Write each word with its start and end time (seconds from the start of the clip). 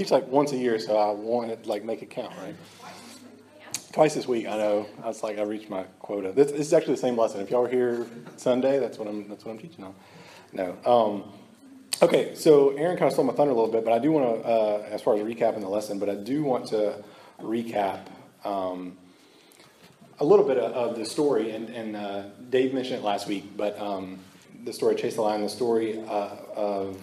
teach 0.00 0.10
like 0.10 0.26
once 0.28 0.52
a 0.52 0.56
year, 0.56 0.78
so 0.78 0.96
I 0.96 1.10
want 1.10 1.62
to 1.62 1.68
like 1.68 1.84
make 1.84 2.02
it 2.02 2.10
count, 2.10 2.32
right? 2.42 2.54
Twice 3.92 4.14
this 4.14 4.26
week, 4.26 4.46
I 4.46 4.56
know. 4.56 4.86
I 5.02 5.08
was 5.08 5.22
like, 5.22 5.38
I 5.38 5.42
reached 5.42 5.68
my 5.68 5.82
quota. 5.98 6.32
This, 6.32 6.52
this 6.52 6.60
is 6.60 6.72
actually 6.72 6.94
the 6.94 7.00
same 7.00 7.18
lesson. 7.18 7.40
If 7.40 7.50
y'all 7.50 7.62
were 7.62 7.68
here 7.68 8.06
Sunday, 8.36 8.78
that's 8.78 8.98
what 8.98 9.08
I'm. 9.08 9.28
That's 9.28 9.44
what 9.44 9.52
I'm 9.52 9.58
teaching 9.58 9.84
on. 9.84 9.94
No. 10.52 10.76
Um, 10.86 11.24
okay, 12.02 12.34
so 12.34 12.70
Aaron 12.70 12.96
kind 12.96 13.08
of 13.08 13.12
stole 13.12 13.26
my 13.26 13.34
thunder 13.34 13.52
a 13.52 13.54
little 13.54 13.70
bit, 13.70 13.84
but 13.84 13.92
I 13.92 13.98
do 13.98 14.12
want 14.12 14.42
to, 14.42 14.48
uh, 14.48 14.86
as 14.90 15.02
far 15.02 15.16
as 15.16 15.20
recapping 15.20 15.60
the 15.60 15.68
lesson, 15.68 15.98
but 15.98 16.08
I 16.08 16.14
do 16.14 16.44
want 16.44 16.66
to 16.68 17.02
recap 17.40 18.06
um, 18.44 18.96
a 20.18 20.24
little 20.24 20.46
bit 20.46 20.56
of, 20.56 20.72
of 20.72 20.96
the 20.96 21.04
story. 21.04 21.50
And, 21.50 21.68
and 21.68 21.96
uh, 21.96 22.22
Dave 22.48 22.72
mentioned 22.72 23.00
it 23.00 23.04
last 23.04 23.28
week, 23.28 23.56
but 23.56 23.78
um, 23.78 24.20
the 24.64 24.72
story 24.72 24.94
Chase 24.94 25.16
the 25.16 25.22
Lion, 25.22 25.42
the 25.42 25.48
story 25.48 26.02
uh, 26.08 26.36
of 26.56 26.96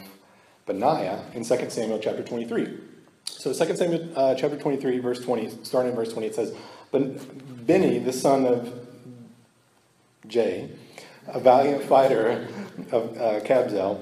Benaiah 0.66 1.24
in 1.34 1.44
2 1.44 1.70
Samuel 1.70 2.00
chapter 2.00 2.24
23. 2.24 2.87
So 3.28 3.54
2 3.54 3.76
Samuel 3.76 4.10
uh, 4.16 4.36
chapter 4.36 4.58
23, 4.58 5.00
verse 5.00 5.20
20, 5.20 5.64
starting 5.64 5.92
in 5.92 5.96
verse 5.96 6.12
20, 6.12 6.28
it 6.28 6.36
says, 6.36 6.56
But 6.92 7.66
Benny, 7.68 8.00
the 8.00 8.14
son 8.14 8.46
of 8.46 8.88
Jay, 10.28 10.72
a 11.28 11.40
valiant 11.40 11.84
fighter 11.84 12.48
of 12.92 13.18
uh, 13.18 13.40
Kabzeel, 13.42 14.02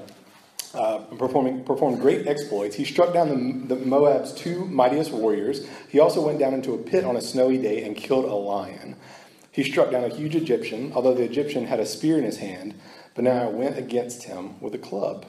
uh, 0.73 0.99
performing, 1.17 1.64
performed 1.64 1.99
great 1.99 2.27
exploits. 2.27 2.75
He 2.75 2.86
struck 2.86 3.14
down 3.14 3.67
the, 3.67 3.75
the 3.75 3.86
Moab's 3.86 4.33
two 4.33 4.66
mightiest 4.66 5.11
warriors. 5.11 5.67
He 5.89 5.99
also 5.99 6.25
went 6.25 6.39
down 6.39 6.53
into 6.53 6.73
a 6.73 6.77
pit 6.77 7.03
on 7.03 7.16
a 7.16 7.21
snowy 7.21 7.58
day 7.58 7.83
and 7.83 7.95
killed 7.95 8.25
a 8.25 8.36
lion. 8.36 8.95
He 9.52 9.64
struck 9.64 9.92
down 9.92 10.03
a 10.03 10.09
huge 10.09 10.36
Egyptian, 10.36 10.92
although 10.94 11.14
the 11.14 11.23
Egyptian 11.23 11.66
had 11.66 11.80
a 11.80 11.86
spear 11.86 12.17
in 12.17 12.23
his 12.23 12.38
hand. 12.38 12.75
Benaiah 13.16 13.49
went 13.49 13.77
against 13.77 14.23
him 14.23 14.59
with 14.59 14.75
a 14.75 14.77
club. 14.77 15.25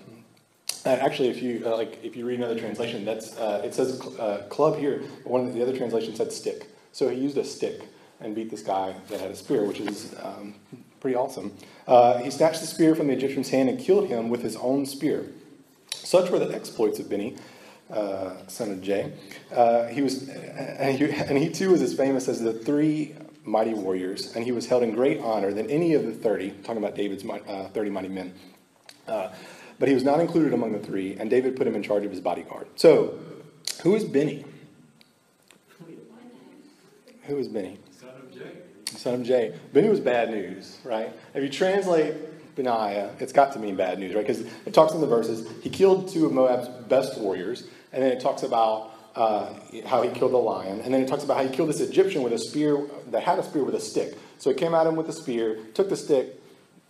Uh, 0.87 0.91
actually, 0.91 1.29
if 1.29 1.43
you 1.43 1.65
uh, 1.67 1.77
like, 1.77 1.99
if 2.05 2.15
you 2.15 2.25
read 2.25 2.39
another 2.39 2.57
translation, 2.57 3.05
that's 3.05 3.37
uh, 3.39 3.61
it 3.65 3.75
says 3.75 4.01
uh, 4.21 4.47
club 4.49 4.79
here. 4.79 5.03
One 5.25 5.45
of 5.45 5.53
the 5.53 5.61
other 5.61 5.77
translations 5.77 6.19
said 6.19 6.33
stick. 6.33 6.69
So 6.93 7.09
he 7.09 7.19
used 7.19 7.37
a 7.37 7.45
stick 7.45 7.83
and 8.21 8.37
beat 8.37 8.51
this 8.51 8.63
guy 8.63 8.95
that 9.09 9.21
had 9.21 9.33
a 9.33 9.35
spear, 9.35 9.65
which 9.65 9.81
is 9.81 10.15
um, 10.23 10.55
pretty 11.01 11.17
awesome. 11.17 11.53
Uh, 11.89 12.19
he 12.19 12.31
snatched 12.31 12.61
the 12.61 12.69
spear 12.69 12.95
from 12.95 13.09
the 13.09 13.15
Egyptian's 13.15 13.49
hand 13.49 13.69
and 13.69 13.81
killed 13.81 14.09
him 14.09 14.29
with 14.29 14.43
his 14.43 14.55
own 14.57 14.87
spear. 14.87 15.27
Such 15.93 16.31
were 16.31 16.39
the 16.39 16.55
exploits 16.55 17.01
of 17.01 17.11
Benny, 17.11 17.37
uh, 17.91 18.47
son 18.47 18.71
of 18.71 18.81
Jay. 18.81 19.13
he 19.91 20.03
was, 20.03 20.29
and 20.29 20.97
he, 20.97 21.11
and 21.11 21.37
he 21.37 21.51
too 21.51 21.71
was 21.71 21.83
as 21.83 21.95
famous 21.95 22.29
as 22.29 22.41
the 22.41 22.53
three 22.53 23.17
mighty 23.45 23.75
warriors, 23.75 24.37
and 24.37 24.45
he 24.45 24.53
was 24.53 24.67
held 24.67 24.85
in 24.85 24.93
great 24.93 25.21
honor 25.21 25.53
than 25.53 25.69
any 25.69 25.95
of 25.95 26.07
the 26.07 26.13
30, 26.13 26.51
talking 26.63 26.79
about 26.79 26.95
David's 26.95 27.25
uh, 27.25 27.69
30 27.75 27.91
mighty 27.91 28.09
men. 28.09 28.33
Uh, 29.09 29.31
but 29.79 29.89
he 29.89 29.95
was 29.95 30.05
not 30.05 30.21
included 30.21 30.53
among 30.53 30.73
the 30.73 30.79
three, 30.79 31.17
and 31.19 31.29
David 31.31 31.57
put 31.57 31.67
him 31.67 31.75
in 31.75 31.83
charge 31.83 32.05
of 32.05 32.11
his 32.11 32.21
bodyguard. 32.21 32.67
So, 32.77 33.19
who 33.83 33.95
is 33.95 34.05
Benny? 34.05 34.45
Who 37.25 37.39
is 37.39 37.49
Benny? 37.49 37.79
Son 37.99 38.11
of 38.17 38.33
Jay. 38.33 38.53
Son 38.87 39.15
of 39.15 39.23
Jay. 39.25 39.55
Benny 39.73 39.89
was 39.89 40.01
bad 40.01 40.31
news, 40.31 40.79
right? 40.85 41.13
If 41.35 41.43
you 41.43 41.49
translate 41.49 42.15
Benaiah, 42.55 43.11
it's 43.19 43.33
got 43.33 43.53
to 43.55 43.59
mean 43.59 43.77
bad 43.77 43.99
news, 43.99 44.15
right? 44.15 44.27
Because 44.27 44.41
it 44.65 44.73
talks 44.73 44.95
in 44.95 45.01
the 45.01 45.07
verses, 45.07 45.49
he 45.63 45.71
killed 45.71 46.09
two 46.09 46.27
of 46.27 46.33
Moab's 46.33 46.69
best 46.89 47.19
warriors, 47.19 47.67
and 47.93 48.03
then 48.03 48.13
it 48.13 48.21
talks 48.21 48.43
about 48.43 48.93
uh, 49.17 49.55
how 49.87 50.03
he 50.03 50.11
killed 50.11 50.33
the 50.33 50.39
lion. 50.39 50.81
And 50.81 50.95
then 50.95 51.03
it 51.03 51.09
talks 51.09 51.25
about 51.25 51.39
how 51.39 51.43
he 51.45 51.55
killed 51.55 51.69
this 51.69 51.81
Egyptian 51.81 52.23
with 52.23 52.33
a 52.33 52.39
spear 52.39 52.87
that 53.11 53.23
had 53.23 53.39
a 53.39 53.43
spear 53.43 53.65
with 53.65 53.75
a 53.75 53.81
stick. 53.81 54.15
So 54.39 54.51
he 54.51 54.57
came 54.57 54.75
at 54.75 54.87
him 54.87 54.95
with 54.95 55.09
a 55.09 55.13
spear, 55.13 55.59
took 55.75 55.89
the 55.89 55.97
stick, 55.97 56.41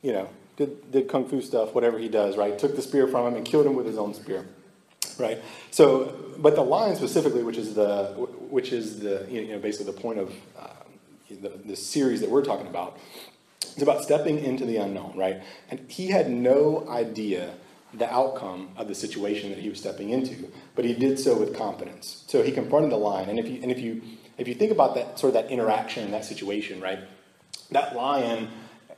you 0.03 0.13
know, 0.13 0.29
did, 0.57 0.91
did 0.91 1.09
kung 1.09 1.29
fu 1.29 1.41
stuff, 1.41 1.75
whatever 1.75 1.99
he 1.99 2.09
does, 2.09 2.37
right? 2.37 2.59
Took 2.59 2.77
the 2.77 2.83
spear 2.83 3.07
from 3.07 3.27
him 3.27 3.35
and 3.37 3.45
killed 3.45 3.67
him 3.67 3.75
with 3.75 3.87
his 3.87 3.99
own 3.99 4.15
spear, 4.15 4.47
right? 5.19 5.43
So, 5.71 6.15
but 6.39 6.55
the 6.55 6.63
lion 6.63 6.97
specifically, 6.97 7.43
which 7.43 7.59
is 7.59 7.75
the, 7.75 8.07
which 8.51 8.73
is 8.73 9.01
the, 9.01 9.27
you 9.31 9.49
know, 9.49 9.59
basically 9.59 9.93
the 9.93 10.01
point 10.01 10.19
of 10.19 10.33
uh, 10.59 10.69
the, 11.31 11.51
the 11.65 11.77
series 11.77 12.21
that 12.21 12.31
we're 12.31 12.45
talking 12.45 12.67
about, 12.67 12.99
it's 13.61 13.83
about 13.83 14.03
stepping 14.03 14.39
into 14.39 14.65
the 14.65 14.77
unknown, 14.79 15.13
right? 15.17 15.43
And 15.71 15.91
he 15.91 16.09
had 16.09 16.31
no 16.31 16.89
idea 16.89 17.55
the 17.93 18.13
outcome 18.13 18.71
of 18.77 18.89
the 18.89 18.95
situation 18.95 19.51
that 19.51 19.59
he 19.59 19.69
was 19.69 19.79
stepping 19.79 20.11
into, 20.11 20.51
but 20.75 20.85
he 20.85 20.93
did 20.93 21.19
so 21.19 21.39
with 21.39 21.57
confidence. 21.57 22.25
So 22.27 22.43
he 22.43 22.53
confronted 22.53 22.91
the 22.91 22.97
lion, 22.97 23.29
and 23.29 23.39
if 23.39 23.49
you 23.49 23.61
and 23.63 23.71
if 23.71 23.79
you 23.79 24.03
if 24.39 24.49
you 24.49 24.55
think 24.55 24.73
about 24.73 24.95
that 24.97 25.19
sort 25.19 25.35
of 25.35 25.43
that 25.43 25.51
interaction 25.51 26.05
in 26.05 26.11
that 26.11 26.25
situation, 26.25 26.81
right? 26.81 27.01
That 27.71 27.97
lion, 27.97 28.49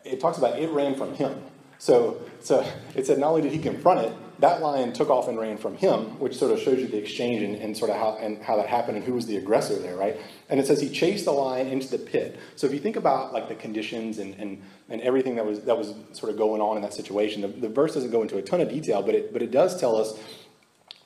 it 0.08 0.20
talks 0.20 0.38
about 0.38 0.58
it 0.58 0.70
ran 0.70 0.94
from 0.94 1.14
him. 1.14 1.42
So 1.78 2.20
so 2.41 2.66
it 2.94 3.06
said 3.06 3.19
not 3.19 3.28
only 3.30 3.42
did 3.42 3.52
he 3.52 3.58
confront 3.58 4.00
it, 4.00 4.12
that 4.41 4.60
lion 4.60 4.92
took 4.92 5.10
off 5.10 5.28
and 5.28 5.38
ran 5.38 5.58
from 5.58 5.76
him, 5.76 6.19
which 6.20 6.36
sort 6.36 6.52
of 6.52 6.60
shows 6.60 6.78
you 6.78 6.86
the 6.86 6.96
exchange 6.96 7.42
and, 7.42 7.56
and, 7.56 7.76
sort 7.76 7.91
of 7.91 7.96
how 7.96 8.16
and 8.20 8.41
how 8.42 8.56
that 8.56 8.68
happened 8.68 8.97
and 8.97 9.04
who 9.04 9.12
was 9.12 9.26
the 9.26 9.36
aggressor 9.36 9.76
there, 9.76 9.97
right? 9.97 10.16
And 10.48 10.60
it 10.60 10.66
says 10.66 10.80
he 10.80 10.88
chased 10.88 11.24
the 11.24 11.32
lion 11.32 11.66
into 11.66 11.88
the 11.88 11.98
pit. 11.98 12.38
So 12.56 12.66
if 12.66 12.72
you 12.72 12.78
think 12.78 12.97
about 12.97 13.32
like 13.32 13.48
the 13.48 13.54
conditions 13.54 14.18
and 14.18 14.34
and, 14.36 14.62
and 14.88 15.00
everything 15.02 15.36
that 15.36 15.47
was 15.47 15.60
that 15.62 15.76
was 15.76 15.94
sort 16.12 16.30
of 16.30 16.38
going 16.38 16.60
on 16.60 16.76
in 16.76 16.82
that 16.82 16.94
situation, 16.94 17.42
the, 17.42 17.48
the 17.48 17.68
verse 17.68 17.94
doesn't 17.94 18.10
go 18.10 18.22
into 18.22 18.38
a 18.38 18.42
ton 18.42 18.60
of 18.60 18.68
detail, 18.68 19.02
but 19.02 19.14
it 19.14 19.32
but 19.32 19.42
it 19.42 19.50
does 19.50 19.78
tell 19.78 19.97
us 19.97 20.18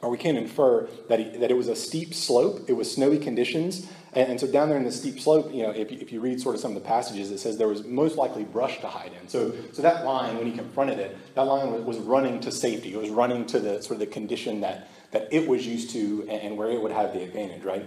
or 0.03 0.11
we 0.11 0.19
can 0.19 0.37
infer 0.37 0.89
that, 1.09 1.21
he, 1.21 1.39
that 1.39 1.51
it 1.51 1.57
was 1.57 1.69
a 1.69 1.77
steep 1.77 2.13
slope, 2.13 2.65
it 2.69 2.73
was 2.73 2.93
snowy 2.93 3.19
conditions, 3.19 3.87
and, 4.13 4.33
and, 4.33 4.41
so 4.41 4.47
down 4.47 4.69
there 4.69 4.79
in 4.79 4.85
the 4.85 4.93
steep 4.93 5.21
slope, 5.21 5.53
you 5.53 5.63
know, 5.63 5.71
if 5.71 5.91
you, 5.91 5.99
if 6.01 6.13
you 6.13 6.21
read 6.21 6.41
sort 6.41 6.55
of 6.55 6.61
some 6.61 6.77
of 6.77 6.83
the 6.83 6.87
passages, 6.87 7.31
it 7.31 7.39
says 7.39 7.57
there 7.57 7.69
was 7.69 7.85
most 7.85 8.17
likely 8.17 8.45
brush 8.45 8.81
to 8.81 8.89
hide 8.89 9.13
in. 9.21 9.29
So, 9.29 9.53
so 9.73 9.83
that 9.83 10.05
lion, 10.05 10.37
when 10.37 10.47
he 10.47 10.53
confronted 10.53 10.99
it, 10.99 11.17
that 11.35 11.43
lion 11.43 11.73
was, 11.73 11.83
was 11.83 11.99
running 11.99 12.41
to 12.41 12.53
safety. 12.53 12.93
It 12.93 12.99
was 12.99 13.11
running 13.11 13.47
to 13.47 13.61
the 13.61 13.83
sort 13.83 13.93
of 13.93 14.01
the 14.01 14.07
condition 14.07 14.61
that, 14.61 14.89
that 15.13 15.29
it 15.33 15.49
was 15.49 15.67
used 15.67 15.91
to 15.91 16.23
and, 16.29 16.43
and 16.43 16.57
where 16.59 16.71
it 16.71 16.81
would 16.81 16.93
have 16.93 17.15
the 17.15 17.23
advantage, 17.23 17.63
right? 17.63 17.87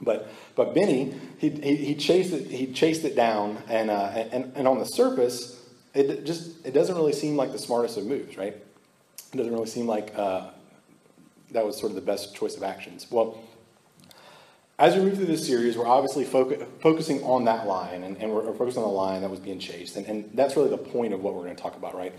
But, 0.00 0.30
but 0.54 0.74
Benny, 0.74 1.14
he, 1.38 1.50
he, 1.50 1.76
he, 1.76 1.94
chased 1.94 2.32
it, 2.32 2.46
he 2.46 2.72
chased 2.72 3.04
it 3.04 3.16
down, 3.16 3.58
and, 3.68 3.90
uh, 3.90 4.04
and, 4.32 4.52
and 4.54 4.68
on 4.68 4.78
the 4.78 4.86
surface, 4.86 5.60
it 5.94 6.24
just 6.24 6.64
it 6.64 6.72
doesn't 6.72 6.94
really 6.94 7.12
seem 7.12 7.36
like 7.36 7.52
the 7.52 7.58
smartest 7.58 7.96
of 7.98 8.06
moves, 8.06 8.36
right? 8.36 8.54
It 9.32 9.36
doesn't 9.36 9.52
really 9.52 9.66
seem 9.66 9.86
like 9.86 10.12
uh, 10.16 10.50
that 11.50 11.64
was 11.64 11.78
sort 11.78 11.90
of 11.90 11.96
the 11.96 12.02
best 12.02 12.34
choice 12.34 12.56
of 12.56 12.62
actions. 12.62 13.06
Well, 13.10 13.40
as 14.80 14.96
we 14.96 15.02
move 15.02 15.16
through 15.16 15.26
this 15.26 15.46
series, 15.46 15.76
we're 15.76 15.86
obviously 15.86 16.24
focu- 16.24 16.66
focusing 16.80 17.22
on 17.22 17.44
that 17.44 17.66
lion, 17.66 18.02
and, 18.02 18.16
and 18.16 18.32
we're, 18.32 18.42
we're, 18.42 18.56
focused 18.56 18.78
on 18.78 18.82
the 18.82 18.88
lion 18.88 19.20
that 19.20 19.30
was 19.30 19.38
being 19.38 19.58
chased. 19.58 19.96
And, 19.96 20.06
and 20.06 20.30
that's 20.32 20.56
really 20.56 20.70
the 20.70 20.78
point 20.78 21.12
of 21.12 21.20
what 21.20 21.34
we're 21.34 21.44
going 21.44 21.54
to 21.54 21.62
talk 21.62 21.76
about, 21.76 21.94
right? 21.94 22.14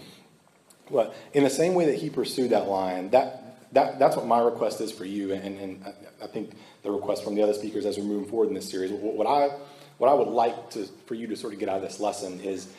But 0.91 1.15
in 1.33 1.43
the 1.43 1.49
same 1.49 1.73
way 1.73 1.87
that 1.87 1.95
he 1.95 2.11
pursued 2.11 2.51
that 2.51 2.67
lion, 2.67 3.09
that, 3.09 3.73
that, 3.73 3.97
that's 3.97 4.15
what 4.15 4.27
my 4.27 4.39
request 4.39 4.79
is 4.79 4.91
for 4.91 5.05
you, 5.05 5.33
and, 5.33 5.59
and 5.59 5.83
I, 5.83 6.25
I 6.25 6.27
think 6.27 6.51
the 6.83 6.91
request 6.91 7.23
from 7.23 7.33
the 7.33 7.41
other 7.41 7.55
speakers 7.55 7.83
as 7.83 7.97
we're 7.97 8.03
moving 8.03 8.29
forward 8.29 8.49
in 8.49 8.53
this 8.53 8.69
series. 8.69 8.91
What 8.91 9.25
I, 9.25 9.55
what 9.97 10.11
I 10.11 10.13
would 10.13 10.27
like 10.27 10.69
to, 10.71 10.85
for 11.07 11.15
you 11.15 11.25
to 11.27 11.35
sort 11.35 11.53
of 11.53 11.59
get 11.59 11.67
out 11.67 11.77
of 11.77 11.81
this 11.81 11.99
lesson 11.99 12.41
is 12.41 12.71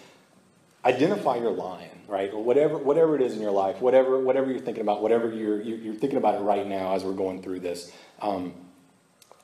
identify 0.85 1.39
your 1.39 1.51
lion, 1.51 1.91
right? 2.07 2.33
Or 2.33 2.43
whatever, 2.45 2.79
whatever 2.79 3.17
it 3.17 3.23
is 3.23 3.35
in 3.35 3.43
your 3.43 3.51
life, 3.51 3.81
whatever, 3.81 4.21
whatever 4.21 4.49
you're 4.49 4.61
thinking 4.61 4.83
about, 4.83 5.03
whatever 5.03 5.29
you're, 5.29 5.61
you're 5.61 5.95
thinking 5.95 6.19
about 6.19 6.37
it 6.37 6.43
right 6.43 6.67
now 6.69 6.95
as 6.95 7.03
we're 7.03 7.15
going 7.15 7.43
through 7.43 7.61
this. 7.61 7.91
Um, 8.21 8.55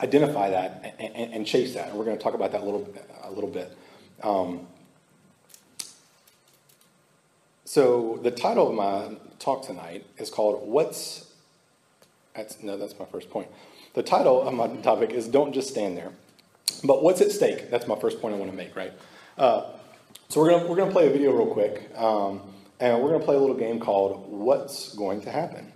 identify 0.01 0.51
that 0.51 0.95
and, 0.99 1.15
and, 1.15 1.35
and, 1.35 1.47
chase 1.47 1.75
that. 1.75 1.89
And 1.89 1.99
we're 1.99 2.05
going 2.05 2.17
to 2.17 2.23
talk 2.23 2.35
about 2.35 2.53
that 2.53 2.61
a 2.61 2.65
little, 2.65 2.89
a 3.25 3.31
little 3.31 3.51
bit. 3.51 3.77
Um, 4.23 4.67
so 7.65 8.19
the 8.23 8.31
title 8.31 8.69
of 8.69 8.75
my 8.75 9.17
talk 9.39 9.67
tonight 9.67 10.07
is 10.17 10.31
called 10.31 10.67
"What's." 10.67 11.27
That's, 12.35 12.63
no, 12.63 12.77
that's 12.77 12.99
my 12.99 13.05
first 13.07 13.31
point. 13.31 13.49
The 13.95 14.03
title 14.03 14.47
of 14.47 14.55
my 14.55 14.69
topic 14.77 15.11
is 15.11 15.29
"Don't 15.29 15.53
Just 15.53 15.69
Stand 15.69 15.97
There," 15.97 16.13
but 16.83 17.03
what's 17.03 17.21
at 17.21 17.31
stake? 17.31 17.71
That's 17.71 17.87
my 17.87 17.99
first 17.99 18.21
point 18.21 18.35
I 18.35 18.39
want 18.39 18.51
to 18.51 18.57
make. 18.57 18.75
Right. 18.75 18.93
Uh, 19.37 19.71
so 20.29 20.41
we're 20.41 20.51
gonna 20.51 20.67
we're 20.67 20.77
gonna 20.77 20.93
play 20.93 21.09
a 21.09 21.11
video 21.11 21.33
real 21.33 21.47
quick, 21.53 21.91
um, 21.97 22.41
and 22.81 23.03
we're 23.03 23.11
gonna 23.11 23.25
play 23.25 23.37
a 23.37 23.41
little 23.41 23.57
game 23.57 23.81
called 23.81 24.31
"What's 24.31 24.95
Going 24.95 25.21
to 25.23 25.31
Happen." 25.31 25.73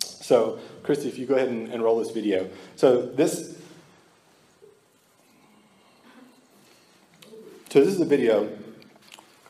So, 0.00 0.58
Christy, 0.82 1.08
if 1.08 1.18
you 1.18 1.26
go 1.26 1.34
ahead 1.34 1.48
and, 1.48 1.68
and 1.70 1.82
roll 1.82 1.98
this 1.98 2.10
video. 2.10 2.48
So 2.76 3.02
this. 3.02 3.53
So 7.74 7.80
this 7.80 7.92
is 7.92 8.00
a 8.00 8.04
video 8.04 8.56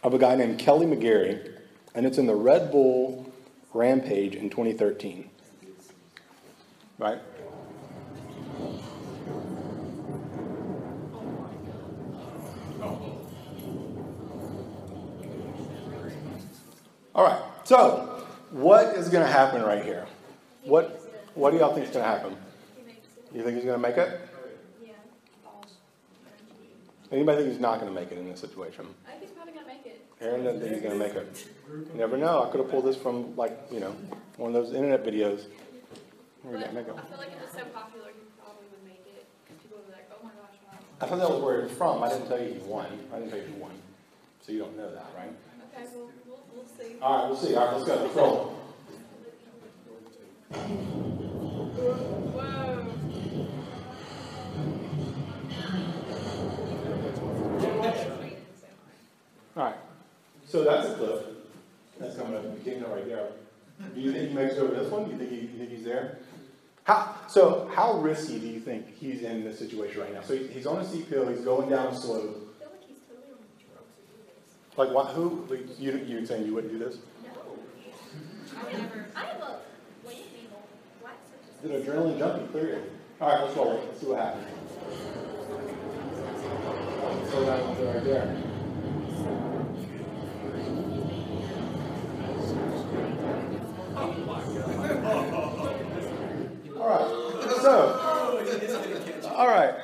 of 0.02 0.14
a 0.14 0.18
guy 0.18 0.34
named 0.34 0.58
Kelly 0.58 0.86
McGarry, 0.86 1.58
and 1.94 2.06
it's 2.06 2.16
in 2.16 2.26
the 2.26 2.34
Red 2.34 2.70
Bull 2.70 3.30
Rampage 3.74 4.34
in 4.34 4.48
2013. 4.48 5.28
Right? 6.98 7.18
All 17.14 17.24
right. 17.24 17.42
So, 17.64 18.24
what 18.52 18.96
is 18.96 19.10
going 19.10 19.26
to 19.26 19.30
happen 19.30 19.60
right 19.60 19.84
here? 19.84 20.06
What 20.62 20.98
What 21.34 21.50
do 21.50 21.58
y'all 21.58 21.74
think 21.74 21.88
is 21.88 21.92
going 21.92 22.06
to 22.06 22.10
happen? 22.10 22.34
You 23.34 23.42
think 23.42 23.56
he's 23.56 23.66
going 23.66 23.82
to 23.82 23.86
make 23.86 23.98
it? 23.98 24.18
Anybody 27.14 27.42
think 27.42 27.52
he's 27.52 27.60
not 27.60 27.80
going 27.80 27.94
to 27.94 28.00
make 28.00 28.10
it 28.10 28.18
in 28.18 28.28
this 28.28 28.40
situation? 28.40 28.86
I 29.06 29.12
think 29.12 29.22
he's 29.22 29.30
probably 29.30 29.52
gonna 29.52 29.68
make 29.68 29.86
it. 29.86 30.04
Aaron 30.20 30.42
doesn't 30.42 30.60
think 30.60 30.72
he's 30.72 30.82
going 30.82 30.98
to 30.98 31.06
make 31.06 31.14
it. 31.14 31.46
You 31.70 31.86
never 31.94 32.16
know. 32.16 32.42
I 32.42 32.50
could 32.50 32.58
have 32.58 32.68
pulled 32.68 32.86
this 32.86 32.96
from 32.96 33.36
like 33.36 33.56
you 33.70 33.78
know 33.78 33.94
one 34.36 34.52
of 34.52 34.54
those 34.54 34.74
internet 34.74 35.04
videos. 35.04 35.46
But 36.44 36.60
it. 36.60 36.66
I 36.66 36.72
feel 36.72 36.84
like 37.16 37.28
if 37.28 37.42
it's 37.44 37.54
so 37.54 37.64
popular, 37.66 38.08
he 38.08 38.26
probably 38.36 38.66
would 38.68 38.84
make 38.84 39.06
it. 39.06 39.24
People 39.62 39.78
would 39.78 39.86
be 39.86 39.92
like, 39.92 40.10
oh 40.10 40.24
my 40.24 40.30
gosh, 40.30 40.58
wow. 40.66 40.78
I 41.00 41.06
thought 41.06 41.18
that 41.18 41.30
was 41.30 41.40
where 41.40 41.60
it 41.60 41.62
was 41.64 41.72
from. 41.72 42.02
I 42.02 42.08
didn't 42.08 42.26
tell 42.26 42.42
you 42.42 42.52
he 42.54 42.58
won. 42.66 42.86
I 43.12 43.18
didn't 43.18 43.30
tell 43.30 43.38
you 43.38 43.46
he 43.46 43.60
won. 43.60 43.70
So 44.42 44.52
you 44.52 44.58
don't 44.58 44.76
know 44.76 44.90
that, 44.90 45.06
right? 45.16 45.32
Okay, 45.72 45.86
well, 45.94 46.10
we'll, 46.26 46.42
we'll 46.52 46.66
see. 46.76 46.96
All 47.00 47.18
right, 47.18 47.28
we'll 47.30 47.38
see. 47.38 47.54
All 47.54 47.66
right, 47.66 47.74
let's 47.76 47.86
go. 47.86 47.94
Let's 47.94 48.14
roll. 48.16 48.56
Whoa. 52.34 52.83
All 59.56 59.64
right. 59.64 59.76
So 60.46 60.64
that's 60.64 60.88
a 60.88 60.94
cliff. 60.94 61.22
That's 61.98 62.16
coming 62.16 62.34
up. 62.36 62.42
You 62.44 62.60
can't 62.64 62.80
know 62.82 62.94
right 62.94 63.06
there. 63.06 63.28
Do 63.94 64.00
you 64.00 64.12
think 64.12 64.28
he 64.30 64.34
makes 64.34 64.54
it 64.54 64.60
over 64.60 64.74
this 64.74 64.90
one? 64.90 65.04
Do 65.04 65.10
you 65.12 65.18
think 65.18 65.30
he, 65.30 65.36
you 65.36 65.58
think 65.58 65.70
he's 65.70 65.84
there? 65.84 66.18
How, 66.84 67.16
so 67.28 67.70
how 67.74 67.94
risky 68.00 68.38
do 68.38 68.46
you 68.46 68.60
think 68.60 68.94
he's 68.98 69.22
in 69.22 69.42
this 69.44 69.58
situation 69.58 70.00
right 70.00 70.12
now? 70.12 70.22
So 70.22 70.36
he- 70.36 70.48
he's 70.48 70.66
on 70.66 70.78
a 70.78 70.84
steep 70.84 71.08
hill. 71.08 71.26
He's 71.28 71.40
going 71.40 71.70
down 71.70 71.86
a 71.88 71.94
slope. 71.96 72.20
I 72.20 72.62
feel 72.62 72.70
like 72.72 72.88
he's 72.88 72.98
totally 73.08 73.32
on 73.32 73.38
drugs 73.58 73.94
to 73.96 74.02
do 74.02 74.18
this. 74.26 74.76
Like 74.76 74.90
what? 74.90 75.06
Who? 75.14 75.46
like, 75.48 75.80
You 75.80 75.96
you 76.06 76.26
saying 76.26 76.44
you 76.46 76.54
wouldn't 76.54 76.72
do 76.72 76.78
this? 76.78 76.98
No. 77.22 77.30
I 78.60 78.64
would 78.64 78.72
never. 78.74 79.06
I 79.16 79.20
have 79.24 79.40
a 79.40 79.58
weight 80.06 80.26
needle. 80.36 80.62
What? 81.00 81.14
Did 81.62 81.84
adrenaline 81.86 82.18
junkie 82.18 82.46
clearly? 82.52 82.82
All 83.20 83.28
right, 83.30 83.44
let's 83.44 83.56
roll. 83.56 83.80
Let's 83.86 84.00
see 84.00 84.06
what 84.06 84.18
happens. 84.20 84.50
So 87.30 87.44
that 87.46 87.64
one's 87.64 87.80
right 87.80 88.04
there. 88.04 88.36
All 96.76 96.88
right. 96.88 97.60
So. 97.62 99.14
All 99.36 99.48
right. 99.48 99.74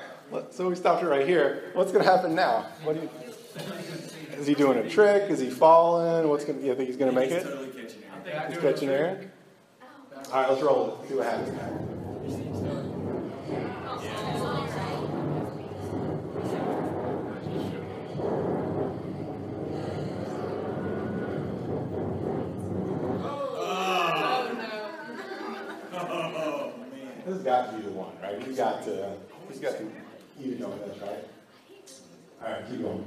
So 0.51 0.69
we 0.69 0.77
stopped 0.77 1.03
it 1.03 1.07
right 1.07 1.27
here. 1.27 1.71
What's 1.73 1.91
going 1.91 2.05
to 2.05 2.11
happen 2.11 2.35
now? 2.37 2.67
What 2.85 2.95
do 2.95 3.03
you? 3.03 3.11
Is 4.39 4.47
he 4.47 4.55
doing 4.55 4.79
a 4.79 4.89
trick? 4.89 5.29
Is 5.29 5.41
he 5.41 5.51
falling? 5.51 6.29
What's 6.29 6.45
going? 6.45 6.61
to 6.61 6.67
You 6.67 6.75
think 6.77 6.89
he's 6.89 6.97
going 6.97 7.13
to 7.13 7.19
make 7.21 7.31
it? 7.31 7.43
Totally 7.43 7.71
catching 7.71 8.03
Aaron. 8.29 8.53
He's 8.53 8.61
catching 8.61 8.89
Aaron. 8.91 9.31
All 10.33 10.41
right, 10.41 10.51
let's 10.51 10.63
roll 10.63 11.01
it. 11.03 11.09
See 11.09 11.15
what 11.15 11.27
happens. 11.27 12.61
Oh 23.23 24.51
Oh, 25.93 26.73
man. 26.93 27.23
This 27.27 27.35
has 27.35 27.43
got 27.43 27.71
to 27.71 27.77
be 27.77 27.83
the 27.83 27.91
one, 27.91 28.13
right? 28.23 28.43
He's 28.43 28.57
got 28.57 28.85
to. 28.85 29.17
He's 29.51 29.59
got 29.59 29.79
to. 29.79 29.85
You 30.39 30.59
know 30.59 30.73
this, 30.79 31.03
right? 31.03 31.25
All 32.41 32.53
right, 32.53 32.71
keep 32.71 32.83
going. 32.83 33.05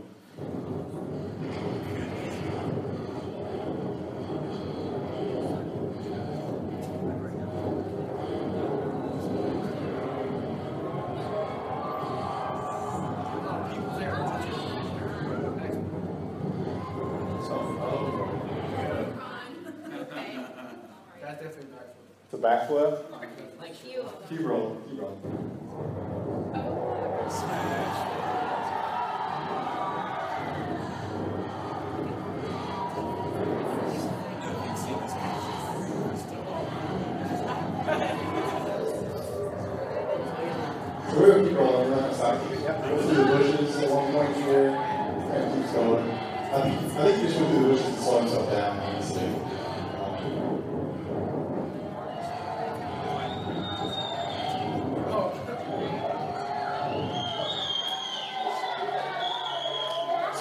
That's 21.22 21.42
definitely 21.42 21.72
back 21.72 21.96
It's 22.26 22.34
a 22.34 22.38
backflip. 22.38 23.12
Like 23.58 23.86
you. 23.90 24.06
Keep 24.30 24.46
rolling. 24.46 24.82
Keep 24.90 25.02
rolling. 25.02 25.43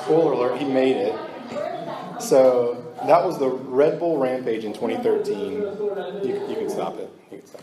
Spoiler 0.05 0.33
alert, 0.33 0.59
he 0.59 0.65
made 0.65 0.97
it. 0.97 1.15
So 2.21 2.95
that 3.07 3.25
was 3.25 3.39
the 3.39 3.49
Red 3.49 3.99
Bull 3.99 4.19
Rampage 4.19 4.65
in 4.65 4.73
2013. 4.73 5.53
You, 5.53 6.47
you 6.49 6.57
can 6.57 6.71
stop 6.71 6.99
it. 6.99 7.11
You 7.31 7.39
can 7.39 7.47
stop 7.47 7.63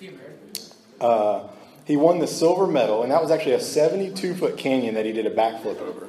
it. 0.00 0.74
Uh, 1.00 1.48
he 1.84 1.96
won 1.96 2.18
the 2.18 2.26
silver 2.26 2.66
medal, 2.66 3.02
and 3.02 3.12
that 3.12 3.22
was 3.22 3.30
actually 3.30 3.52
a 3.52 3.60
72 3.60 4.34
foot 4.34 4.58
canyon 4.58 4.94
that 4.94 5.06
he 5.06 5.12
did 5.12 5.26
a 5.26 5.30
backflip 5.30 5.80
over. 5.80 6.08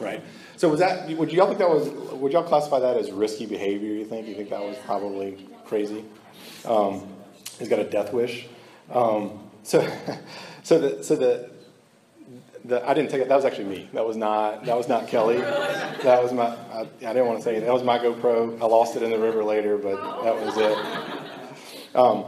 Right. 0.00 0.22
So 0.56 0.68
was 0.68 0.80
that? 0.80 1.08
Would 1.08 1.32
y'all 1.32 1.46
think 1.46 1.58
that 1.58 1.70
was? 1.70 1.88
Would 1.88 2.32
y'all 2.32 2.42
classify 2.42 2.80
that 2.80 2.96
as 2.96 3.12
risky 3.12 3.46
behavior? 3.46 3.92
You 3.92 4.04
think? 4.04 4.26
You 4.26 4.34
think 4.34 4.50
that 4.50 4.60
was 4.60 4.76
probably 4.84 5.46
crazy? 5.64 6.04
Um, 6.64 7.06
he's 7.58 7.68
got 7.68 7.78
a 7.78 7.84
death 7.84 8.12
wish. 8.12 8.46
Um, 8.90 9.38
so, 9.62 9.88
so 10.64 10.78
the 10.80 11.04
so 11.04 11.14
the 11.14 11.50
the, 12.68 12.86
I 12.88 12.94
didn't 12.94 13.10
take 13.10 13.22
it. 13.22 13.28
That 13.28 13.36
was 13.36 13.44
actually 13.44 13.64
me. 13.64 13.88
That 13.94 14.06
was 14.06 14.16
not. 14.16 14.64
That 14.66 14.76
was 14.76 14.88
not 14.88 15.08
Kelly. 15.08 15.38
That 15.38 16.22
was 16.22 16.32
my. 16.32 16.46
I, 16.46 16.80
I 16.80 17.12
didn't 17.12 17.26
want 17.26 17.38
to 17.38 17.44
say 17.44 17.56
it. 17.56 17.60
That 17.60 17.72
was 17.72 17.82
my 17.82 17.98
GoPro. 17.98 18.60
I 18.60 18.66
lost 18.66 18.94
it 18.96 19.02
in 19.02 19.10
the 19.10 19.18
river 19.18 19.42
later, 19.42 19.78
but 19.78 20.22
that 20.22 20.34
was 20.34 20.56
it. 20.56 21.96
Um, 21.96 22.24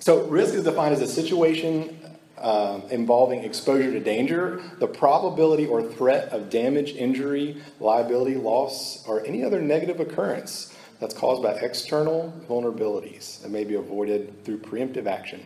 so 0.00 0.24
risk 0.26 0.54
is 0.54 0.64
defined 0.64 0.94
as 0.94 1.00
a 1.00 1.06
situation 1.06 1.98
um, 2.38 2.82
involving 2.90 3.44
exposure 3.44 3.92
to 3.92 4.00
danger, 4.00 4.62
the 4.78 4.86
probability 4.86 5.66
or 5.66 5.82
threat 5.82 6.28
of 6.30 6.50
damage, 6.50 6.92
injury, 6.92 7.62
liability, 7.80 8.34
loss, 8.34 9.06
or 9.06 9.24
any 9.24 9.44
other 9.44 9.60
negative 9.60 10.00
occurrence 10.00 10.74
that's 11.00 11.14
caused 11.14 11.42
by 11.42 11.52
external 11.52 12.32
vulnerabilities 12.48 13.40
that 13.42 13.50
may 13.50 13.64
be 13.64 13.74
avoided 13.74 14.44
through 14.44 14.58
preemptive 14.58 15.06
action. 15.06 15.44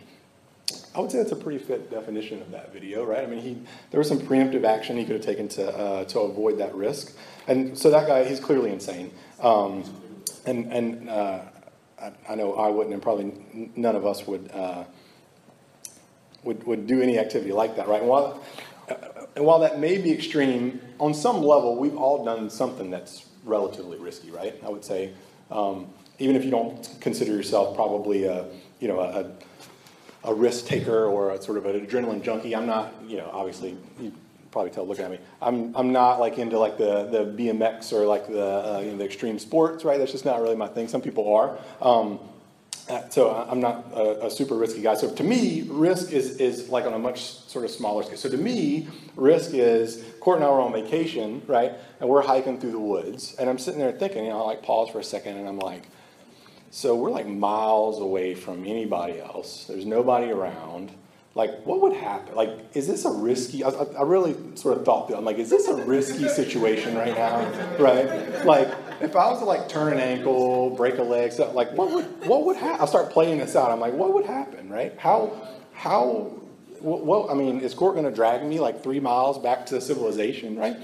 I 0.95 0.99
would 0.99 1.11
say 1.11 1.17
that's 1.17 1.31
a 1.31 1.35
pretty 1.35 1.57
fit 1.57 1.89
definition 1.89 2.41
of 2.41 2.51
that 2.51 2.71
video, 2.71 3.03
right? 3.03 3.23
I 3.23 3.25
mean, 3.25 3.41
he 3.41 3.57
there 3.89 3.97
was 3.97 4.07
some 4.07 4.19
preemptive 4.19 4.63
action 4.63 4.95
he 4.97 5.05
could 5.05 5.15
have 5.15 5.25
taken 5.25 5.47
to 5.49 5.75
uh, 5.75 6.03
to 6.05 6.19
avoid 6.19 6.59
that 6.59 6.75
risk, 6.75 7.15
and 7.47 7.77
so 7.77 7.89
that 7.89 8.07
guy 8.07 8.23
he's 8.23 8.39
clearly 8.39 8.71
insane. 8.71 9.11
Um, 9.39 9.83
and 10.45 10.71
and 10.71 11.09
uh, 11.09 11.39
I, 11.99 12.11
I 12.29 12.35
know 12.35 12.53
I 12.53 12.69
wouldn't, 12.69 12.93
and 12.93 13.01
probably 13.01 13.33
none 13.75 13.95
of 13.95 14.05
us 14.05 14.27
would 14.27 14.51
uh, 14.51 14.83
would 16.43 16.63
would 16.65 16.85
do 16.85 17.01
any 17.01 17.17
activity 17.17 17.53
like 17.53 17.75
that, 17.77 17.87
right? 17.87 18.01
And 18.01 18.09
while 18.09 18.43
uh, 18.87 18.95
and 19.35 19.45
while 19.45 19.59
that 19.59 19.79
may 19.79 19.97
be 19.97 20.11
extreme, 20.11 20.79
on 20.99 21.15
some 21.15 21.41
level, 21.41 21.75
we've 21.75 21.97
all 21.97 22.23
done 22.23 22.51
something 22.51 22.91
that's 22.91 23.25
relatively 23.45 23.97
risky, 23.97 24.29
right? 24.29 24.55
I 24.63 24.69
would 24.69 24.85
say, 24.85 25.13
um, 25.49 25.87
even 26.19 26.35
if 26.35 26.45
you 26.45 26.51
don't 26.51 26.87
consider 27.01 27.31
yourself 27.31 27.75
probably 27.75 28.25
a 28.25 28.45
you 28.79 28.87
know 28.87 28.99
a, 28.99 29.21
a 29.21 29.31
risk 30.31 30.65
taker 30.65 31.05
or 31.05 31.31
a 31.31 31.41
sort 31.41 31.57
of 31.57 31.65
an 31.65 31.85
adrenaline 31.85 32.23
junkie. 32.23 32.55
I'm 32.55 32.67
not, 32.67 32.93
you 33.07 33.17
know, 33.17 33.29
obviously 33.33 33.75
you 33.99 34.13
probably 34.51 34.71
tell 34.71 34.87
looking 34.87 35.03
at 35.03 35.11
me. 35.11 35.19
I'm 35.41 35.75
I'm 35.75 35.91
not 35.91 36.19
like 36.19 36.37
into 36.37 36.57
like 36.59 36.77
the 36.77 37.05
the 37.05 37.25
BMX 37.25 37.91
or 37.91 38.05
like 38.05 38.27
the 38.27 38.75
uh, 38.75 38.79
you 38.79 38.91
know 38.91 38.97
the 38.97 39.05
extreme 39.05 39.39
sports, 39.39 39.83
right? 39.83 39.97
That's 39.97 40.11
just 40.11 40.25
not 40.25 40.39
really 40.41 40.55
my 40.55 40.67
thing. 40.67 40.87
Some 40.87 41.01
people 41.01 41.33
are. 41.33 41.57
Um, 41.81 42.19
uh, 42.89 43.07
so 43.09 43.33
I'm 43.33 43.61
not 43.61 43.85
a, 43.93 44.27
a 44.27 44.31
super 44.31 44.55
risky 44.55 44.81
guy. 44.81 44.93
So 44.95 45.09
to 45.13 45.23
me, 45.23 45.63
risk 45.63 46.11
is 46.11 46.37
is 46.37 46.69
like 46.69 46.85
on 46.85 46.93
a 46.93 46.99
much 46.99 47.21
sort 47.21 47.65
of 47.65 47.71
smaller 47.71 48.03
scale. 48.03 48.17
So 48.17 48.29
to 48.29 48.37
me, 48.37 48.87
risk 49.15 49.53
is 49.53 50.03
Court 50.19 50.37
and 50.37 50.45
I 50.45 50.49
were 50.49 50.61
on 50.61 50.73
vacation, 50.73 51.41
right? 51.47 51.73
And 51.99 52.09
we're 52.09 52.21
hiking 52.21 52.59
through 52.59 52.71
the 52.71 52.79
woods, 52.79 53.35
and 53.39 53.49
I'm 53.49 53.57
sitting 53.57 53.79
there 53.79 53.91
thinking, 53.91 54.25
you 54.25 54.31
know, 54.31 54.41
I 54.41 54.45
like 54.45 54.63
pause 54.63 54.89
for 54.89 54.99
a 54.99 55.03
second, 55.03 55.37
and 55.37 55.47
I'm 55.47 55.59
like. 55.59 55.83
So 56.73 56.95
we're 56.95 57.11
like 57.11 57.27
miles 57.27 57.99
away 57.99 58.33
from 58.33 58.65
anybody 58.65 59.21
else. 59.21 59.65
There's 59.65 59.85
nobody 59.85 60.31
around. 60.31 60.91
Like, 61.35 61.63
what 61.67 61.81
would 61.81 61.93
happen? 61.93 62.33
Like, 62.33 62.49
is 62.73 62.87
this 62.87 63.05
a 63.05 63.11
risky? 63.11 63.63
I, 63.63 63.69
I 63.69 64.01
really 64.01 64.35
sort 64.55 64.79
of 64.79 64.83
thought 64.83 65.07
that. 65.09 65.17
I'm 65.17 65.23
like, 65.23 65.37
is 65.37 65.51
this 65.51 65.67
a 65.67 65.75
risky 65.85 66.27
situation 66.27 66.95
right 66.95 67.13
now? 67.15 67.47
Right? 67.77 68.43
Like, 68.43 68.69
if 69.01 69.15
I 69.15 69.29
was 69.29 69.37
to 69.39 69.45
like 69.45 69.69
turn 69.69 69.93
an 69.93 69.99
ankle, 69.99 70.71
break 70.71 70.97
a 70.97 71.03
leg, 71.03 71.31
so, 71.31 71.51
like, 71.51 71.73
what 71.73 71.91
would 71.91 72.05
what 72.25 72.43
would 72.45 72.57
happen? 72.57 72.81
I 72.81 72.85
start 72.85 73.11
playing 73.11 73.37
this 73.37 73.55
out. 73.55 73.69
I'm 73.69 73.79
like, 73.79 73.93
what 73.93 74.11
would 74.15 74.25
happen? 74.25 74.67
Right? 74.67 74.97
How 74.97 75.31
how 75.73 76.31
Well, 76.81 77.05
well, 77.05 77.29
I 77.29 77.35
mean, 77.35 77.59
is 77.59 77.75
Court 77.75 77.93
going 77.93 78.05
to 78.05 78.11
drag 78.11 78.43
me 78.43 78.59
like 78.59 78.81
three 78.81 78.99
miles 78.99 79.37
back 79.37 79.67
to 79.67 79.79
civilization, 79.79 80.57
right? 80.57 80.75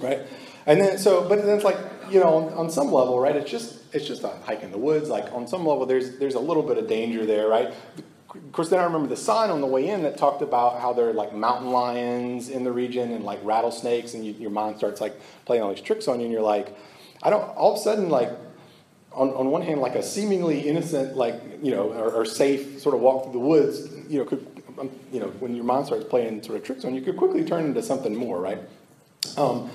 Right. 0.00 0.20
And 0.64 0.80
then 0.80 0.96
so, 0.96 1.28
but 1.28 1.44
then 1.44 1.54
it's 1.56 1.64
like 1.64 1.76
you 2.10 2.20
know, 2.20 2.36
on, 2.38 2.54
on 2.54 2.70
some 2.70 2.90
level, 2.90 3.20
right? 3.20 3.36
It's 3.36 3.50
just 3.50 3.79
it's 3.92 4.06
just 4.06 4.22
a 4.24 4.28
hike 4.44 4.62
in 4.62 4.70
the 4.70 4.78
woods. 4.78 5.08
Like 5.08 5.32
on 5.32 5.46
some 5.46 5.66
level, 5.66 5.86
there's 5.86 6.18
there's 6.18 6.34
a 6.34 6.40
little 6.40 6.62
bit 6.62 6.78
of 6.78 6.88
danger 6.88 7.26
there, 7.26 7.48
right? 7.48 7.68
Of 7.68 8.52
course, 8.52 8.68
then 8.68 8.78
I 8.78 8.84
remember 8.84 9.08
the 9.08 9.16
sign 9.16 9.50
on 9.50 9.60
the 9.60 9.66
way 9.66 9.88
in 9.88 10.02
that 10.04 10.16
talked 10.16 10.40
about 10.40 10.80
how 10.80 10.92
there 10.92 11.08
are 11.08 11.12
like 11.12 11.34
mountain 11.34 11.70
lions 11.70 12.48
in 12.48 12.62
the 12.62 12.70
region 12.70 13.12
and 13.12 13.24
like 13.24 13.40
rattlesnakes, 13.42 14.14
and 14.14 14.24
you, 14.24 14.32
your 14.34 14.50
mind 14.50 14.76
starts 14.76 15.00
like 15.00 15.18
playing 15.46 15.62
all 15.62 15.74
these 15.74 15.82
tricks 15.82 16.06
on 16.06 16.20
you, 16.20 16.26
and 16.26 16.32
you're 16.32 16.42
like, 16.42 16.76
I 17.22 17.30
don't. 17.30 17.42
All 17.56 17.72
of 17.72 17.78
a 17.78 17.82
sudden, 17.82 18.08
like 18.08 18.30
on, 19.12 19.30
on 19.30 19.50
one 19.50 19.62
hand, 19.62 19.80
like 19.80 19.96
a 19.96 20.02
seemingly 20.02 20.60
innocent, 20.60 21.16
like 21.16 21.40
you 21.62 21.72
know, 21.72 21.92
or, 21.92 22.12
or 22.12 22.24
safe 22.24 22.80
sort 22.80 22.94
of 22.94 23.00
walk 23.00 23.24
through 23.24 23.32
the 23.32 23.38
woods, 23.38 23.88
you 24.08 24.18
know, 24.18 24.24
could 24.24 24.46
um, 24.80 24.90
you 25.12 25.20
know, 25.20 25.26
when 25.40 25.54
your 25.54 25.64
mind 25.64 25.86
starts 25.86 26.04
playing 26.04 26.42
sort 26.42 26.56
of 26.56 26.64
tricks 26.64 26.84
on 26.84 26.94
you, 26.94 27.02
could 27.02 27.16
quickly 27.16 27.44
turn 27.44 27.64
into 27.64 27.82
something 27.82 28.14
more, 28.14 28.40
right? 28.40 28.58
Um, 29.36 29.70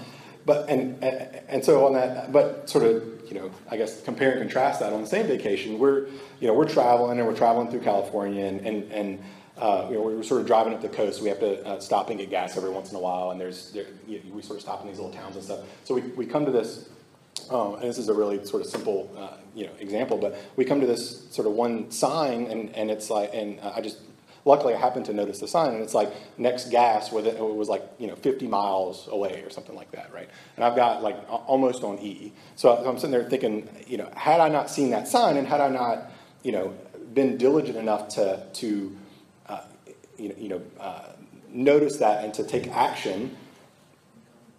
but 0.46 0.70
and 0.70 1.04
and 1.04 1.64
so 1.64 1.86
on 1.86 1.94
that, 1.94 2.32
but 2.32 2.70
sort 2.70 2.84
of 2.84 3.04
you 3.28 3.34
know, 3.34 3.52
I 3.70 3.78
guess 3.78 4.02
compare 4.02 4.32
and 4.32 4.42
contrast 4.42 4.80
that 4.80 4.94
on 4.94 5.02
the 5.02 5.08
same 5.08 5.28
vacation, 5.28 5.80
we're 5.80 6.08
you 6.40 6.48
know 6.48 6.54
we're 6.54 6.70
traveling 6.70 7.18
and 7.18 7.28
we're 7.28 7.36
traveling 7.36 7.70
through 7.70 7.82
California 7.82 8.46
and 8.46 8.62
and, 8.62 8.92
and 8.92 9.20
uh, 9.58 9.88
you 9.90 9.96
know, 9.96 10.02
we're 10.02 10.24
sort 10.24 10.42
of 10.42 10.48
driving 10.48 10.74
up 10.74 10.82
the 10.82 10.90
coast. 10.90 11.22
We 11.22 11.30
have 11.30 11.40
to 11.40 11.66
uh, 11.66 11.80
stop 11.80 12.10
and 12.10 12.20
get 12.20 12.30
gas 12.30 12.58
every 12.58 12.70
once 12.70 12.92
in 12.92 12.98
a 12.98 13.00
while, 13.00 13.32
and 13.32 13.40
there's 13.40 13.72
there, 13.72 13.86
you 14.06 14.20
know, 14.20 14.36
we 14.36 14.42
sort 14.42 14.58
of 14.58 14.62
stop 14.62 14.82
in 14.82 14.88
these 14.88 14.98
little 14.98 15.14
towns 15.14 15.36
and 15.36 15.46
stuff. 15.46 15.62
So 15.86 15.96
we, 15.96 16.02
we 16.02 16.26
come 16.26 16.46
to 16.46 16.52
this, 16.52 16.90
um, 17.50 17.76
and 17.76 17.84
this 17.84 17.98
is 17.98 18.10
a 18.10 18.14
really 18.14 18.46
sort 18.46 18.64
of 18.64 18.70
simple 18.70 19.10
uh, 19.18 19.38
you 19.56 19.66
know 19.66 19.72
example, 19.80 20.18
but 20.18 20.38
we 20.58 20.66
come 20.66 20.82
to 20.82 20.88
this 20.88 21.26
sort 21.32 21.48
of 21.48 21.54
one 21.54 21.90
sign, 21.90 22.48
and, 22.48 22.76
and 22.76 22.92
it's 22.92 23.10
like, 23.10 23.32
and 23.34 23.60
I 23.62 23.80
just 23.80 23.98
luckily 24.46 24.74
I 24.74 24.80
happened 24.80 25.06
to 25.08 25.14
notice 25.14 25.40
the 25.40 25.48
sign, 25.48 25.74
and 25.74 25.84
it's 25.84 25.94
like 25.94 26.14
next 26.38 26.70
gas 26.70 27.12
with 27.12 27.28
it, 27.28 27.38
was 27.38 27.68
like 27.68 27.84
you 28.00 28.08
know 28.08 28.16
50 28.16 28.48
miles 28.48 29.08
away 29.12 29.42
or 29.42 29.50
something 29.50 29.76
like 29.76 29.92
that, 29.92 30.14
right? 30.14 30.30
And 30.56 30.64
I've 30.64 30.76
got 30.76 31.04
like 31.04 31.18
almost 31.30 31.84
on 31.84 32.00
E. 32.00 32.32
So 32.56 32.72
I'm 32.76 32.98
sitting 32.98 33.12
there 33.12 33.30
thinking, 33.30 33.68
you 33.88 33.98
know, 33.98 34.10
had 34.16 34.40
I 34.40 34.48
not 34.48 34.70
seen 34.70 34.92
that 34.92 35.08
sign, 35.08 35.36
and 35.38 35.48
had 35.48 35.60
I 35.60 35.70
not, 35.70 36.12
you 36.44 36.54
know, 36.54 36.74
been 37.14 37.38
diligent 37.38 37.78
enough 37.78 38.08
to 38.16 38.46
to 38.54 38.96
you 40.18 40.30
know, 40.30 40.36
you 40.38 40.50
know 40.50 40.62
uh, 40.80 41.14
notice 41.50 41.98
that 41.98 42.24
and 42.24 42.34
to 42.34 42.44
take 42.44 42.68
action, 42.68 43.36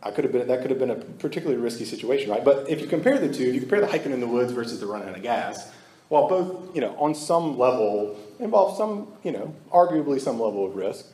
I 0.02 0.10
could 0.10 0.24
have 0.24 0.32
been 0.32 0.46
that 0.46 0.60
could 0.60 0.70
have 0.70 0.78
been 0.78 0.90
a 0.90 0.96
particularly 0.96 1.60
risky 1.60 1.84
situation, 1.84 2.30
right? 2.30 2.44
But 2.44 2.68
if 2.68 2.80
you 2.80 2.86
compare 2.86 3.18
the 3.18 3.32
two, 3.32 3.44
if 3.44 3.54
you 3.54 3.60
compare 3.60 3.80
the 3.80 3.86
hiking 3.86 4.12
in 4.12 4.20
the 4.20 4.26
woods 4.26 4.52
versus 4.52 4.80
the 4.80 4.86
running 4.86 5.08
out 5.08 5.16
of 5.16 5.22
gas, 5.22 5.70
while 6.08 6.28
both, 6.28 6.74
you 6.74 6.80
know, 6.80 6.94
on 6.98 7.14
some 7.14 7.58
level 7.58 8.16
involve 8.38 8.76
some, 8.76 9.08
you 9.24 9.32
know, 9.32 9.54
arguably 9.72 10.20
some 10.20 10.38
level 10.40 10.66
of 10.66 10.76
risk, 10.76 11.06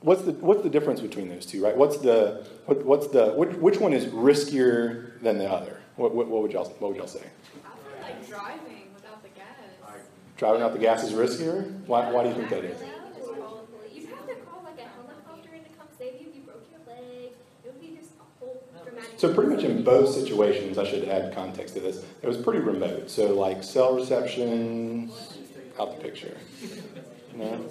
what's 0.00 0.22
the 0.22 0.32
what's 0.32 0.62
the 0.62 0.70
difference 0.70 1.00
between 1.00 1.28
those 1.28 1.44
two, 1.44 1.62
right? 1.62 1.76
What's 1.76 1.98
the 1.98 2.46
what, 2.66 2.84
what's 2.84 3.08
the 3.08 3.32
which, 3.32 3.56
which 3.56 3.78
one 3.78 3.92
is 3.92 4.06
riskier 4.06 5.20
than 5.20 5.38
the 5.38 5.50
other? 5.50 5.80
What, 5.96 6.14
what, 6.14 6.28
what 6.28 6.42
would 6.42 6.52
y'all 6.52 6.68
what 6.78 6.92
would 6.92 6.96
y'all 6.96 7.06
say? 7.06 7.20
I 7.20 7.68
feel 7.68 8.02
like 8.02 8.28
driving 8.28 8.88
without 8.94 9.22
the 9.22 9.28
gas. 9.30 9.46
Driving 10.36 10.62
out 10.62 10.72
the 10.72 10.78
gas 10.78 11.04
is 11.04 11.12
riskier. 11.12 11.86
Why, 11.86 12.10
why 12.10 12.22
do 12.22 12.30
you 12.30 12.34
think 12.34 12.48
that 12.48 12.64
is? 12.64 12.80
You 12.80 14.06
have 14.06 14.26
to 14.26 14.34
call 14.46 14.62
like 14.64 14.78
a 14.78 14.88
helicopter 14.88 15.54
in 15.54 15.62
to 15.64 15.70
come 15.76 15.88
save 15.98 16.14
you 16.20 16.28
if 16.28 16.34
you 16.34 16.42
broke 16.42 16.64
your 16.70 16.80
leg. 16.86 17.32
It 17.64 17.66
would 17.66 17.80
be 17.80 17.98
just 18.00 18.12
a 18.16 18.24
whole 18.42 18.64
dramatic. 18.82 19.09
So 19.20 19.34
pretty 19.34 19.54
much 19.54 19.64
in 19.64 19.84
both 19.84 20.14
situations, 20.14 20.78
I 20.78 20.84
should 20.88 21.06
add 21.06 21.34
context 21.34 21.74
to 21.74 21.80
this. 21.80 22.02
It 22.22 22.26
was 22.26 22.38
pretty 22.38 22.60
remote. 22.60 23.10
So 23.10 23.34
like 23.34 23.62
cell 23.62 23.94
reception, 23.94 25.12
out 25.78 25.94
the 25.94 26.02
picture. 26.02 26.38
No. 27.34 27.66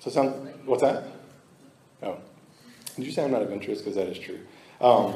So 0.00 0.10
some 0.10 0.32
what's 0.66 0.82
that? 0.82 1.04
Oh, 2.02 2.16
did 2.96 3.06
you 3.06 3.12
say 3.12 3.22
I'm 3.22 3.30
not 3.30 3.42
adventurous? 3.42 3.78
Because 3.78 3.94
that 3.94 4.08
is 4.08 4.18
true. 4.18 4.40
Um, 4.80 5.14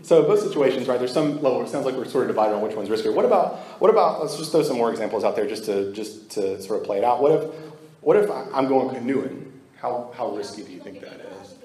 so 0.00 0.22
both 0.22 0.40
situations, 0.40 0.88
right? 0.88 0.98
There's 0.98 1.12
some 1.12 1.42
level. 1.42 1.60
It 1.60 1.68
sounds 1.68 1.84
like 1.84 1.94
we're 1.94 2.06
sort 2.06 2.24
of 2.24 2.28
divided 2.28 2.54
on 2.54 2.62
which 2.62 2.74
one's 2.74 2.88
riskier. 2.88 3.12
What 3.12 3.26
about 3.26 3.58
what 3.78 3.90
about? 3.90 4.22
Let's 4.22 4.38
just 4.38 4.52
throw 4.52 4.62
some 4.62 4.78
more 4.78 4.90
examples 4.90 5.22
out 5.22 5.36
there, 5.36 5.46
just 5.46 5.66
to 5.66 5.92
just 5.92 6.30
to 6.30 6.62
sort 6.62 6.80
of 6.80 6.86
play 6.86 6.96
it 6.96 7.04
out. 7.04 7.20
What 7.20 7.32
if 7.32 7.54
what 8.00 8.16
if 8.16 8.30
I'm 8.30 8.68
going 8.68 8.88
canoeing? 8.88 9.52
How 9.76 10.10
how 10.16 10.30
risky 10.30 10.62
do 10.62 10.72
you 10.72 10.80
think 10.80 11.02
that 11.02 11.20
is? 11.42 11.56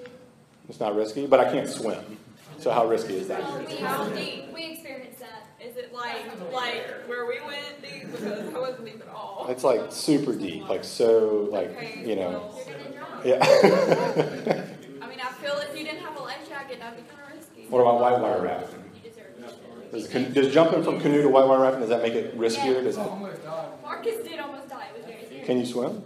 It's 0.67 0.81
not 0.81 0.93
risky, 0.93 1.25
but 1.25 1.39
I 1.39 1.49
can't 1.49 1.69
swim. 1.69 2.17
So 2.57 2.71
how 2.71 2.87
risky 2.87 3.15
is 3.15 3.27
that? 3.27 3.43
How 3.43 4.07
deep? 4.09 4.51
We 4.53 4.71
experienced 4.71 5.19
that. 5.19 5.47
Is 5.63 5.77
it 5.77 5.93
like 5.93 6.25
like 6.51 7.07
where 7.07 7.25
we 7.25 7.39
went 7.45 7.81
deep? 7.81 8.11
Because 8.11 8.53
I 8.53 8.59
wasn't 8.59 8.85
deep 8.85 9.01
at 9.01 9.13
all. 9.13 9.47
It's 9.49 9.63
like 9.63 9.91
super 9.91 10.33
deep, 10.35 10.67
like 10.69 10.83
so, 10.83 11.47
like 11.51 11.69
Okay, 11.77 12.03
you 12.05 12.15
know, 12.15 12.51
well, 12.53 12.61
You're 12.67 12.77
gonna 12.77 12.91
drown. 12.91 13.21
yeah. 13.25 14.65
I 15.01 15.07
mean, 15.07 15.19
I 15.21 15.31
feel 15.41 15.53
if 15.57 15.77
you 15.77 15.83
didn't 15.85 16.01
have 16.01 16.17
a 16.17 16.21
life 16.21 16.47
jacket, 16.47 16.79
that'd 16.79 16.97
be 16.97 17.09
kind 17.09 17.21
of 17.31 17.37
risky. 17.37 17.65
what 17.69 17.79
about 17.81 17.99
whitewater 18.01 18.41
rafting? 18.43 18.83
You 19.03 19.09
deserve 19.09 19.25
it. 19.37 19.91
Does, 19.91 20.33
does 20.33 20.53
jumping 20.53 20.83
from 20.83 20.99
canoe 20.99 21.21
to 21.21 21.29
whitewater 21.29 21.61
rafting 21.63 21.81
does 21.81 21.89
that 21.89 22.01
make 22.01 22.13
it 22.13 22.37
riskier? 22.37 22.83
Does 22.83 22.97
I 22.97 23.03
that. 23.05 23.81
Marcus 23.81 24.17
did 24.23 24.39
almost 24.39 24.69
die. 24.69 24.87
It 24.93 24.97
was 24.97 25.05
very 25.05 25.25
scary. 25.25 25.41
can 25.45 25.59
you 25.59 25.65
swim? 25.65 26.03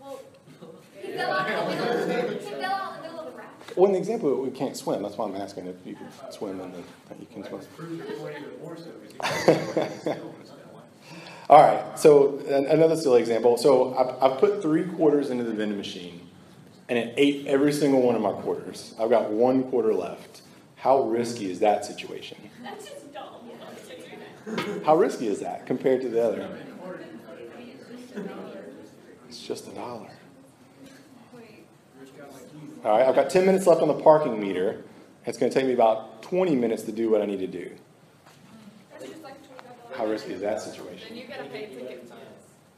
Well, 0.00 0.20
he 1.00 1.12
fell 1.12 1.32
out 1.32 1.48
in 1.50 1.78
the 1.78 2.06
middle. 2.06 2.30
He 2.38 2.38
fell 2.60 2.72
out 2.72 3.02
Well, 3.76 3.86
in 3.86 3.92
the 3.92 3.98
example, 3.98 4.42
we 4.42 4.50
can't 4.50 4.76
swim. 4.76 5.02
That's 5.02 5.16
why 5.16 5.26
I'm 5.26 5.36
asking 5.36 5.66
if 5.66 5.76
you 5.84 5.94
can 5.94 6.08
swim 6.32 6.60
and 6.60 6.74
then 6.74 6.84
you 7.18 7.26
can 7.32 7.44
swim. 7.44 7.60
Prove 7.76 7.96
your 7.96 8.06
point 8.18 8.36
even 8.38 8.60
more 8.60 8.76
so, 8.76 8.90
because 9.00 10.06
you 10.06 10.14
All 11.50 11.60
right. 11.60 11.98
So 11.98 12.38
another 12.48 12.96
silly 12.96 13.20
example. 13.20 13.56
So 13.56 13.94
I've, 13.96 14.32
I've 14.32 14.38
put 14.38 14.62
three 14.62 14.84
quarters 14.84 15.30
into 15.30 15.44
the 15.44 15.52
vending 15.52 15.78
machine, 15.78 16.28
and 16.88 16.98
it 16.98 17.14
ate 17.16 17.46
every 17.46 17.72
single 17.72 18.02
one 18.02 18.14
of 18.14 18.22
my 18.22 18.32
quarters. 18.32 18.94
I've 19.00 19.10
got 19.10 19.30
one 19.30 19.64
quarter 19.64 19.92
left. 19.92 20.42
How 20.76 21.02
risky 21.02 21.50
is 21.50 21.58
that 21.60 21.84
situation? 21.84 22.38
That's 22.62 22.88
just 22.88 23.12
dumb. 23.12 23.24
You 23.46 23.58
know, 23.58 24.56
to 24.56 24.64
do 24.64 24.74
that. 24.76 24.84
How 24.84 24.96
risky 24.96 25.26
is 25.28 25.40
that 25.40 25.66
compared 25.66 26.00
to 26.02 26.08
the 26.08 26.24
other? 26.24 26.58
It's 29.28 29.40
just 29.46 29.68
a 29.68 29.70
dollar. 29.70 30.10
Wait, 31.32 31.64
Rich 32.00 32.10
guy 32.18 32.24
like 32.32 32.42
you. 32.52 32.69
All 32.82 32.92
right, 32.92 33.06
I've 33.06 33.14
got 33.14 33.28
10 33.28 33.44
minutes 33.44 33.66
left 33.66 33.82
on 33.82 33.88
the 33.88 33.94
parking 34.02 34.40
meter. 34.40 34.82
It's 35.26 35.36
going 35.36 35.52
to 35.52 35.58
take 35.58 35.66
me 35.66 35.74
about 35.74 36.22
20 36.22 36.56
minutes 36.56 36.84
to 36.84 36.92
do 36.92 37.10
what 37.10 37.20
I 37.20 37.26
need 37.26 37.40
to 37.40 37.46
do. 37.46 37.70
that's 38.90 39.04
just 39.04 39.22
like 39.22 39.34
twenty-five 39.46 39.96
How 39.98 40.06
risky 40.06 40.32
is 40.32 40.40
that 40.40 40.62
situation? 40.62 41.14
you 41.14 41.26
gotta 41.28 41.44
pay 41.44 41.66
tickets. 41.66 42.10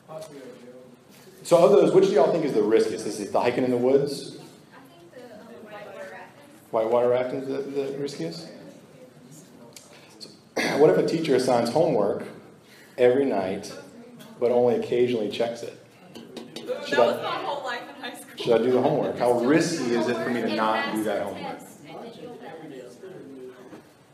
Possibly 0.09 0.38
a 0.38 0.42
jail. 0.42 0.82
So, 1.44 1.64
of 1.64 1.71
those, 1.71 1.92
which 1.92 2.06
do 2.06 2.12
y'all 2.14 2.32
think 2.32 2.44
is 2.44 2.52
the 2.52 2.62
riskiest? 2.62 3.06
Is 3.06 3.21
it 3.21 3.32
the 3.32 3.40
hiking 3.40 3.62
in 3.64 3.71
the 3.71 3.76
woods? 3.76 4.38
I 4.38 4.78
think 4.80 5.12
the 5.14 5.35
um, 5.40 5.47
whitewater 5.64 6.09
rafting. 6.11 6.44
Whitewater 6.71 7.09
rafting 7.09 7.40
is 7.42 7.49
the, 7.49 7.82
the 7.92 7.99
riskiest? 7.99 8.49
So, 10.18 10.28
what 10.78 10.90
if 10.90 10.99
a 10.99 11.06
teacher 11.06 11.37
assigns 11.37 11.71
homework 11.71 12.25
every 12.99 13.25
night, 13.25 13.73
but 14.40 14.50
only 14.50 14.75
occasionally 14.76 15.30
checks 15.30 15.62
it? 15.62 15.78
Ooh, 16.62 16.87
Should 16.87 16.99
that 16.99 17.00
I- 17.00 17.07
was 17.07 17.16
my 17.23 17.28
whole 17.45 17.64
life 17.64 17.83
in 17.88 18.02
high 18.02 18.14
school. 18.14 18.31
Should 18.37 18.61
I 18.61 18.64
do 18.64 18.73
the 18.73 18.83
homework? 18.83 19.19
How 19.19 19.33
risky 19.33 19.95
is 19.95 20.09
it 20.09 20.16
for 20.16 20.31
me 20.31 20.40
to 20.42 20.54
not 20.54 20.95
do 20.95 21.04
that 21.04 21.23
homework? 21.23 21.59
test, 21.59 21.78
and 21.87 21.97
then 21.97 22.12
you'll 22.21 22.33
pass. 22.37 22.54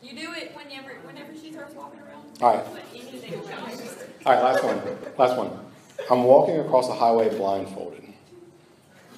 You 0.03 0.17
do 0.17 0.33
it 0.33 0.53
whenever, 0.57 0.95
whenever 1.05 1.33
she 1.41 1.53
starts 1.53 1.75
walking 1.75 2.01
around. 2.01 2.25
All 2.41 2.55
right. 2.55 2.65
Put 2.73 2.83
anything 2.95 3.41
down. 3.43 3.71
All 4.27 4.33
right, 4.33 4.43
last 4.43 4.65
one. 4.65 4.81
Last 5.19 5.37
one. 5.39 5.51
I'm 6.11 6.25
walking 6.25 6.59
across 6.61 6.89
a 6.89 6.95
highway 6.95 7.29
blindfolded. 7.37 8.03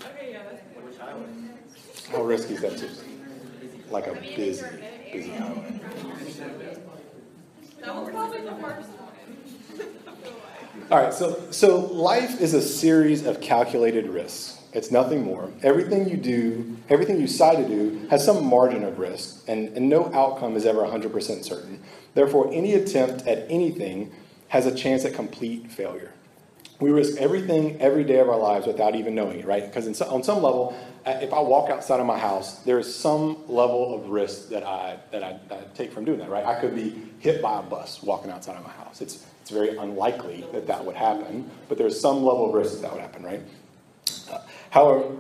Okay, 0.03 0.33
yeah, 0.33 0.43
that's 0.51 0.63
good. 0.75 2.13
How 2.13 2.23
risky 2.23 2.55
is 2.55 2.61
that 2.63 2.77
too? 2.79 2.89
Like 3.91 4.07
a 4.07 4.15
busy, 4.15 4.65
busy 5.13 5.31
highway. 5.31 5.81
That 7.81 7.95
was 7.95 8.09
probably 8.11 8.41
the 8.41 8.53
worst 8.55 8.89
one. 8.91 9.09
I 9.73 10.13
feel 10.15 10.33
like. 10.33 10.60
All 10.91 10.99
right, 10.99 11.13
so 11.13 11.51
so 11.51 11.79
life 11.79 12.41
is 12.41 12.55
a 12.55 12.63
series 12.63 13.27
of 13.27 13.41
calculated 13.41 14.09
risks. 14.09 14.59
It's 14.73 14.91
nothing 14.91 15.25
more. 15.25 15.51
Everything 15.63 16.09
you 16.09 16.17
do, 16.17 16.77
everything 16.89 17.21
you 17.21 17.27
decide 17.27 17.57
to 17.57 17.69
do, 17.69 18.07
has 18.09 18.25
some 18.25 18.45
margin 18.45 18.85
of 18.85 18.99
risk, 18.99 19.43
and, 19.49 19.77
and 19.77 19.89
no 19.89 20.13
outcome 20.15 20.57
is 20.57 20.65
ever 20.65 20.83
100% 20.83 21.45
certain. 21.45 21.83
Therefore, 22.15 22.49
any 22.53 22.75
attempt 22.75 23.27
at 23.27 23.51
anything 23.51 24.13
has 24.49 24.67
a 24.67 24.75
chance 24.75 25.05
at 25.05 25.15
complete 25.15 25.71
failure. 25.73 26.13
We 26.81 26.91
risk 26.91 27.19
everything 27.19 27.81
every 27.81 28.05
day 28.05 28.21
of 28.21 28.29
our 28.29 28.39
lives 28.39 28.67
without 28.67 28.95
even 28.95 29.15
knowing 29.15 29.41
it, 29.41 29.47
right? 29.47 29.65
Because 29.65 29.97
so, 29.99 30.09
on 30.09 30.23
some 30.23 30.43
level, 30.43 30.75
if 31.05 31.33
I 31.33 31.41
walk 31.41 31.69
outside 31.69 32.01
of 32.01 32.07
my 32.07 32.19
house, 32.19 32.61
there 32.63 32.79
is 32.79 32.95
some 32.95 33.39
level 33.49 33.95
of 33.95 34.09
risk 34.09 34.49
that 34.51 34.63
I 34.63 34.99
that 35.11 35.23
I, 35.23 35.39
that 35.49 35.59
I 35.59 35.77
take 35.77 35.93
from 35.93 36.05
doing 36.05 36.21
that, 36.21 36.31
right? 36.31 36.45
I 36.45 36.61
could 36.61 36.75
be 36.75 37.03
hit 37.19 37.43
by 37.43 37.59
a 37.59 37.63
bus 37.63 38.03
walking 38.03 38.31
outside 38.31 38.57
of 38.57 38.63
my 38.65 38.73
house. 38.73 39.01
It's 39.01 39.27
it's 39.51 39.59
very 39.59 39.77
unlikely 39.77 40.45
that 40.53 40.69
that 40.69 40.85
would 40.85 40.95
happen, 40.95 41.51
but 41.69 41.77
there's 41.77 41.99
some 41.99 42.23
level 42.23 42.49
of 42.49 42.55
risk 42.55 42.75
that, 42.75 42.83
that 42.83 42.93
would 42.93 43.01
happen, 43.01 43.25
right? 43.25 43.41
Uh, 44.31 44.39
however, 44.71 45.17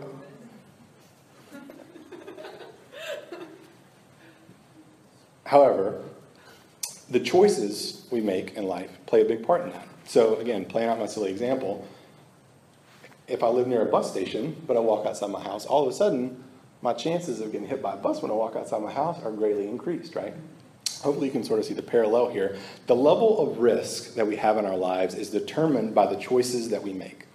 however, 5.45 6.01
the 7.11 7.19
choices 7.19 8.07
we 8.13 8.21
make 8.21 8.55
in 8.55 8.67
life 8.67 8.91
play 9.07 9.23
a 9.23 9.25
big 9.25 9.45
part 9.45 9.63
in 9.63 9.71
that. 9.71 9.89
So 10.05 10.37
again, 10.37 10.65
playing 10.65 10.89
out 10.89 11.01
my 11.01 11.07
silly 11.07 11.31
example, 11.33 11.85
if 13.27 13.43
I 13.43 13.49
live 13.49 13.67
near 13.67 13.83
a 13.83 13.87
bus 13.87 14.13
station, 14.13 14.55
but 14.65 14.77
I 14.77 14.81
walk 14.81 15.07
outside 15.07 15.31
my 15.31 15.43
house, 15.43 15.67
all 15.67 15.83
of 15.83 15.89
a 15.89 15.93
sudden, 15.93 16.45
my 16.83 16.93
chances 16.93 17.41
of 17.41 17.51
getting 17.51 17.67
hit 17.67 17.83
by 17.83 17.95
a 17.95 17.97
bus 17.97 18.23
when 18.23 18.31
I 18.31 18.35
walk 18.35 18.55
outside 18.55 18.81
my 18.81 18.93
house 18.93 19.21
are 19.25 19.33
greatly 19.33 19.67
increased, 19.67 20.15
right? 20.15 20.35
Hopefully, 21.02 21.26
you 21.26 21.33
can 21.33 21.45
sort 21.45 21.59
of 21.59 21.64
see 21.64 21.75
the 21.75 21.83
parallel 21.83 22.28
here. 22.28 22.57
The 22.87 22.97
level 22.97 23.40
of 23.40 23.59
risk 23.59 24.14
that 24.14 24.26
we 24.26 24.37
have 24.37 24.59
in 24.59 24.66
our 24.66 24.76
lives 24.76 25.14
is 25.14 25.30
determined 25.30 25.95
by 25.95 26.07
the 26.07 26.16
choices 26.21 26.71
that 26.71 26.83
we 26.83 26.92
make. 26.92 27.26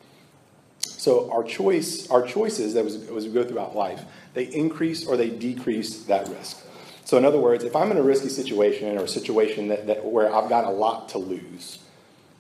So 0.79 1.31
our 1.31 1.43
choice, 1.43 2.10
our 2.10 2.25
choices 2.25 2.75
as, 2.75 2.95
as 2.95 3.27
we 3.27 3.31
go 3.31 3.43
throughout 3.43 3.75
life, 3.75 4.03
they 4.34 4.45
increase 4.45 5.05
or 5.05 5.17
they 5.17 5.29
decrease 5.29 6.03
that 6.03 6.27
risk. 6.29 6.65
So 7.05 7.17
in 7.17 7.25
other 7.25 7.39
words, 7.39 7.63
if 7.63 7.75
I'm 7.75 7.91
in 7.91 7.98
a 7.98 8.01
risky 8.01 8.29
situation 8.29 8.98
or 8.98 9.03
a 9.03 9.07
situation 9.07 9.67
that, 9.67 9.86
that 9.86 10.03
where 10.03 10.34
I've 10.34 10.50
got 10.50 10.65
a 10.65 10.72
lot 10.72 11.10
to 11.10 11.19
lose, 11.19 11.79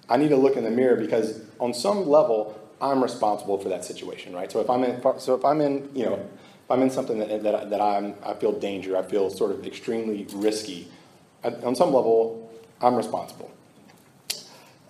I 0.09 0.17
need 0.17 0.29
to 0.29 0.35
look 0.35 0.57
in 0.57 0.63
the 0.63 0.71
mirror 0.71 0.95
because 0.95 1.41
on 1.59 1.73
some 1.73 2.07
level 2.07 2.59
I'm 2.81 3.01
responsible 3.01 3.57
for 3.59 3.69
that 3.69 3.85
situation, 3.85 4.33
right? 4.33 4.51
So 4.51 4.59
if 4.59 4.69
I'm 4.69 4.83
in, 4.83 5.01
so 5.19 5.35
if 5.35 5.45
I'm 5.45 5.61
in, 5.61 5.89
you 5.93 6.05
know, 6.05 6.15
if 6.15 6.71
I'm 6.71 6.81
in 6.81 6.89
something 6.89 7.19
that, 7.19 7.43
that, 7.43 7.69
that 7.69 7.81
I'm, 7.81 8.15
I 8.23 8.33
feel 8.33 8.51
danger, 8.51 8.97
I 8.97 9.03
feel 9.03 9.29
sort 9.29 9.51
of 9.51 9.65
extremely 9.65 10.25
risky, 10.33 10.87
on 11.45 11.75
some 11.75 11.93
level 11.93 12.51
I'm 12.81 12.95
responsible. 12.95 13.51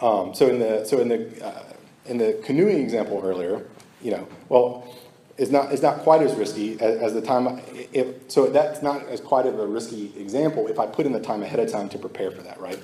Um, 0.01 0.33
so 0.33 0.47
in 0.47 0.59
the 0.59 0.85
so 0.85 0.99
in 0.99 1.07
the 1.07 1.45
uh, 1.45 1.63
in 2.05 2.17
the 2.17 2.39
canoeing 2.43 2.81
example 2.81 3.21
earlier, 3.23 3.65
you 4.01 4.11
know, 4.11 4.27
well, 4.49 4.95
it's 5.37 5.51
not, 5.51 5.71
it's 5.71 5.81
not 5.81 5.99
quite 5.99 6.21
as 6.21 6.33
risky 6.35 6.79
as, 6.79 7.01
as 7.01 7.13
the 7.13 7.21
time, 7.21 7.61
if, 7.91 8.29
so 8.29 8.47
that's 8.47 8.81
not 8.81 9.05
as 9.07 9.19
quite 9.19 9.45
of 9.45 9.59
a 9.59 9.67
risky 9.67 10.13
example 10.17 10.67
if 10.67 10.79
I 10.79 10.85
put 10.85 11.05
in 11.05 11.11
the 11.11 11.19
time 11.19 11.43
ahead 11.43 11.59
of 11.59 11.69
time 11.69 11.89
to 11.89 11.97
prepare 11.97 12.31
for 12.31 12.41
that, 12.43 12.59
right? 12.59 12.79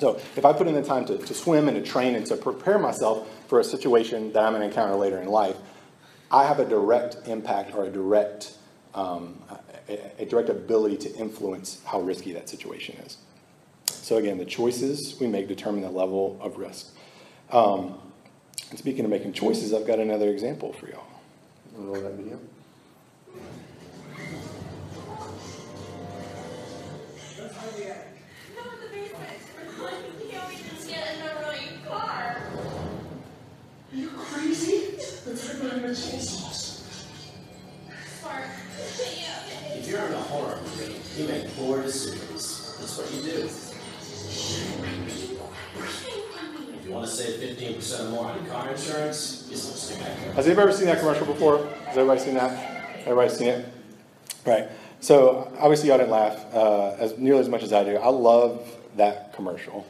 So 0.00 0.16
if 0.36 0.44
I 0.44 0.52
put 0.52 0.66
in 0.66 0.74
the 0.74 0.82
time 0.82 1.06
to, 1.06 1.16
to 1.16 1.34
swim 1.34 1.68
and 1.68 1.76
to 1.76 1.90
train 1.90 2.16
and 2.16 2.26
to 2.26 2.36
prepare 2.36 2.78
myself 2.78 3.28
for 3.48 3.60
a 3.60 3.64
situation 3.64 4.32
that 4.32 4.42
I'm 4.42 4.52
going 4.52 4.62
to 4.62 4.66
encounter 4.66 4.94
later 4.96 5.20
in 5.20 5.28
life, 5.28 5.56
I 6.30 6.44
have 6.44 6.58
a 6.58 6.64
direct 6.64 7.16
impact 7.26 7.74
or 7.74 7.84
a 7.84 7.90
direct, 7.90 8.56
um, 8.94 9.40
a, 9.88 10.24
direct 10.26 10.48
ability 10.48 10.96
to 10.98 11.14
influence 11.16 11.80
how 11.84 12.00
risky 12.00 12.32
that 12.32 12.48
situation 12.48 12.96
is. 13.04 13.16
So 13.86 14.16
again, 14.16 14.38
the 14.38 14.44
choices 14.44 15.18
we 15.20 15.26
make 15.26 15.48
determine 15.48 15.82
the 15.82 15.90
level 15.90 16.38
of 16.40 16.58
risk. 16.58 16.94
Um, 17.50 17.98
and 18.70 18.78
speaking 18.78 19.04
of 19.04 19.10
making 19.10 19.32
choices, 19.32 19.72
I've 19.72 19.86
got 19.86 19.98
another 19.98 20.28
example 20.28 20.72
for 20.72 20.88
y'all. 20.88 21.04
Roll 21.76 22.00
that 22.00 22.14
video. 22.14 22.38
Save 47.16 47.56
15% 47.56 48.00
or 48.00 48.10
more 48.10 48.26
on 48.26 48.46
car 48.46 48.68
insurance. 48.68 49.48
Has 49.48 50.46
anybody 50.46 50.68
ever 50.68 50.72
seen 50.72 50.84
that 50.84 50.98
commercial 50.98 51.24
before? 51.24 51.64
Has 51.86 51.96
everybody 51.96 52.20
seen 52.20 52.34
that? 52.34 53.06
Everybody 53.06 53.30
seen 53.30 53.48
it? 53.48 53.68
Right. 54.44 54.68
So 55.00 55.50
obviously 55.58 55.88
y'all 55.88 55.96
didn't 55.96 56.10
laugh 56.10 56.44
uh, 56.52 56.90
as 56.98 57.16
nearly 57.16 57.40
as 57.40 57.48
much 57.48 57.62
as 57.62 57.72
I 57.72 57.84
do. 57.84 57.96
I 57.96 58.08
love 58.08 58.70
that 58.96 59.32
commercial. 59.32 59.86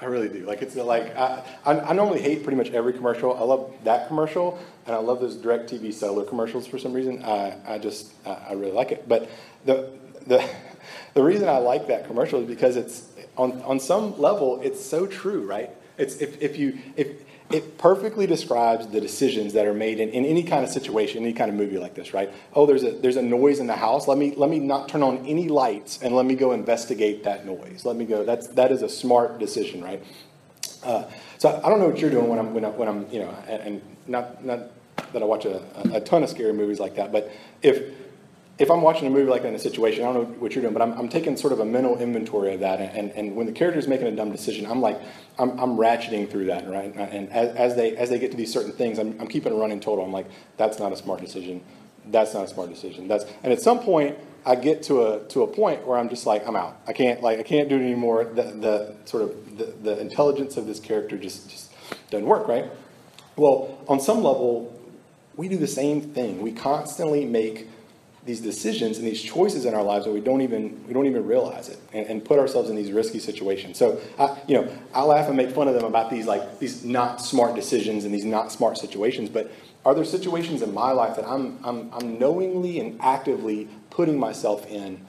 I 0.00 0.06
really 0.06 0.30
do. 0.30 0.46
Like 0.46 0.62
it's 0.62 0.74
like 0.74 1.14
I, 1.14 1.44
I, 1.66 1.80
I 1.80 1.92
normally 1.92 2.22
hate 2.22 2.42
pretty 2.42 2.56
much 2.56 2.70
every 2.70 2.94
commercial. 2.94 3.36
I 3.36 3.42
love 3.42 3.70
that 3.84 4.08
commercial, 4.08 4.58
and 4.86 4.96
I 4.96 5.00
love 5.00 5.20
those 5.20 5.36
DirecTV 5.36 5.92
cellular 5.92 6.24
commercials 6.24 6.66
for 6.66 6.78
some 6.78 6.94
reason. 6.94 7.22
I, 7.22 7.58
I 7.66 7.76
just 7.76 8.14
I, 8.24 8.30
I 8.30 8.52
really 8.54 8.72
like 8.72 8.90
it. 8.90 9.06
But 9.06 9.28
the 9.66 9.90
the 10.26 10.42
the 11.12 11.22
reason 11.22 11.46
I 11.46 11.58
like 11.58 11.88
that 11.88 12.06
commercial 12.06 12.40
is 12.40 12.48
because 12.48 12.76
it's 12.76 13.10
on 13.36 13.62
on 13.62 13.80
some 13.80 14.18
level 14.18 14.60
it's 14.62 14.84
so 14.84 15.06
true, 15.06 15.46
right? 15.46 15.70
It's 15.96 16.16
if, 16.16 16.40
if 16.42 16.58
you 16.58 16.78
if 16.96 17.08
it 17.50 17.76
perfectly 17.78 18.26
describes 18.26 18.86
the 18.88 19.00
decisions 19.00 19.52
that 19.52 19.66
are 19.66 19.74
made 19.74 20.00
in, 20.00 20.08
in 20.08 20.24
any 20.24 20.42
kind 20.42 20.64
of 20.64 20.70
situation, 20.70 21.22
any 21.22 21.32
kind 21.32 21.50
of 21.50 21.56
movie 21.56 21.78
like 21.78 21.94
this, 21.94 22.14
right? 22.14 22.32
Oh, 22.54 22.66
there's 22.66 22.82
a 22.82 22.92
there's 22.92 23.16
a 23.16 23.22
noise 23.22 23.60
in 23.60 23.66
the 23.66 23.76
house. 23.76 24.08
Let 24.08 24.18
me 24.18 24.34
let 24.36 24.50
me 24.50 24.58
not 24.58 24.88
turn 24.88 25.02
on 25.02 25.24
any 25.26 25.48
lights 25.48 26.00
and 26.02 26.16
let 26.16 26.26
me 26.26 26.34
go 26.34 26.52
investigate 26.52 27.24
that 27.24 27.46
noise. 27.46 27.84
Let 27.84 27.96
me 27.96 28.06
go. 28.06 28.24
That's 28.24 28.48
that 28.48 28.72
is 28.72 28.82
a 28.82 28.88
smart 28.88 29.38
decision, 29.38 29.84
right? 29.84 30.02
Uh, 30.82 31.04
so 31.38 31.60
I 31.64 31.68
don't 31.68 31.78
know 31.80 31.88
what 31.88 31.98
you're 31.98 32.10
doing 32.10 32.28
when 32.28 32.38
I'm 32.38 32.54
when, 32.54 32.64
I, 32.64 32.68
when 32.70 32.88
I'm 32.88 33.10
you 33.10 33.20
know 33.20 33.34
and, 33.46 33.62
and 33.62 33.82
not 34.06 34.44
not 34.44 34.60
that 35.12 35.22
I 35.22 35.24
watch 35.26 35.44
a, 35.44 35.62
a 35.92 36.00
ton 36.00 36.22
of 36.22 36.30
scary 36.30 36.52
movies 36.52 36.80
like 36.80 36.96
that, 36.96 37.12
but 37.12 37.30
if 37.62 37.94
if 38.58 38.70
I'm 38.70 38.82
watching 38.82 39.08
a 39.08 39.10
movie 39.10 39.28
like 39.28 39.42
that 39.42 39.48
in 39.48 39.54
a 39.54 39.58
situation, 39.58 40.04
I 40.04 40.12
don't 40.12 40.14
know 40.14 40.34
what 40.38 40.54
you're 40.54 40.62
doing, 40.62 40.74
but 40.74 40.82
I'm, 40.82 40.92
I'm 40.92 41.08
taking 41.08 41.36
sort 41.36 41.52
of 41.52 41.58
a 41.58 41.64
mental 41.64 41.98
inventory 41.98 42.54
of 42.54 42.60
that. 42.60 42.80
And, 42.80 43.10
and 43.10 43.34
when 43.34 43.46
the 43.46 43.52
character 43.52 43.80
is 43.80 43.88
making 43.88 44.06
a 44.06 44.12
dumb 44.14 44.30
decision, 44.30 44.66
I'm 44.66 44.80
like, 44.80 45.00
I'm, 45.38 45.58
I'm 45.58 45.76
ratcheting 45.76 46.30
through 46.30 46.46
that, 46.46 46.68
right? 46.68 46.94
And 46.94 47.28
as, 47.30 47.54
as, 47.56 47.74
they, 47.74 47.96
as 47.96 48.10
they 48.10 48.18
get 48.20 48.30
to 48.30 48.36
these 48.36 48.52
certain 48.52 48.70
things, 48.72 49.00
I'm, 49.00 49.20
I'm 49.20 49.26
keeping 49.26 49.52
a 49.52 49.56
running 49.56 49.80
total. 49.80 50.04
I'm 50.04 50.12
like, 50.12 50.26
that's 50.56 50.78
not 50.78 50.92
a 50.92 50.96
smart 50.96 51.20
decision. 51.20 51.62
That's 52.06 52.32
not 52.32 52.44
a 52.44 52.48
smart 52.48 52.70
decision. 52.70 53.08
That's, 53.08 53.24
and 53.42 53.52
at 53.52 53.60
some 53.60 53.80
point, 53.80 54.16
I 54.46 54.54
get 54.54 54.84
to 54.84 55.06
a, 55.06 55.26
to 55.28 55.42
a 55.42 55.46
point 55.46 55.84
where 55.86 55.98
I'm 55.98 56.08
just 56.08 56.26
like, 56.26 56.46
I'm 56.46 56.54
out. 56.54 56.78
I 56.86 56.92
can't, 56.92 57.22
like, 57.22 57.40
I 57.40 57.42
can't 57.42 57.68
do 57.68 57.76
it 57.76 57.82
anymore. 57.82 58.24
The, 58.24 58.42
the 58.42 58.94
sort 59.04 59.24
of, 59.24 59.58
the, 59.58 59.64
the 59.64 59.98
intelligence 59.98 60.56
of 60.56 60.66
this 60.66 60.78
character 60.78 61.18
just, 61.18 61.50
just 61.50 61.72
doesn't 62.10 62.26
work, 62.26 62.46
right? 62.46 62.70
Well, 63.36 63.80
on 63.88 63.98
some 63.98 64.18
level, 64.18 64.78
we 65.34 65.48
do 65.48 65.56
the 65.56 65.66
same 65.66 66.00
thing. 66.00 66.40
We 66.40 66.52
constantly 66.52 67.24
make 67.24 67.68
these 68.26 68.40
decisions 68.40 68.98
and 68.98 69.06
these 69.06 69.20
choices 69.20 69.66
in 69.66 69.74
our 69.74 69.82
lives 69.82 70.06
that 70.06 70.12
we 70.12 70.20
don't 70.20 70.40
even 70.40 70.82
we 70.86 70.94
don't 70.94 71.06
even 71.06 71.26
realize 71.26 71.68
it 71.68 71.78
and, 71.92 72.06
and 72.06 72.24
put 72.24 72.38
ourselves 72.38 72.70
in 72.70 72.76
these 72.76 72.90
risky 72.90 73.18
situations. 73.18 73.76
So 73.76 74.00
I, 74.18 74.38
you 74.46 74.54
know 74.54 74.68
i 74.92 75.02
laugh 75.02 75.28
and 75.28 75.36
make 75.36 75.50
fun 75.50 75.68
of 75.68 75.74
them 75.74 75.84
about 75.84 76.10
these 76.10 76.26
like 76.26 76.58
these 76.58 76.84
not 76.84 77.20
smart 77.20 77.54
decisions 77.54 78.04
and 78.04 78.14
these 78.14 78.24
not 78.24 78.52
smart 78.52 78.78
situations 78.78 79.28
but 79.28 79.50
are 79.84 79.94
there 79.94 80.04
situations 80.04 80.62
in 80.62 80.72
my 80.72 80.92
life 80.92 81.16
that 81.16 81.26
i'm 81.26 81.58
i'm, 81.64 81.90
I'm 81.92 82.18
knowingly 82.18 82.80
and 82.80 83.00
actively 83.00 83.68
putting 83.90 84.18
myself 84.18 84.66
in 84.66 85.04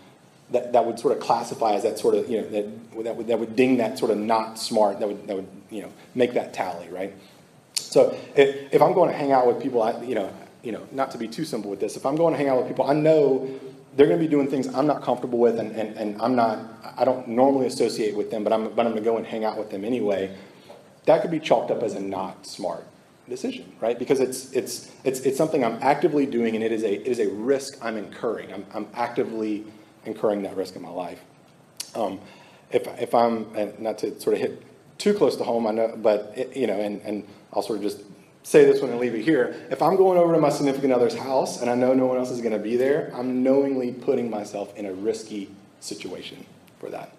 that, 0.52 0.74
that 0.74 0.86
would 0.86 1.00
sort 1.00 1.16
of 1.18 1.22
classify 1.22 1.74
as 1.74 1.84
that 1.84 1.98
sort 1.98 2.16
of 2.16 2.30
you 2.30 2.42
know 2.42 2.48
that, 2.50 3.04
that 3.04 3.16
would 3.16 3.28
that 3.28 3.40
would 3.40 3.56
ding 3.56 3.78
that 3.78 3.98
sort 3.98 4.12
of 4.12 4.18
not 4.18 4.60
smart 4.60 5.00
that 5.00 5.08
would 5.08 5.28
that 5.28 5.36
would 5.36 5.48
you 5.70 5.82
know 5.82 5.92
make 6.14 6.34
that 6.34 6.54
tally 6.54 6.88
right? 6.90 7.14
So 7.74 8.18
if, 8.36 8.74
if 8.74 8.82
i'm 8.82 8.94
going 8.94 9.10
to 9.10 9.16
hang 9.16 9.32
out 9.32 9.48
with 9.48 9.62
people 9.62 9.82
I, 9.82 10.02
you 10.02 10.16
know 10.16 10.32
you 10.66 10.72
know, 10.72 10.86
not 10.92 11.12
to 11.12 11.18
be 11.18 11.28
too 11.28 11.46
simple 11.46 11.70
with 11.70 11.80
this, 11.80 11.96
if 11.96 12.06
I'm 12.06 12.16
going 12.16 12.34
to 12.34 12.38
hang 12.38 12.50
out 12.50 12.58
with 12.58 12.68
people, 12.68 12.90
I 12.90 12.94
know 12.94 13.48
they're 13.96 14.08
going 14.08 14.20
to 14.20 14.26
be 14.26 14.30
doing 14.30 14.50
things 14.50 14.68
I'm 14.68 14.88
not 14.88 15.04
comfortable 15.04 15.38
with, 15.38 15.60
and, 15.60 15.72
and, 15.74 15.96
and 15.96 16.20
I'm 16.22 16.36
not, 16.36 16.60
I 16.98 17.06
don't 17.06 17.28
normally 17.28 17.68
associate 17.68 18.16
with 18.16 18.32
them, 18.32 18.44
but 18.44 18.52
I'm, 18.52 18.74
but 18.74 18.86
I'm 18.86 18.92
going 18.92 19.04
to 19.04 19.10
go 19.10 19.18
and 19.18 19.26
hang 19.26 19.46
out 19.46 19.58
with 19.58 19.70
them 19.70 19.86
anyway. 19.86 20.36
That 21.06 21.22
could 21.22 21.30
be 21.32 21.40
chalked 21.40 21.70
up 21.70 21.84
as 21.84 21.94
a 21.94 22.00
not 22.00 22.48
smart 22.48 22.86
decision, 23.30 23.72
right? 23.80 23.98
Because 23.98 24.20
it's, 24.20 24.52
it's, 24.54 24.92
it's, 25.04 25.20
it's 25.22 25.38
something 25.38 25.64
I'm 25.64 25.78
actively 25.82 26.26
doing, 26.26 26.56
and 26.56 26.64
it 26.64 26.72
is 26.72 26.84
a, 26.84 26.94
it 26.94 27.08
is 27.08 27.20
a 27.20 27.30
risk 27.30 27.78
I'm 27.82 27.96
incurring. 27.96 28.52
I'm, 28.52 28.66
I'm 28.74 28.88
actively 28.96 29.66
incurring 30.04 30.42
that 30.44 30.58
risk 30.58 30.76
in 30.76 30.82
my 30.82 30.90
life. 30.90 31.22
Um, 31.94 32.20
if, 32.72 32.88
if 33.00 33.14
I'm, 33.14 33.48
not 33.78 34.00
to 34.00 34.20
sort 34.20 34.34
of 34.34 34.42
hit 34.42 34.64
too 34.98 35.14
close 35.14 35.36
to 35.38 35.44
home, 35.44 35.68
I 35.68 35.72
know, 35.72 35.94
but, 35.96 36.34
it, 36.36 36.58
you 36.58 36.66
know, 36.66 36.80
and, 36.80 37.02
and 37.02 37.28
I'll 37.54 37.62
sort 37.62 37.78
of 37.78 37.84
just 37.84 38.02
say 38.46 38.64
this 38.64 38.80
one 38.80 38.92
and 38.92 39.00
leave 39.00 39.16
it 39.16 39.24
here. 39.24 39.56
If 39.72 39.82
I'm 39.82 39.96
going 39.96 40.20
over 40.20 40.34
to 40.34 40.40
my 40.40 40.50
significant 40.50 40.94
other's 40.94 41.16
house 41.16 41.62
and 41.62 41.70
I 41.70 41.74
know 41.74 41.96
no 41.96 42.06
one 42.06 42.18
else 42.18 42.30
is 42.30 42.42
going 42.42 42.54
to 42.54 42.60
be 42.60 42.78
there, 42.78 43.12
I'm 43.16 43.42
knowingly 43.42 43.92
putting 43.92 44.30
myself 44.30 44.78
in 44.78 44.86
a 44.86 44.94
risky 44.94 45.50
situation 45.80 46.46
for 46.80 46.90
that. 46.92 47.12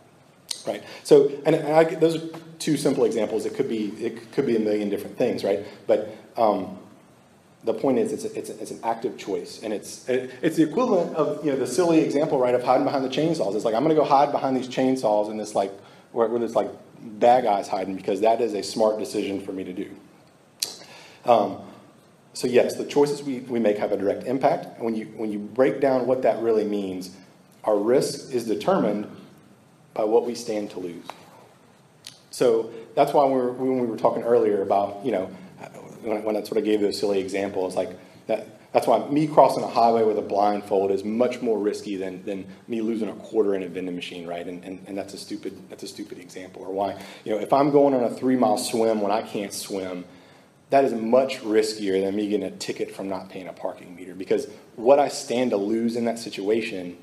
Right. 0.64 0.84
So, 1.02 1.32
and, 1.44 1.56
I, 1.56 1.82
those 1.96 2.16
are 2.16 2.26
two 2.60 2.76
simple 2.76 3.04
examples. 3.04 3.44
It 3.44 3.54
could 3.54 3.68
be 3.68 3.88
it 4.00 4.32
could 4.32 4.46
be 4.46 4.56
a 4.56 4.60
million 4.60 4.88
different 4.88 5.18
things, 5.18 5.42
right? 5.44 5.64
But 5.86 6.16
um, 6.36 6.78
the 7.64 7.74
point 7.74 7.98
is, 7.98 8.12
it's, 8.12 8.24
a, 8.24 8.38
it's, 8.38 8.50
a, 8.50 8.60
it's 8.60 8.70
an 8.70 8.80
active 8.82 9.16
choice, 9.16 9.62
and 9.62 9.72
it's 9.72 10.08
it, 10.08 10.32
it's 10.42 10.56
the 10.56 10.64
equivalent 10.64 11.14
of 11.14 11.44
you 11.44 11.52
know 11.52 11.58
the 11.58 11.66
silly 11.66 12.00
example, 12.00 12.38
right, 12.38 12.54
of 12.54 12.64
hiding 12.64 12.84
behind 12.84 13.04
the 13.04 13.08
chainsaws. 13.08 13.54
It's 13.54 13.64
like 13.64 13.74
I'm 13.74 13.84
going 13.84 13.94
to 13.94 14.00
go 14.00 14.04
hide 14.04 14.32
behind 14.32 14.56
these 14.56 14.68
chainsaws 14.68 15.30
and 15.30 15.38
this 15.38 15.54
like 15.54 15.72
where, 16.10 16.26
where 16.28 16.38
there's 16.40 16.56
like 16.56 16.70
bad 17.00 17.44
guys 17.44 17.68
hiding 17.68 17.94
because 17.94 18.20
that 18.22 18.40
is 18.40 18.54
a 18.54 18.62
smart 18.62 18.98
decision 18.98 19.40
for 19.40 19.52
me 19.52 19.62
to 19.62 19.72
do. 19.72 19.94
Um, 21.26 21.58
so 22.32 22.46
yes, 22.46 22.76
the 22.76 22.84
choices 22.84 23.22
we, 23.22 23.40
we 23.40 23.58
make 23.58 23.78
have 23.78 23.92
a 23.92 23.96
direct 23.96 24.24
impact. 24.24 24.66
And 24.76 24.84
when 24.84 24.94
you, 24.94 25.06
when 25.16 25.32
you 25.32 25.38
break 25.38 25.80
down 25.80 26.06
what 26.06 26.22
that 26.22 26.42
really 26.42 26.64
means, 26.64 27.16
our 27.64 27.78
risk 27.78 28.32
is 28.32 28.44
determined 28.44 29.10
by 29.94 30.04
what 30.04 30.26
we 30.26 30.34
stand 30.34 30.70
to 30.72 30.80
lose. 30.80 31.04
So 32.30 32.70
that's 32.94 33.12
why 33.14 33.24
we 33.24 33.32
were, 33.32 33.52
when 33.52 33.80
we 33.80 33.86
were 33.86 33.96
talking 33.96 34.22
earlier 34.22 34.60
about, 34.60 35.04
you 35.04 35.12
know, 35.12 35.30
when 36.02 36.18
I, 36.18 36.20
when 36.20 36.36
I 36.36 36.42
sort 36.42 36.58
of 36.58 36.64
gave 36.64 36.80
those 36.80 36.98
silly 36.98 37.18
examples, 37.18 37.74
like 37.74 37.90
that, 38.26 38.72
that's 38.72 38.86
why 38.86 39.08
me 39.08 39.26
crossing 39.26 39.64
a 39.64 39.68
highway 39.68 40.02
with 40.02 40.18
a 40.18 40.22
blindfold 40.22 40.90
is 40.90 41.02
much 41.02 41.40
more 41.40 41.58
risky 41.58 41.96
than, 41.96 42.22
than 42.26 42.46
me 42.68 42.82
losing 42.82 43.08
a 43.08 43.14
quarter 43.14 43.54
in 43.54 43.62
a 43.62 43.68
vending 43.68 43.96
machine, 43.96 44.26
right? 44.26 44.46
And, 44.46 44.62
and, 44.64 44.84
and 44.86 44.98
that's 44.98 45.14
a 45.14 45.18
stupid 45.18 45.56
that's 45.70 45.82
a 45.82 45.88
stupid 45.88 46.18
example. 46.18 46.62
Or 46.62 46.72
why, 46.72 47.02
you 47.24 47.32
know, 47.32 47.38
if 47.38 47.54
I'm 47.54 47.70
going 47.70 47.94
on 47.94 48.04
a 48.04 48.10
three 48.10 48.36
mile 48.36 48.58
swim 48.58 49.00
when 49.00 49.10
I 49.10 49.22
can't 49.22 49.52
swim, 49.52 50.04
that 50.70 50.84
is 50.84 50.92
much 50.92 51.40
riskier 51.40 52.02
than 52.04 52.16
me 52.16 52.28
getting 52.28 52.46
a 52.46 52.50
ticket 52.50 52.94
from 52.94 53.08
not 53.08 53.28
paying 53.28 53.48
a 53.48 53.52
parking 53.52 53.94
meter 53.94 54.14
because 54.14 54.48
what 54.74 54.98
I 54.98 55.08
stand 55.08 55.50
to 55.50 55.56
lose 55.56 55.96
in 55.96 56.04
that 56.06 56.18
situation 56.18 56.96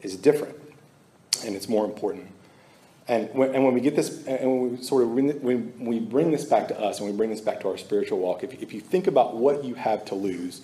is 0.00 0.16
different 0.16 0.56
and 1.44 1.56
it's 1.56 1.68
more 1.68 1.84
important. 1.84 2.26
And 3.08 3.28
when, 3.34 3.54
and 3.54 3.64
when 3.64 3.74
we 3.74 3.80
get 3.80 3.96
this, 3.96 4.24
and 4.26 4.48
when 4.48 4.70
we 4.70 4.82
sort 4.82 5.02
of 5.02 5.10
when 5.10 5.74
we 5.80 5.98
bring 5.98 6.30
this 6.30 6.44
back 6.44 6.68
to 6.68 6.78
us 6.78 7.00
and 7.00 7.10
we 7.10 7.16
bring 7.16 7.30
this 7.30 7.40
back 7.40 7.60
to 7.60 7.68
our 7.68 7.76
spiritual 7.76 8.18
walk, 8.20 8.44
if, 8.44 8.62
if 8.62 8.72
you 8.72 8.80
think 8.80 9.08
about 9.08 9.36
what 9.36 9.64
you 9.64 9.74
have 9.74 10.04
to 10.06 10.14
lose, 10.14 10.60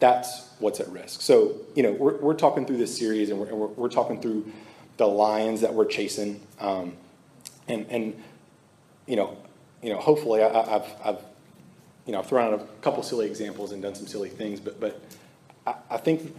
that's 0.00 0.48
what's 0.58 0.80
at 0.80 0.88
risk. 0.88 1.20
So, 1.20 1.54
you 1.76 1.84
know, 1.84 1.92
we're, 1.92 2.16
we're 2.16 2.34
talking 2.34 2.66
through 2.66 2.78
this 2.78 2.98
series 2.98 3.30
and 3.30 3.38
we're, 3.38 3.46
and 3.46 3.56
we're, 3.58 3.68
we're 3.68 3.88
talking 3.88 4.20
through 4.20 4.50
the 4.96 5.06
lions 5.06 5.60
that 5.60 5.72
we're 5.72 5.84
chasing. 5.84 6.40
Um, 6.58 6.96
and, 7.68 7.86
and, 7.88 8.20
you 9.06 9.14
know, 9.14 9.36
you 9.82 9.90
know, 9.92 10.00
hopefully 10.00 10.42
I- 10.42 10.76
I've, 10.76 10.86
I've, 11.04 11.18
you 12.06 12.12
know, 12.12 12.18
I've 12.18 12.26
thrown 12.26 12.52
out 12.52 12.60
a 12.60 12.64
couple 12.82 13.02
silly 13.02 13.26
examples 13.26 13.72
and 13.72 13.82
done 13.82 13.94
some 13.94 14.06
silly 14.06 14.28
things, 14.28 14.60
but, 14.60 14.80
but 14.80 15.00
I, 15.66 15.74
I 15.90 15.96
think, 15.98 16.34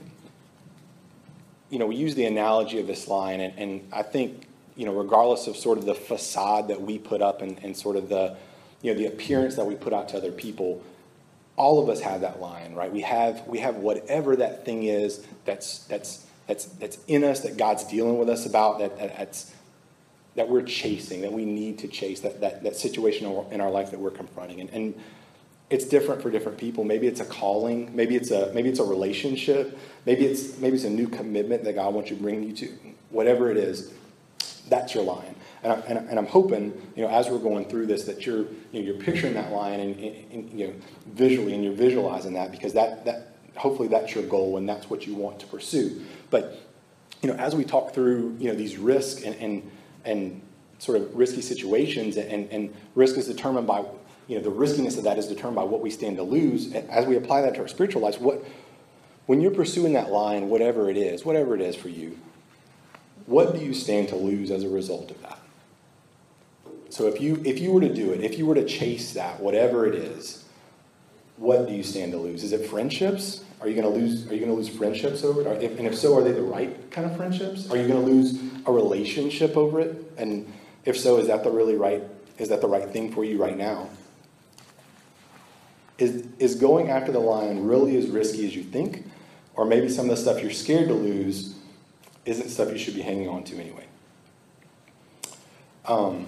you 1.70 1.80
know, 1.80 1.88
we 1.88 1.96
use 1.96 2.16
the 2.16 2.26
analogy 2.26 2.80
of 2.80 2.88
this 2.88 3.08
line, 3.08 3.40
and, 3.40 3.58
and 3.58 3.88
I 3.92 4.04
think, 4.04 4.48
you 4.76 4.86
know, 4.86 4.94
regardless 4.94 5.48
of 5.48 5.56
sort 5.56 5.78
of 5.78 5.86
the 5.86 5.96
facade 5.96 6.68
that 6.68 6.82
we 6.82 6.98
put 6.98 7.22
up 7.22 7.42
and, 7.42 7.60
and 7.64 7.76
sort 7.78 7.96
of 7.96 8.10
the, 8.10 8.36
you 8.82 8.92
know, 8.92 9.00
the 9.00 9.06
appearance 9.06 9.56
that 9.56 9.66
we 9.66 9.76
put 9.76 9.94
out 9.94 10.10
to 10.10 10.18
other 10.18 10.32
people, 10.32 10.84
all 11.56 11.82
of 11.82 11.90
us 11.90 12.02
have 12.02 12.22
that 12.22 12.42
line, 12.42 12.74
right? 12.74 12.92
We 12.92 13.02
have 13.02 13.48
we 13.48 13.60
have 13.60 13.76
whatever 13.76 14.36
that 14.38 14.66
thing 14.66 14.84
is 14.84 15.26
that's 15.46 15.80
that's 15.86 16.26
that's 16.48 16.66
that's 16.66 16.98
in 17.08 17.24
us 17.24 17.42
that 17.42 17.58
God's 17.58 17.84
dealing 17.84 18.18
with 18.18 18.28
us 18.30 18.46
about 18.46 18.80
that, 18.80 18.98
that 18.98 19.16
that's 19.18 19.54
that 20.36 20.50
we're 20.50 20.64
chasing, 20.64 21.22
that 21.22 21.32
we 21.32 21.46
need 21.46 21.78
to 21.80 21.88
chase, 21.88 22.22
that 22.22 22.42
that, 22.42 22.64
that 22.64 22.76
situation 22.76 23.28
in 23.52 23.62
our- 23.62 23.70
life 23.70 23.92
that 23.92 24.00
we're 24.00 24.12
confronting. 24.12 24.62
And, 24.62 24.70
and 24.72 24.94
it's 25.74 25.86
different 25.86 26.22
for 26.22 26.30
different 26.30 26.60
people. 26.60 26.84
Maybe 26.84 27.08
it's 27.08 27.20
a 27.20 27.26
calling, 27.26 27.96
maybe 27.96 28.16
it's 28.16 28.30
a 28.30 28.54
maybe 28.54 28.70
it's 28.70 28.80
a 28.80 28.84
relationship, 28.84 29.76
maybe 30.06 30.24
it's 30.24 30.60
maybe 30.60 30.76
it's 30.76 30.86
a 30.86 30.90
new 30.90 31.08
commitment 31.08 31.64
that 31.64 31.74
God 31.74 31.96
wants 31.96 32.12
you 32.12 32.16
to 32.16 32.22
bring 32.22 32.44
you 32.44 32.54
to. 32.54 32.70
Whatever 33.10 33.50
it 33.50 33.58
is, 33.58 33.92
that's 34.70 34.94
your 34.94 35.04
line. 35.04 35.36
And, 35.64 35.74
I, 35.74 35.76
and, 35.88 36.10
and 36.10 36.20
I'm 36.20 36.28
hoping, 36.28 36.74
you 36.96 37.04
know, 37.04 37.10
as 37.10 37.30
we're 37.30 37.40
going 37.40 37.66
through 37.66 37.88
this, 37.88 38.04
that 38.04 38.26
you're, 38.26 38.46
you 38.72 38.74
know, 38.74 38.80
you're 38.82 39.02
picturing 39.02 39.34
that 39.34 39.52
line 39.52 39.80
and, 39.80 39.96
and, 39.96 40.32
and, 40.32 40.60
you 40.60 40.68
know, 40.68 40.74
visually, 41.08 41.54
and 41.54 41.64
you're 41.64 41.74
visualizing 41.74 42.34
that 42.34 42.52
because 42.52 42.74
that, 42.74 43.06
that, 43.06 43.36
hopefully 43.56 43.88
that's 43.88 44.14
your 44.14 44.26
goal 44.26 44.58
and 44.58 44.68
that's 44.68 44.90
what 44.90 45.08
you 45.08 45.16
want 45.16 45.40
to 45.40 45.48
pursue. 45.48 46.04
But, 46.30 46.60
you 47.22 47.30
know, 47.30 47.36
as 47.36 47.56
we 47.56 47.64
talk 47.64 47.94
through, 47.94 48.36
you 48.40 48.50
know, 48.50 48.56
these 48.56 48.78
risks 48.78 49.24
and, 49.24 49.36
and, 49.36 49.72
and 50.04 50.42
sort 50.80 51.00
of 51.00 51.16
risky 51.16 51.42
situations 51.42 52.18
and, 52.18 52.50
and 52.52 52.74
risk 52.94 53.18
is 53.18 53.28
determined 53.28 53.66
by, 53.66 53.86
you 54.28 54.38
know, 54.38 54.44
the 54.44 54.50
riskiness 54.50 54.98
of 54.98 55.04
that 55.04 55.18
is 55.18 55.28
determined 55.28 55.56
by 55.56 55.64
what 55.64 55.82
we 55.82 55.90
stand 55.90 56.18
to 56.18 56.24
lose. 56.24 56.74
As 56.74 57.06
we 57.06 57.16
apply 57.16 57.42
that 57.42 57.56
to 57.56 57.62
our 57.62 57.68
spiritual 57.68 58.02
lives, 58.02 58.18
what, 58.18 58.44
when 59.26 59.42
you're 59.42 59.52
pursuing 59.52 59.94
that 59.94 60.12
line, 60.12 60.50
whatever 60.50 60.90
it 60.90 60.98
is, 60.98 61.26
whatever 61.26 61.56
it 61.56 61.62
is 61.62 61.76
for 61.76 61.90
you, 61.90 62.18
what 63.26 63.54
do 63.54 63.60
you 63.60 63.74
stand 63.74 64.10
to 64.10 64.16
lose 64.16 64.52
as 64.52 64.64
a 64.64 64.70
result 64.70 65.12
of 65.12 65.22
that? 65.22 65.40
So 66.90 67.08
if 67.08 67.20
you 67.20 67.42
if 67.44 67.60
you 67.60 67.72
were 67.72 67.82
to 67.82 67.94
do 67.94 68.12
it, 68.12 68.22
if 68.22 68.38
you 68.38 68.46
were 68.46 68.56
to 68.56 68.66
chase 68.66 69.14
that, 69.14 69.40
whatever 69.40 69.88
it 69.88 69.96
is, 69.96 70.44
what 71.38 71.68
do 71.68 71.74
you 71.74 71.84
stand 71.84 72.12
to 72.12 72.20
lose? 72.20 72.44
Is 72.44 72.54
it 72.54 72.68
friendships? 72.68 73.44
Are 73.62 73.68
you 73.68 73.82
going 73.82 73.92
to 73.92 74.00
lose? 74.00 74.28
Are 74.28 74.34
you 74.34 74.40
going 74.40 74.52
to 74.52 74.58
lose 74.58 74.70
friendships 74.70 75.24
over 75.24 75.42
it? 75.42 75.64
If, 75.64 75.80
and 75.80 75.88
if 75.88 75.98
so, 75.98 76.16
are 76.18 76.22
they 76.22 76.34
the 76.34 76.44
right 76.44 76.92
kind 76.92 77.10
of 77.10 77.18
friendships? 77.18 77.70
Are 77.72 77.78
you 77.78 77.88
going 77.88 78.06
to 78.06 78.12
lose 78.12 78.40
a 78.66 78.72
relationship 78.72 79.58
over 79.58 79.80
it? 79.80 80.12
And 80.18 80.52
if 80.86 80.98
so, 80.98 81.18
is 81.18 81.28
that 81.28 81.44
the 81.44 81.50
really 81.50 81.76
right? 81.76 82.04
Is 82.38 82.50
that 82.50 82.62
the 82.62 82.68
right 82.68 82.90
thing 82.90 83.12
for 83.12 83.24
you 83.24 83.42
right 83.42 83.58
now? 83.58 83.90
Is 85.98 86.26
is 86.40 86.56
going 86.56 86.90
after 86.90 87.12
the 87.12 87.20
lion 87.20 87.66
really 87.66 87.98
as 87.98 88.08
risky 88.08 88.48
as 88.48 88.56
you 88.56 88.64
think, 88.64 89.06
or 89.56 89.66
maybe 89.66 89.90
some 89.90 90.10
of 90.10 90.16
the 90.16 90.22
stuff 90.22 90.42
you're 90.42 90.52
scared 90.52 90.88
to 90.88 90.94
lose 90.94 91.56
isn't 92.26 92.50
stuff 92.50 92.72
you 92.72 92.78
should 92.78 92.96
be 92.96 93.02
hanging 93.02 93.30
on 93.30 93.44
to 93.44 93.60
anyway? 93.60 93.86
Um, 95.86 96.28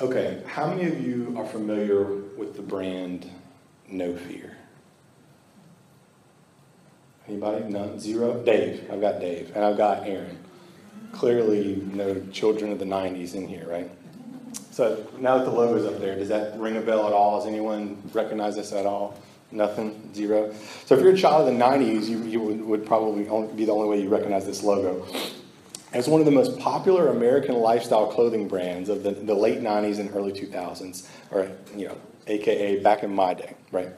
okay, 0.00 0.42
how 0.46 0.68
many 0.68 0.86
of 0.86 1.00
you 1.00 1.34
are 1.38 1.46
familiar 1.46 2.04
with 2.04 2.54
the 2.54 2.62
brand 2.62 3.28
No 3.88 4.14
Fear? 4.14 4.56
Anybody? 7.28 7.64
None? 7.64 7.98
Zero? 7.98 8.42
Dave. 8.42 8.88
I've 8.92 9.00
got 9.00 9.20
Dave. 9.20 9.52
And 9.54 9.64
I've 9.64 9.76
got 9.76 10.06
Aaron. 10.06 10.38
Clearly, 11.12 11.82
no 11.92 12.20
children 12.32 12.72
of 12.72 12.78
the 12.78 12.84
90s 12.84 13.34
in 13.34 13.46
here, 13.46 13.66
right? 13.68 13.90
So 14.72 15.06
now 15.18 15.36
that 15.36 15.44
the 15.44 15.50
logo's 15.50 15.84
up 15.84 16.00
there, 16.00 16.16
does 16.16 16.30
that 16.30 16.58
ring 16.58 16.78
a 16.78 16.80
bell 16.80 17.06
at 17.06 17.12
all? 17.12 17.38
Does 17.38 17.46
anyone 17.46 18.02
recognize 18.14 18.56
this 18.56 18.72
at 18.72 18.86
all? 18.86 19.20
Nothing? 19.50 20.10
Zero? 20.14 20.52
So 20.86 20.94
if 20.94 21.02
you're 21.02 21.12
a 21.12 21.16
child 21.16 21.46
of 21.46 21.54
the 21.54 21.62
90s, 21.62 22.08
you, 22.08 22.22
you 22.22 22.40
would, 22.40 22.64
would 22.64 22.86
probably 22.86 23.24
be 23.54 23.66
the 23.66 23.72
only 23.72 23.88
way 23.88 24.02
you 24.02 24.08
recognize 24.08 24.46
this 24.46 24.62
logo. 24.62 25.06
It's 25.92 26.08
one 26.08 26.22
of 26.22 26.24
the 26.24 26.32
most 26.32 26.58
popular 26.58 27.08
American 27.08 27.56
lifestyle 27.56 28.06
clothing 28.06 28.48
brands 28.48 28.88
of 28.88 29.02
the, 29.02 29.10
the 29.10 29.34
late 29.34 29.60
90s 29.60 29.98
and 29.98 30.14
early 30.16 30.32
2000s, 30.32 31.06
or, 31.30 31.50
you 31.76 31.88
know, 31.88 31.98
AKA 32.26 32.80
back 32.80 33.02
in 33.02 33.14
my 33.14 33.34
day, 33.34 33.54
right? 33.72 33.90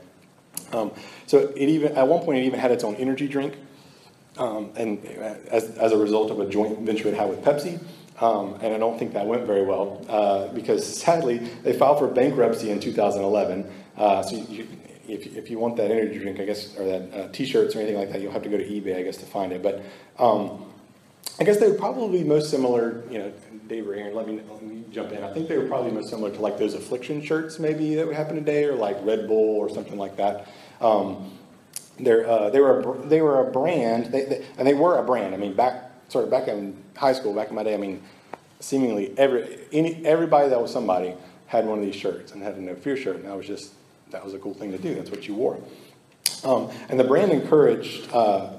Um, 0.72 0.90
so 1.26 1.52
it 1.56 1.68
even, 1.68 1.96
at 1.96 2.08
one 2.08 2.24
point, 2.24 2.38
it 2.38 2.46
even 2.46 2.58
had 2.58 2.72
its 2.72 2.82
own 2.82 2.96
energy 2.96 3.28
drink. 3.28 3.56
Um, 4.38 4.72
and 4.74 5.04
as, 5.04 5.70
as 5.78 5.92
a 5.92 5.96
result 5.96 6.32
of 6.32 6.40
a 6.40 6.48
joint 6.48 6.80
venture 6.80 7.06
it 7.06 7.14
had 7.14 7.28
with 7.28 7.42
Pepsi. 7.42 7.80
Um, 8.20 8.58
and 8.60 8.72
I 8.72 8.78
don't 8.78 8.98
think 8.98 9.12
that 9.14 9.26
went 9.26 9.44
very 9.44 9.64
well 9.64 10.04
uh, 10.08 10.48
because 10.48 10.86
sadly 10.86 11.38
they 11.38 11.72
filed 11.72 11.98
for 11.98 12.06
bankruptcy 12.06 12.70
in 12.70 12.80
2011. 12.80 13.70
Uh, 13.96 14.22
so 14.22 14.36
you, 14.36 14.68
if, 15.08 15.36
if 15.36 15.50
you 15.50 15.58
want 15.58 15.76
that 15.76 15.90
energy 15.90 16.18
drink, 16.18 16.40
I 16.40 16.44
guess, 16.44 16.76
or 16.78 16.84
that 16.84 17.14
uh, 17.14 17.28
T-shirts 17.32 17.74
or 17.74 17.80
anything 17.80 17.98
like 17.98 18.12
that, 18.12 18.20
you'll 18.20 18.32
have 18.32 18.42
to 18.44 18.48
go 18.48 18.56
to 18.56 18.64
eBay, 18.64 18.96
I 18.98 19.02
guess, 19.02 19.16
to 19.18 19.26
find 19.26 19.52
it. 19.52 19.62
But 19.62 19.82
um, 20.18 20.72
I 21.40 21.44
guess 21.44 21.58
they 21.58 21.68
would 21.68 21.78
probably 21.78 22.22
most 22.22 22.50
similar, 22.50 23.02
you 23.10 23.18
know, 23.18 23.32
Dave 23.66 23.88
or 23.88 23.94
Aaron, 23.94 24.14
let 24.14 24.28
me, 24.28 24.40
let 24.48 24.62
me 24.62 24.84
jump 24.92 25.12
in. 25.12 25.24
I 25.24 25.32
think 25.32 25.48
they 25.48 25.58
were 25.58 25.66
probably 25.66 25.90
most 25.90 26.08
similar 26.08 26.30
to 26.30 26.40
like 26.40 26.58
those 26.58 26.74
affliction 26.74 27.22
shirts 27.22 27.58
maybe 27.58 27.94
that 27.96 28.06
would 28.06 28.16
happen 28.16 28.36
today 28.36 28.64
or 28.64 28.74
like 28.74 28.96
Red 29.02 29.26
Bull 29.26 29.56
or 29.56 29.68
something 29.68 29.98
like 29.98 30.16
that. 30.16 30.48
Um, 30.80 31.38
uh, 31.98 32.50
they, 32.50 32.60
were 32.60 32.80
a, 32.80 33.06
they 33.06 33.22
were 33.22 33.46
a 33.46 33.50
brand, 33.50 34.06
they, 34.06 34.24
they, 34.24 34.44
and 34.58 34.66
they 34.66 34.74
were 34.74 34.98
a 34.98 35.02
brand. 35.02 35.34
I 35.34 35.38
mean, 35.38 35.54
back 35.54 35.90
sort 36.08 36.24
of 36.24 36.30
back 36.30 36.48
in 36.48 36.76
high 36.96 37.12
school, 37.12 37.34
back 37.34 37.48
in 37.48 37.54
my 37.54 37.62
day, 37.62 37.74
I 37.74 37.78
mean, 37.78 38.02
seemingly 38.60 39.16
every 39.18 39.58
any 39.72 40.04
everybody 40.06 40.48
that 40.48 40.60
was 40.60 40.72
somebody 40.72 41.14
had 41.46 41.66
one 41.66 41.78
of 41.78 41.84
these 41.84 41.94
shirts 41.94 42.32
and 42.32 42.42
had 42.42 42.54
a 42.54 42.60
no 42.60 42.74
fear 42.74 42.96
shirt, 42.96 43.16
and 43.16 43.24
that 43.24 43.36
was 43.36 43.46
just 43.46 43.72
that 44.10 44.24
was 44.24 44.34
a 44.34 44.38
cool 44.38 44.54
thing 44.54 44.72
to 44.72 44.78
do. 44.78 44.94
That's 44.94 45.10
what 45.10 45.28
you 45.28 45.34
wore. 45.34 45.60
Um, 46.44 46.70
and 46.88 46.98
the 46.98 47.04
brand 47.04 47.32
encouraged 47.32 48.10
uh, 48.12 48.50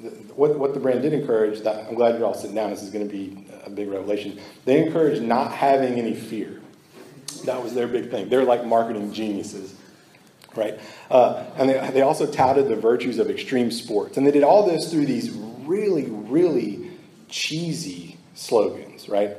th- 0.00 0.12
what 0.34 0.58
what 0.58 0.74
the 0.74 0.80
brand 0.80 1.02
did 1.02 1.12
encourage. 1.12 1.60
That 1.60 1.86
I'm 1.88 1.94
glad 1.94 2.16
you're 2.16 2.26
all 2.26 2.34
sitting 2.34 2.56
down. 2.56 2.70
This 2.70 2.82
is 2.82 2.90
going 2.90 3.06
to 3.06 3.12
be 3.12 3.46
a 3.64 3.70
big 3.70 3.88
revelation. 3.88 4.38
They 4.64 4.84
encouraged 4.84 5.22
not 5.22 5.52
having 5.52 5.98
any 5.98 6.14
fear. 6.14 6.60
That 7.44 7.62
was 7.62 7.74
their 7.74 7.86
big 7.86 8.10
thing. 8.10 8.28
They're 8.28 8.44
like 8.44 8.64
marketing 8.64 9.12
geniuses 9.12 9.74
right? 10.56 10.80
Uh, 11.10 11.44
and 11.56 11.68
they, 11.68 11.90
they 11.90 12.00
also 12.00 12.26
touted 12.26 12.68
the 12.68 12.76
virtues 12.76 13.18
of 13.18 13.28
extreme 13.30 13.70
sports. 13.70 14.16
And 14.16 14.26
they 14.26 14.30
did 14.30 14.42
all 14.42 14.66
this 14.66 14.90
through 14.90 15.04
these 15.06 15.30
really, 15.30 16.04
really 16.04 16.85
cheesy 17.28 18.16
slogans, 18.34 19.08
right? 19.08 19.36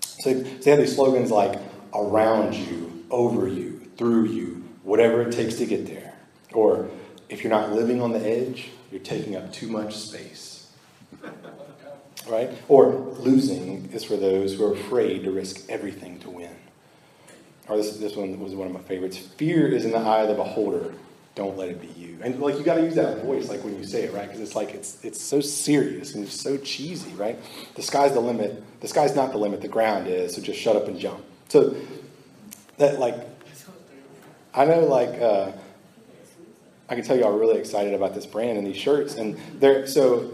So 0.00 0.34
they, 0.34 0.70
have 0.70 0.80
these 0.80 0.94
slogans 0.94 1.30
like 1.30 1.58
around 1.94 2.54
you, 2.54 3.04
over 3.10 3.48
you, 3.48 3.80
through 3.96 4.26
you, 4.26 4.64
whatever 4.82 5.22
it 5.22 5.32
takes 5.32 5.56
to 5.56 5.66
get 5.66 5.86
there. 5.86 6.14
Or 6.52 6.88
if 7.28 7.42
you're 7.42 7.52
not 7.52 7.72
living 7.72 8.00
on 8.00 8.12
the 8.12 8.20
edge, 8.20 8.70
you're 8.90 9.00
taking 9.00 9.36
up 9.36 9.52
too 9.52 9.68
much 9.68 9.96
space. 9.96 10.70
Right? 12.28 12.50
Or 12.68 12.90
losing 13.20 13.88
is 13.90 14.04
for 14.04 14.16
those 14.16 14.54
who 14.54 14.66
are 14.66 14.74
afraid 14.74 15.24
to 15.24 15.30
risk 15.30 15.64
everything 15.70 16.18
to 16.20 16.28
win 16.28 16.54
or 17.68 17.76
this, 17.76 17.96
this 17.98 18.16
one 18.16 18.40
was 18.40 18.54
one 18.54 18.66
of 18.66 18.72
my 18.72 18.80
favorites. 18.80 19.18
Fear 19.18 19.68
is 19.68 19.84
in 19.84 19.92
the 19.92 19.98
eye 19.98 20.22
of 20.22 20.28
the 20.28 20.34
beholder. 20.34 20.94
Don't 21.38 21.56
let 21.56 21.68
it 21.68 21.80
be 21.80 21.86
you. 21.98 22.18
And 22.20 22.40
like 22.40 22.58
you 22.58 22.64
got 22.64 22.74
to 22.74 22.82
use 22.82 22.96
that 22.96 23.22
voice, 23.22 23.48
like 23.48 23.62
when 23.62 23.78
you 23.78 23.84
say 23.84 24.02
it, 24.02 24.12
right? 24.12 24.26
Because 24.26 24.40
it's 24.40 24.56
like 24.56 24.74
it's 24.74 25.02
it's 25.04 25.22
so 25.22 25.40
serious 25.40 26.16
and 26.16 26.24
it's 26.24 26.38
so 26.38 26.56
cheesy, 26.56 27.12
right? 27.12 27.38
The 27.76 27.82
sky's 27.82 28.12
the 28.12 28.20
limit. 28.20 28.60
The 28.80 28.88
sky's 28.88 29.14
not 29.14 29.30
the 29.30 29.38
limit. 29.38 29.60
The 29.60 29.68
ground 29.68 30.08
is. 30.08 30.34
So 30.34 30.42
just 30.42 30.58
shut 30.58 30.74
up 30.74 30.88
and 30.88 30.98
jump. 30.98 31.24
So 31.48 31.76
that 32.78 32.98
like, 32.98 33.14
I 34.52 34.64
know 34.64 34.80
like. 34.80 35.20
Uh, 35.20 35.52
I 36.88 36.94
can 36.94 37.04
tell 37.04 37.16
you, 37.16 37.24
I'm 37.24 37.38
really 37.38 37.58
excited 37.58 37.92
about 37.94 38.14
this 38.14 38.24
brand 38.26 38.56
and 38.56 38.66
these 38.66 38.76
shirts, 38.76 39.14
and 39.14 39.38
they're 39.60 39.86
so. 39.86 40.32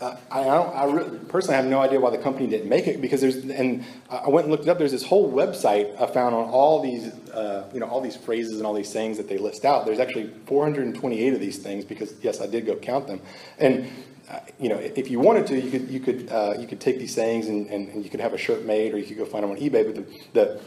Uh, 0.00 0.16
I, 0.30 0.40
I 0.40 0.44
don't. 0.44 0.74
I 0.74 0.84
really, 0.84 1.18
personally 1.26 1.56
have 1.56 1.66
no 1.66 1.78
idea 1.78 2.00
why 2.00 2.10
the 2.10 2.18
company 2.18 2.48
didn't 2.48 2.70
make 2.70 2.86
it 2.88 3.00
because 3.00 3.20
there's 3.20 3.36
and 3.36 3.84
I 4.08 4.30
went 4.30 4.46
and 4.46 4.50
looked 4.50 4.64
it 4.64 4.70
up. 4.70 4.78
There's 4.78 4.92
this 4.92 5.04
whole 5.04 5.30
website 5.30 6.00
I 6.00 6.06
found 6.06 6.34
on 6.34 6.48
all 6.48 6.82
these, 6.82 7.12
uh, 7.30 7.68
you 7.72 7.80
know, 7.80 7.86
all 7.86 8.00
these 8.00 8.16
phrases 8.16 8.58
and 8.58 8.66
all 8.66 8.74
these 8.74 8.92
things 8.92 9.16
that 9.16 9.28
they 9.28 9.38
list 9.38 9.64
out. 9.64 9.86
There's 9.86 10.00
actually 10.00 10.30
428 10.46 11.34
of 11.34 11.40
these 11.40 11.58
things 11.58 11.84
because 11.84 12.14
yes, 12.22 12.40
I 12.40 12.46
did 12.46 12.66
go 12.66 12.76
count 12.76 13.06
them. 13.06 13.20
And 13.58 13.90
uh, 14.30 14.40
you 14.58 14.68
know, 14.68 14.76
if 14.76 15.10
you 15.10 15.18
wanted 15.18 15.46
to, 15.48 15.60
you 15.60 15.70
could 15.70 15.90
you 15.90 16.00
could 16.00 16.28
uh, 16.30 16.54
you 16.58 16.66
could 16.66 16.80
take 16.80 16.98
these 16.98 17.14
sayings 17.14 17.48
and, 17.48 17.66
and, 17.68 17.88
and 17.88 18.04
you 18.04 18.10
could 18.10 18.20
have 18.20 18.32
a 18.32 18.38
shirt 18.38 18.64
made, 18.64 18.94
or 18.94 18.98
you 18.98 19.06
could 19.06 19.18
go 19.18 19.24
find 19.24 19.42
them 19.42 19.50
on 19.50 19.56
eBay. 19.56 19.84
But 19.84 19.94
the, 19.94 20.04
the 20.32 20.60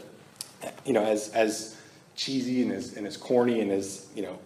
you 0.84 0.92
know, 0.92 1.04
as, 1.04 1.28
as 1.30 1.76
cheesy 2.16 2.62
and 2.62 2.72
as, 2.72 2.96
and 2.96 3.06
as 3.06 3.16
corny 3.16 3.60
and 3.60 3.70
as, 3.70 4.06
you 4.14 4.22
know, 4.22 4.38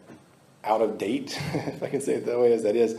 out 0.64 0.80
of 0.80 0.98
date, 0.98 1.38
if 1.54 1.82
I 1.82 1.88
can 1.88 2.00
say 2.00 2.14
it 2.14 2.26
that 2.26 2.38
way 2.38 2.52
as 2.52 2.62
that 2.62 2.76
is, 2.76 2.98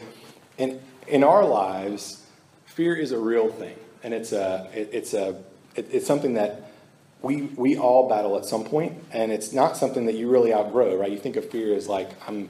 in, 0.58 0.80
in 1.08 1.24
our 1.24 1.46
lives, 1.46 2.26
fear 2.66 2.96
is 2.96 3.12
a 3.12 3.20
real 3.20 3.50
thing. 3.50 3.76
And 4.04 4.14
it's 4.14 4.32
a, 4.32 4.70
it, 4.74 4.90
it's 4.94 5.14
a, 5.14 5.42
it, 5.76 5.88
it's 5.92 6.08
something 6.08 6.34
that 6.34 6.69
we, 7.22 7.44
we 7.58 7.78
all 7.78 8.08
battle 8.08 8.38
at 8.38 8.46
some 8.46 8.64
point, 8.64 9.04
and 9.12 9.32
it's 9.32 9.52
not 9.52 9.76
something 9.76 10.06
that 10.06 10.16
you 10.16 10.30
really 10.30 10.54
outgrow, 10.54 10.96
right? 10.96 11.12
You 11.12 11.18
think 11.18 11.36
of 11.36 11.50
fear 11.50 11.76
as 11.76 11.88
like, 11.88 12.10
I'm, 12.28 12.50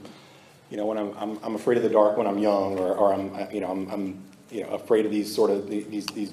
you 0.70 0.76
know, 0.76 0.86
when 0.86 0.96
I'm, 0.98 1.16
I'm, 1.18 1.38
I'm 1.42 1.54
afraid 1.56 1.76
of 1.76 1.82
the 1.82 1.88
dark 1.88 2.16
when 2.16 2.26
I'm 2.26 2.38
young, 2.38 2.78
or, 2.78 2.94
or 2.94 3.12
I'm, 3.12 3.52
you 3.52 3.60
know, 3.60 3.70
I'm, 3.70 3.90
I'm, 3.90 4.22
you 4.50 4.62
know, 4.62 4.68
afraid 4.70 5.06
of 5.06 5.10
these 5.10 5.34
sort 5.34 5.50
of, 5.50 5.68
these, 5.68 6.06
these 6.06 6.32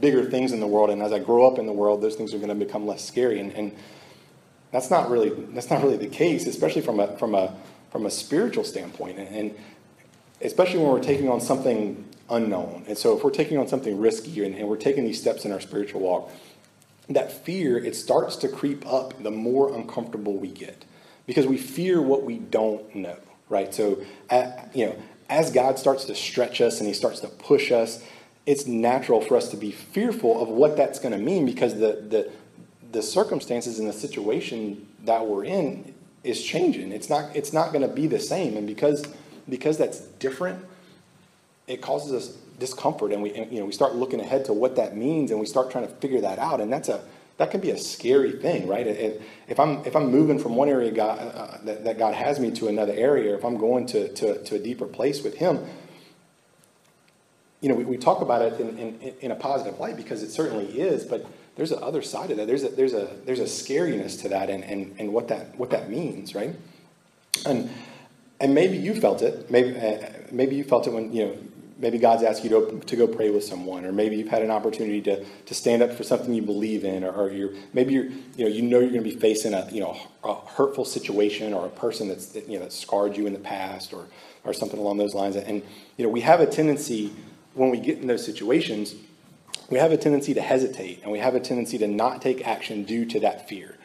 bigger 0.00 0.30
things 0.30 0.52
in 0.52 0.60
the 0.60 0.66
world, 0.66 0.90
and 0.90 1.02
as 1.02 1.12
I 1.12 1.18
grow 1.18 1.50
up 1.50 1.58
in 1.58 1.66
the 1.66 1.72
world, 1.72 2.02
those 2.02 2.14
things 2.14 2.34
are 2.34 2.38
going 2.38 2.50
to 2.50 2.54
become 2.54 2.86
less 2.86 3.04
scary, 3.04 3.40
and, 3.40 3.52
and 3.52 3.74
that's 4.70 4.90
not 4.90 5.10
really, 5.10 5.30
that's 5.54 5.70
not 5.70 5.82
really 5.82 5.96
the 5.96 6.08
case, 6.08 6.46
especially 6.46 6.82
from 6.82 7.00
a, 7.00 7.16
from 7.16 7.34
a, 7.34 7.54
from 7.90 8.04
a 8.04 8.10
spiritual 8.10 8.64
standpoint, 8.64 9.18
and, 9.18 9.28
and 9.34 9.54
especially 10.42 10.78
when 10.78 10.88
we're 10.88 11.02
taking 11.02 11.28
on 11.30 11.40
something 11.40 12.04
unknown. 12.30 12.84
And 12.86 12.96
so 12.96 13.16
if 13.16 13.24
we're 13.24 13.30
taking 13.30 13.56
on 13.56 13.66
something 13.66 13.98
risky 13.98 14.44
and, 14.44 14.54
and 14.54 14.68
we're 14.68 14.76
taking 14.76 15.04
these 15.04 15.18
steps 15.18 15.46
in 15.46 15.52
our 15.52 15.60
spiritual 15.60 16.02
walk, 16.02 16.30
that 17.08 17.32
fear, 17.32 17.78
it 17.78 17.96
starts 17.96 18.36
to 18.36 18.48
creep 18.48 18.86
up 18.86 19.22
the 19.22 19.30
more 19.30 19.74
uncomfortable 19.74 20.36
we 20.36 20.48
get 20.48 20.84
because 21.26 21.46
we 21.46 21.56
fear 21.56 22.00
what 22.00 22.24
we 22.24 22.38
don't 22.38 22.94
know, 22.94 23.16
right? 23.48 23.72
So, 23.74 24.02
you 24.74 24.86
know, 24.86 24.96
as 25.28 25.50
God 25.50 25.78
starts 25.78 26.04
to 26.06 26.14
stretch 26.14 26.60
us 26.60 26.80
and 26.80 26.86
he 26.86 26.94
starts 26.94 27.20
to 27.20 27.28
push 27.28 27.70
us, 27.70 28.02
it's 28.46 28.66
natural 28.66 29.20
for 29.20 29.36
us 29.36 29.48
to 29.50 29.56
be 29.56 29.70
fearful 29.70 30.40
of 30.40 30.48
what 30.48 30.76
that's 30.76 30.98
going 30.98 31.12
to 31.12 31.18
mean 31.18 31.44
because 31.44 31.74
the, 31.74 32.04
the, 32.08 32.30
the 32.92 33.02
circumstances 33.02 33.78
and 33.78 33.86
the 33.86 33.92
situation 33.92 34.86
that 35.04 35.26
we're 35.26 35.44
in 35.44 35.94
is 36.24 36.42
changing. 36.42 36.92
It's 36.92 37.10
not, 37.10 37.36
it's 37.36 37.52
not 37.52 37.72
going 37.72 37.82
to 37.82 37.94
be 37.94 38.06
the 38.06 38.18
same. 38.18 38.56
And 38.56 38.66
because, 38.66 39.06
because 39.48 39.76
that's 39.76 40.00
different, 40.00 40.64
it 41.66 41.82
causes 41.82 42.12
us 42.12 42.38
discomfort 42.58 43.12
and 43.12 43.22
we 43.22 43.32
and, 43.34 43.50
you 43.52 43.60
know 43.60 43.66
we 43.66 43.72
start 43.72 43.94
looking 43.94 44.20
ahead 44.20 44.44
to 44.46 44.52
what 44.52 44.76
that 44.76 44.96
means 44.96 45.30
and 45.30 45.40
we 45.40 45.46
start 45.46 45.70
trying 45.70 45.86
to 45.86 45.92
figure 45.94 46.20
that 46.20 46.38
out. 46.38 46.60
And 46.60 46.72
that's 46.72 46.88
a 46.88 47.02
that 47.38 47.52
can 47.52 47.60
be 47.60 47.70
a 47.70 47.78
scary 47.78 48.32
thing 48.32 48.66
right? 48.66 48.86
It, 48.86 49.22
if 49.46 49.60
i'm 49.60 49.84
if 49.86 49.94
i'm 49.94 50.10
moving 50.10 50.38
from 50.38 50.56
one 50.56 50.68
area 50.68 50.90
god, 50.90 51.18
uh, 51.18 51.58
that, 51.64 51.84
that 51.84 51.98
god 51.98 52.14
has 52.14 52.40
me 52.40 52.50
to 52.52 52.66
another 52.66 52.92
area 52.92 53.36
if 53.36 53.44
i'm 53.44 53.56
going 53.56 53.86
to, 53.86 54.12
to, 54.14 54.42
to 54.42 54.56
a 54.56 54.58
deeper 54.58 54.86
place 54.86 55.22
with 55.22 55.36
him 55.36 55.64
you 57.60 57.68
know 57.68 57.76
we, 57.76 57.84
we 57.84 57.96
talk 57.96 58.22
about 58.22 58.42
it 58.42 58.60
in, 58.60 58.76
in, 58.76 59.14
in 59.20 59.30
a 59.30 59.36
positive 59.36 59.78
light 59.78 59.96
because 59.96 60.24
it 60.24 60.30
certainly 60.30 60.66
is 60.80 61.04
but 61.04 61.26
there's 61.58 61.72
a 61.72 61.80
other 61.80 62.02
side 62.02 62.30
of 62.30 62.36
that. 62.36 62.46
There's 62.46 62.62
a 62.62 62.68
there's 62.68 62.94
a 62.94 63.10
there's 63.24 63.40
a 63.40 63.44
scariness 63.44 64.22
to 64.22 64.28
that 64.28 64.48
and, 64.48 64.62
and, 64.62 64.94
and 64.98 65.12
what 65.12 65.26
that 65.28 65.58
what 65.58 65.70
that 65.70 65.90
means 65.90 66.32
right? 66.34 66.54
And 67.44 67.68
and 68.40 68.54
maybe 68.54 68.78
you 68.78 68.94
felt 68.94 69.22
it. 69.22 69.50
Maybe 69.50 69.76
uh, 69.76 70.08
maybe 70.30 70.54
you 70.54 70.62
felt 70.62 70.86
it 70.86 70.92
when 70.92 71.12
you 71.12 71.26
know 71.26 71.36
maybe 71.78 71.98
God's 71.98 72.24
asked 72.24 72.42
you 72.42 72.50
to, 72.50 72.80
to 72.80 72.96
go 72.96 73.06
pray 73.06 73.30
with 73.30 73.44
someone, 73.44 73.84
or 73.84 73.92
maybe 73.92 74.16
you've 74.16 74.28
had 74.28 74.42
an 74.42 74.50
opportunity 74.50 75.00
to, 75.02 75.24
to 75.24 75.54
stand 75.54 75.80
up 75.82 75.92
for 75.92 76.02
something 76.02 76.34
you 76.34 76.42
believe 76.42 76.84
in, 76.84 77.04
or, 77.04 77.12
or 77.12 77.30
you're, 77.30 77.50
maybe 77.72 77.94
you're, 77.94 78.04
you 78.36 78.44
know, 78.44 78.48
you 78.48 78.62
know 78.62 78.80
you're 78.80 78.90
going 78.90 79.04
to 79.04 79.10
be 79.10 79.16
facing 79.16 79.54
a, 79.54 79.68
you 79.70 79.80
know, 79.80 79.96
a 80.24 80.34
hurtful 80.34 80.84
situation 80.84 81.54
or 81.54 81.66
a 81.66 81.70
person 81.70 82.08
that's, 82.08 82.26
that, 82.26 82.48
you 82.48 82.58
know, 82.58 82.64
that 82.64 82.72
scarred 82.72 83.16
you 83.16 83.26
in 83.26 83.32
the 83.32 83.38
past 83.38 83.92
or, 83.92 84.06
or 84.44 84.52
something 84.52 84.78
along 84.78 84.98
those 84.98 85.14
lines. 85.14 85.36
And, 85.36 85.62
you 85.96 86.04
know, 86.04 86.10
we 86.10 86.20
have 86.22 86.40
a 86.40 86.46
tendency 86.46 87.12
when 87.54 87.70
we 87.70 87.78
get 87.78 87.98
in 87.98 88.06
those 88.06 88.24
situations, 88.24 88.94
we 89.70 89.78
have 89.78 89.92
a 89.92 89.96
tendency 89.96 90.34
to 90.34 90.40
hesitate 90.40 91.02
and 91.02 91.12
we 91.12 91.18
have 91.18 91.34
a 91.34 91.40
tendency 91.40 91.78
to 91.78 91.86
not 91.86 92.22
take 92.22 92.46
action 92.46 92.84
due 92.84 93.04
to 93.06 93.20
that 93.20 93.48
fear. 93.48 93.76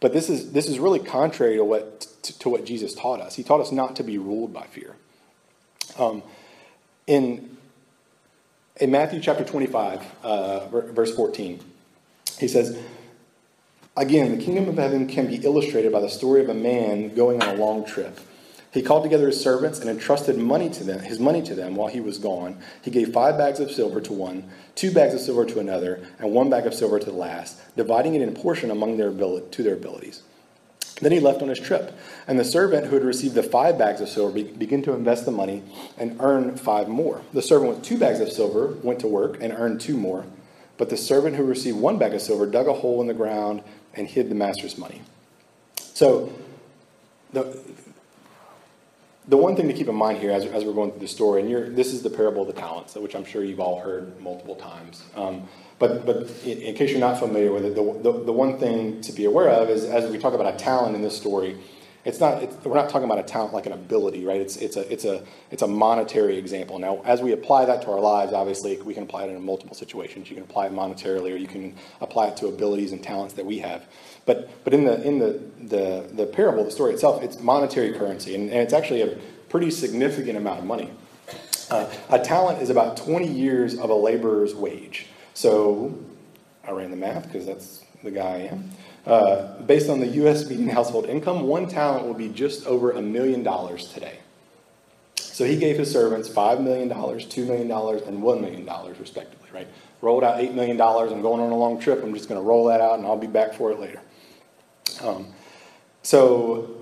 But 0.00 0.12
this 0.12 0.30
is, 0.30 0.52
this 0.52 0.66
is 0.66 0.78
really 0.78 0.98
contrary 0.98 1.56
to 1.56 1.64
what, 1.64 2.00
to, 2.22 2.38
to 2.40 2.48
what 2.48 2.64
Jesus 2.64 2.94
taught 2.94 3.20
us. 3.20 3.36
He 3.36 3.42
taught 3.42 3.60
us 3.60 3.70
not 3.70 3.96
to 3.96 4.02
be 4.02 4.18
ruled 4.18 4.52
by 4.52 4.64
fear. 4.64 4.96
Um, 5.98 6.22
in, 7.06 7.56
in 8.76 8.90
Matthew 8.90 9.20
chapter 9.20 9.44
25, 9.44 10.04
uh, 10.22 10.68
verse 10.68 11.14
14, 11.14 11.60
he 12.38 12.48
says, 12.48 12.78
Again, 13.96 14.38
the 14.38 14.42
kingdom 14.42 14.68
of 14.68 14.76
heaven 14.76 15.06
can 15.06 15.26
be 15.26 15.36
illustrated 15.36 15.92
by 15.92 16.00
the 16.00 16.08
story 16.08 16.40
of 16.40 16.48
a 16.48 16.54
man 16.54 17.14
going 17.14 17.42
on 17.42 17.56
a 17.56 17.58
long 17.58 17.84
trip. 17.84 18.18
He 18.72 18.82
called 18.82 19.02
together 19.02 19.26
his 19.26 19.40
servants 19.40 19.80
and 19.80 19.90
entrusted 19.90 20.38
money 20.38 20.70
to 20.70 20.84
them, 20.84 21.00
his 21.00 21.18
money 21.18 21.42
to 21.42 21.56
them 21.56 21.74
while 21.74 21.88
he 21.88 22.00
was 22.00 22.18
gone. 22.18 22.58
He 22.82 22.90
gave 22.92 23.12
five 23.12 23.36
bags 23.36 23.58
of 23.58 23.72
silver 23.72 24.00
to 24.00 24.12
one, 24.12 24.48
two 24.76 24.92
bags 24.92 25.12
of 25.12 25.20
silver 25.20 25.44
to 25.44 25.58
another, 25.58 26.06
and 26.20 26.30
one 26.30 26.50
bag 26.50 26.66
of 26.66 26.74
silver 26.74 27.00
to 27.00 27.06
the 27.06 27.12
last, 27.12 27.60
dividing 27.76 28.14
it 28.14 28.22
in 28.22 28.32
portion 28.32 28.70
among 28.70 28.96
their 28.96 29.08
ability, 29.08 29.48
to 29.50 29.62
their 29.64 29.74
abilities. 29.74 30.22
Then 31.00 31.12
he 31.12 31.20
left 31.20 31.42
on 31.42 31.48
his 31.48 31.58
trip. 31.58 31.96
And 32.26 32.38
the 32.38 32.44
servant 32.44 32.86
who 32.86 32.94
had 32.94 33.04
received 33.04 33.34
the 33.34 33.42
five 33.42 33.78
bags 33.78 34.00
of 34.00 34.08
silver 34.08 34.42
began 34.42 34.82
to 34.82 34.92
invest 34.92 35.24
the 35.24 35.30
money 35.30 35.62
and 35.96 36.16
earn 36.20 36.56
five 36.56 36.88
more. 36.88 37.22
The 37.32 37.42
servant 37.42 37.76
with 37.76 37.82
two 37.82 37.98
bags 37.98 38.20
of 38.20 38.30
silver 38.30 38.76
went 38.82 39.00
to 39.00 39.06
work 39.06 39.38
and 39.40 39.52
earned 39.52 39.80
two 39.80 39.96
more. 39.96 40.26
But 40.76 40.88
the 40.90 40.96
servant 40.96 41.36
who 41.36 41.44
received 41.44 41.78
one 41.78 41.98
bag 41.98 42.14
of 42.14 42.22
silver 42.22 42.46
dug 42.46 42.66
a 42.66 42.72
hole 42.72 43.00
in 43.00 43.06
the 43.06 43.14
ground 43.14 43.62
and 43.94 44.06
hid 44.06 44.30
the 44.30 44.34
master's 44.34 44.78
money. 44.78 45.02
So, 45.76 46.32
the, 47.32 47.58
the 49.28 49.36
one 49.36 49.56
thing 49.56 49.68
to 49.68 49.74
keep 49.74 49.88
in 49.88 49.94
mind 49.94 50.18
here 50.18 50.30
as, 50.30 50.44
as 50.46 50.64
we're 50.64 50.72
going 50.72 50.90
through 50.90 51.00
the 51.00 51.08
story, 51.08 51.42
and 51.42 51.76
this 51.76 51.92
is 51.92 52.02
the 52.02 52.10
parable 52.10 52.42
of 52.42 52.48
the 52.48 52.60
talents, 52.60 52.94
which 52.94 53.14
I'm 53.14 53.24
sure 53.24 53.44
you've 53.44 53.60
all 53.60 53.80
heard 53.80 54.18
multiple 54.20 54.56
times. 54.56 55.04
Um, 55.14 55.48
but, 55.80 56.04
but 56.04 56.30
in, 56.44 56.58
in, 56.58 56.74
case 56.74 56.90
you're 56.90 57.00
not 57.00 57.18
familiar 57.18 57.50
with 57.50 57.64
it, 57.64 57.74
the, 57.74 57.82
the, 57.82 58.24
the, 58.24 58.32
one 58.32 58.58
thing 58.58 59.00
to 59.00 59.12
be 59.12 59.24
aware 59.24 59.48
of 59.48 59.70
is 59.70 59.84
as 59.84 60.08
we 60.10 60.18
talk 60.18 60.34
about 60.34 60.54
a 60.54 60.56
talent 60.58 60.94
in 60.94 61.00
this 61.00 61.16
story, 61.16 61.56
it's 62.04 62.20
not, 62.20 62.42
it's, 62.42 62.54
we're 62.66 62.76
not 62.76 62.90
talking 62.90 63.06
about 63.06 63.18
a 63.18 63.22
talent 63.22 63.54
like 63.54 63.64
an 63.64 63.72
ability, 63.72 64.26
right? 64.26 64.42
It's, 64.42 64.56
it's, 64.58 64.76
a, 64.76 64.92
it's, 64.92 65.06
a, 65.06 65.24
it's 65.50 65.62
a 65.62 65.66
monetary 65.66 66.36
example. 66.36 66.78
Now, 66.78 67.00
as 67.06 67.22
we 67.22 67.32
apply 67.32 67.64
that 67.64 67.80
to 67.82 67.92
our 67.92 68.00
lives, 68.00 68.34
obviously, 68.34 68.78
we 68.82 68.92
can 68.92 69.04
apply 69.04 69.24
it 69.24 69.30
in 69.30 69.42
multiple 69.42 69.74
situations. 69.74 70.28
You 70.28 70.36
can 70.36 70.44
apply 70.44 70.66
it 70.66 70.72
monetarily, 70.72 71.32
or 71.32 71.36
you 71.36 71.48
can 71.48 71.74
apply 72.02 72.28
it 72.28 72.36
to 72.38 72.48
abilities 72.48 72.92
and 72.92 73.02
talents 73.02 73.32
that 73.34 73.46
we 73.46 73.60
have. 73.60 73.86
But, 74.26 74.50
but 74.64 74.74
in, 74.74 74.84
the, 74.84 75.02
in 75.02 75.18
the, 75.18 75.40
the, 75.62 76.10
the 76.12 76.26
parable, 76.26 76.62
the 76.62 76.70
story 76.70 76.92
itself, 76.92 77.22
it's 77.22 77.40
monetary 77.40 77.94
currency, 77.94 78.34
and, 78.34 78.50
and 78.50 78.60
it's 78.60 78.74
actually 78.74 79.00
a 79.00 79.18
pretty 79.48 79.70
significant 79.70 80.36
amount 80.36 80.58
of 80.58 80.66
money. 80.66 80.90
Uh, 81.70 81.90
a 82.10 82.18
talent 82.18 82.60
is 82.60 82.68
about 82.68 82.98
20 82.98 83.26
years 83.26 83.78
of 83.78 83.88
a 83.88 83.94
laborer's 83.94 84.54
wage. 84.54 85.06
So 85.40 85.98
I 86.68 86.72
ran 86.72 86.90
the 86.90 86.98
math 86.98 87.24
because 87.24 87.46
that's 87.46 87.82
the 88.04 88.10
guy 88.10 88.30
I 88.30 88.38
am. 88.52 88.70
Uh, 89.06 89.62
based 89.62 89.88
on 89.88 89.98
the 89.98 90.06
U.S. 90.06 90.46
median 90.46 90.68
household 90.68 91.06
income, 91.06 91.44
one 91.44 91.66
talent 91.66 92.06
will 92.06 92.12
be 92.12 92.28
just 92.28 92.66
over 92.66 92.90
a 92.90 93.00
million 93.00 93.42
dollars 93.42 93.90
today. 93.90 94.18
So 95.16 95.46
he 95.46 95.56
gave 95.56 95.78
his 95.78 95.90
servants 95.90 96.28
$5 96.28 96.62
million, 96.62 96.90
$2 96.90 97.46
million, 97.46 97.70
and 97.70 98.22
$1 98.22 98.40
million, 98.42 98.94
respectively, 98.98 99.48
right? 99.54 99.66
Rolled 100.02 100.24
out 100.24 100.36
$8 100.36 100.52
million. 100.52 100.78
I'm 100.78 101.22
going 101.22 101.40
on 101.40 101.50
a 101.50 101.56
long 101.56 101.80
trip. 101.80 102.02
I'm 102.02 102.12
just 102.12 102.28
going 102.28 102.38
to 102.38 102.46
roll 102.46 102.66
that 102.66 102.82
out 102.82 102.98
and 102.98 103.06
I'll 103.06 103.16
be 103.16 103.26
back 103.26 103.54
for 103.54 103.72
it 103.72 103.80
later. 103.80 104.02
Um, 105.00 105.28
so 106.02 106.76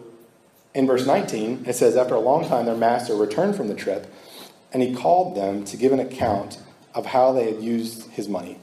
in 0.74 0.84
verse 0.88 1.06
19, 1.06 1.62
it 1.64 1.76
says, 1.76 1.96
After 1.96 2.16
a 2.16 2.20
long 2.20 2.48
time, 2.48 2.66
their 2.66 2.74
master 2.74 3.14
returned 3.14 3.54
from 3.54 3.68
the 3.68 3.76
trip, 3.76 4.12
and 4.72 4.82
he 4.82 4.96
called 4.96 5.36
them 5.36 5.64
to 5.66 5.76
give 5.76 5.92
an 5.92 6.00
account 6.00 6.58
of 6.98 7.06
how 7.06 7.32
they 7.32 7.52
had 7.52 7.62
used 7.62 8.10
his 8.10 8.28
money. 8.28 8.58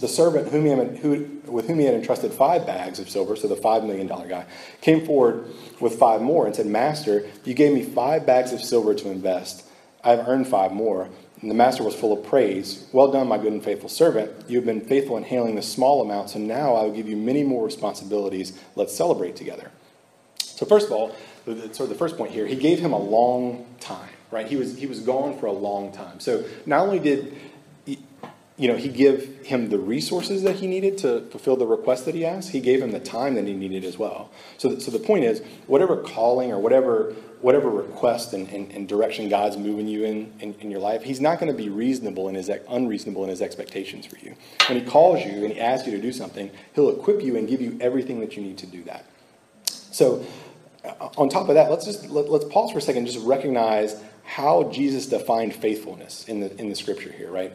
The 0.00 0.08
servant 0.08 0.48
whom 0.48 0.66
had, 0.66 0.96
who, 0.96 1.40
with 1.46 1.68
whom 1.68 1.78
he 1.78 1.84
had 1.84 1.94
entrusted 1.94 2.32
five 2.32 2.66
bags 2.66 2.98
of 2.98 3.08
silver, 3.08 3.36
so 3.36 3.46
the 3.46 3.54
$5 3.54 3.86
million 3.86 4.08
guy, 4.08 4.44
came 4.80 5.06
forward 5.06 5.46
with 5.80 5.96
five 5.96 6.20
more 6.20 6.46
and 6.46 6.56
said, 6.56 6.66
Master, 6.66 7.24
you 7.44 7.54
gave 7.54 7.72
me 7.72 7.84
five 7.84 8.26
bags 8.26 8.52
of 8.52 8.60
silver 8.60 8.92
to 8.92 9.08
invest. 9.08 9.64
I 10.02 10.10
have 10.10 10.26
earned 10.28 10.48
five 10.48 10.72
more. 10.72 11.08
And 11.40 11.50
the 11.50 11.54
master 11.54 11.84
was 11.84 11.94
full 11.94 12.12
of 12.12 12.26
praise. 12.26 12.88
Well 12.90 13.12
done, 13.12 13.28
my 13.28 13.38
good 13.38 13.52
and 13.52 13.62
faithful 13.62 13.88
servant. 13.88 14.32
You 14.48 14.56
have 14.56 14.66
been 14.66 14.80
faithful 14.80 15.16
in 15.16 15.22
handling 15.22 15.54
the 15.54 15.62
small 15.62 16.02
amount, 16.02 16.30
so 16.30 16.40
now 16.40 16.74
I 16.74 16.82
will 16.82 16.92
give 16.92 17.08
you 17.08 17.16
many 17.16 17.44
more 17.44 17.64
responsibilities. 17.64 18.58
Let's 18.74 18.96
celebrate 18.96 19.36
together. 19.36 19.70
So, 20.38 20.66
first 20.66 20.86
of 20.86 20.92
all, 20.92 21.14
sort 21.44 21.80
of 21.80 21.88
the 21.88 21.94
first 21.94 22.16
point 22.16 22.32
here, 22.32 22.46
he 22.46 22.56
gave 22.56 22.78
him 22.78 22.92
a 22.92 22.98
long 22.98 23.66
time 23.80 24.08
right? 24.34 24.48
He 24.48 24.56
was, 24.56 24.76
he 24.76 24.86
was 24.86 25.00
gone 25.00 25.38
for 25.38 25.46
a 25.46 25.52
long 25.52 25.92
time. 25.92 26.18
So 26.20 26.44
not 26.66 26.80
only 26.80 26.98
did 26.98 27.36
he, 27.86 28.00
you 28.56 28.68
know, 28.68 28.76
he 28.76 28.88
give 28.88 29.46
him 29.46 29.70
the 29.70 29.78
resources 29.78 30.42
that 30.42 30.56
he 30.56 30.66
needed 30.66 30.98
to 30.98 31.22
fulfill 31.30 31.56
the 31.56 31.66
request 31.66 32.04
that 32.06 32.14
he 32.14 32.26
asked, 32.26 32.50
he 32.50 32.60
gave 32.60 32.82
him 32.82 32.90
the 32.90 33.00
time 33.00 33.34
that 33.34 33.46
he 33.46 33.54
needed 33.54 33.84
as 33.84 33.96
well. 33.96 34.30
So, 34.58 34.78
so 34.80 34.90
the 34.90 34.98
point 34.98 35.24
is, 35.24 35.40
whatever 35.66 35.96
calling 35.96 36.52
or 36.52 36.58
whatever 36.58 37.14
whatever 37.40 37.68
request 37.68 38.32
and, 38.32 38.48
and, 38.48 38.72
and 38.72 38.88
direction 38.88 39.28
God's 39.28 39.58
moving 39.58 39.86
you 39.86 40.04
in, 40.04 40.32
in, 40.40 40.54
in 40.60 40.70
your 40.70 40.80
life, 40.80 41.02
he's 41.02 41.20
not 41.20 41.38
going 41.38 41.52
to 41.52 41.56
be 41.56 41.68
reasonable 41.68 42.30
in 42.30 42.34
his 42.34 42.50
unreasonable 42.70 43.22
in 43.22 43.28
his 43.28 43.42
expectations 43.42 44.06
for 44.06 44.16
you. 44.16 44.34
When 44.66 44.80
he 44.80 44.86
calls 44.86 45.22
you 45.22 45.44
and 45.44 45.52
he 45.52 45.60
asks 45.60 45.86
you 45.86 45.94
to 45.94 46.00
do 46.00 46.10
something, 46.10 46.50
he'll 46.74 46.88
equip 46.88 47.20
you 47.22 47.36
and 47.36 47.46
give 47.46 47.60
you 47.60 47.76
everything 47.82 48.20
that 48.20 48.34
you 48.34 48.42
need 48.42 48.56
to 48.58 48.66
do 48.66 48.82
that. 48.84 49.04
So 49.66 50.24
on 51.16 51.28
top 51.28 51.48
of 51.48 51.54
that, 51.54 51.70
let's 51.70 51.84
just 51.84 52.10
let, 52.10 52.26
us 52.26 52.44
pause 52.50 52.70
for 52.70 52.78
a 52.78 52.82
second 52.82 53.04
and 53.04 53.12
just 53.12 53.24
recognize 53.24 54.00
how 54.24 54.64
Jesus 54.64 55.06
defined 55.06 55.54
faithfulness 55.54 56.28
in 56.28 56.40
the, 56.40 56.54
in 56.60 56.68
the 56.68 56.74
scripture 56.74 57.12
here, 57.12 57.30
right? 57.30 57.52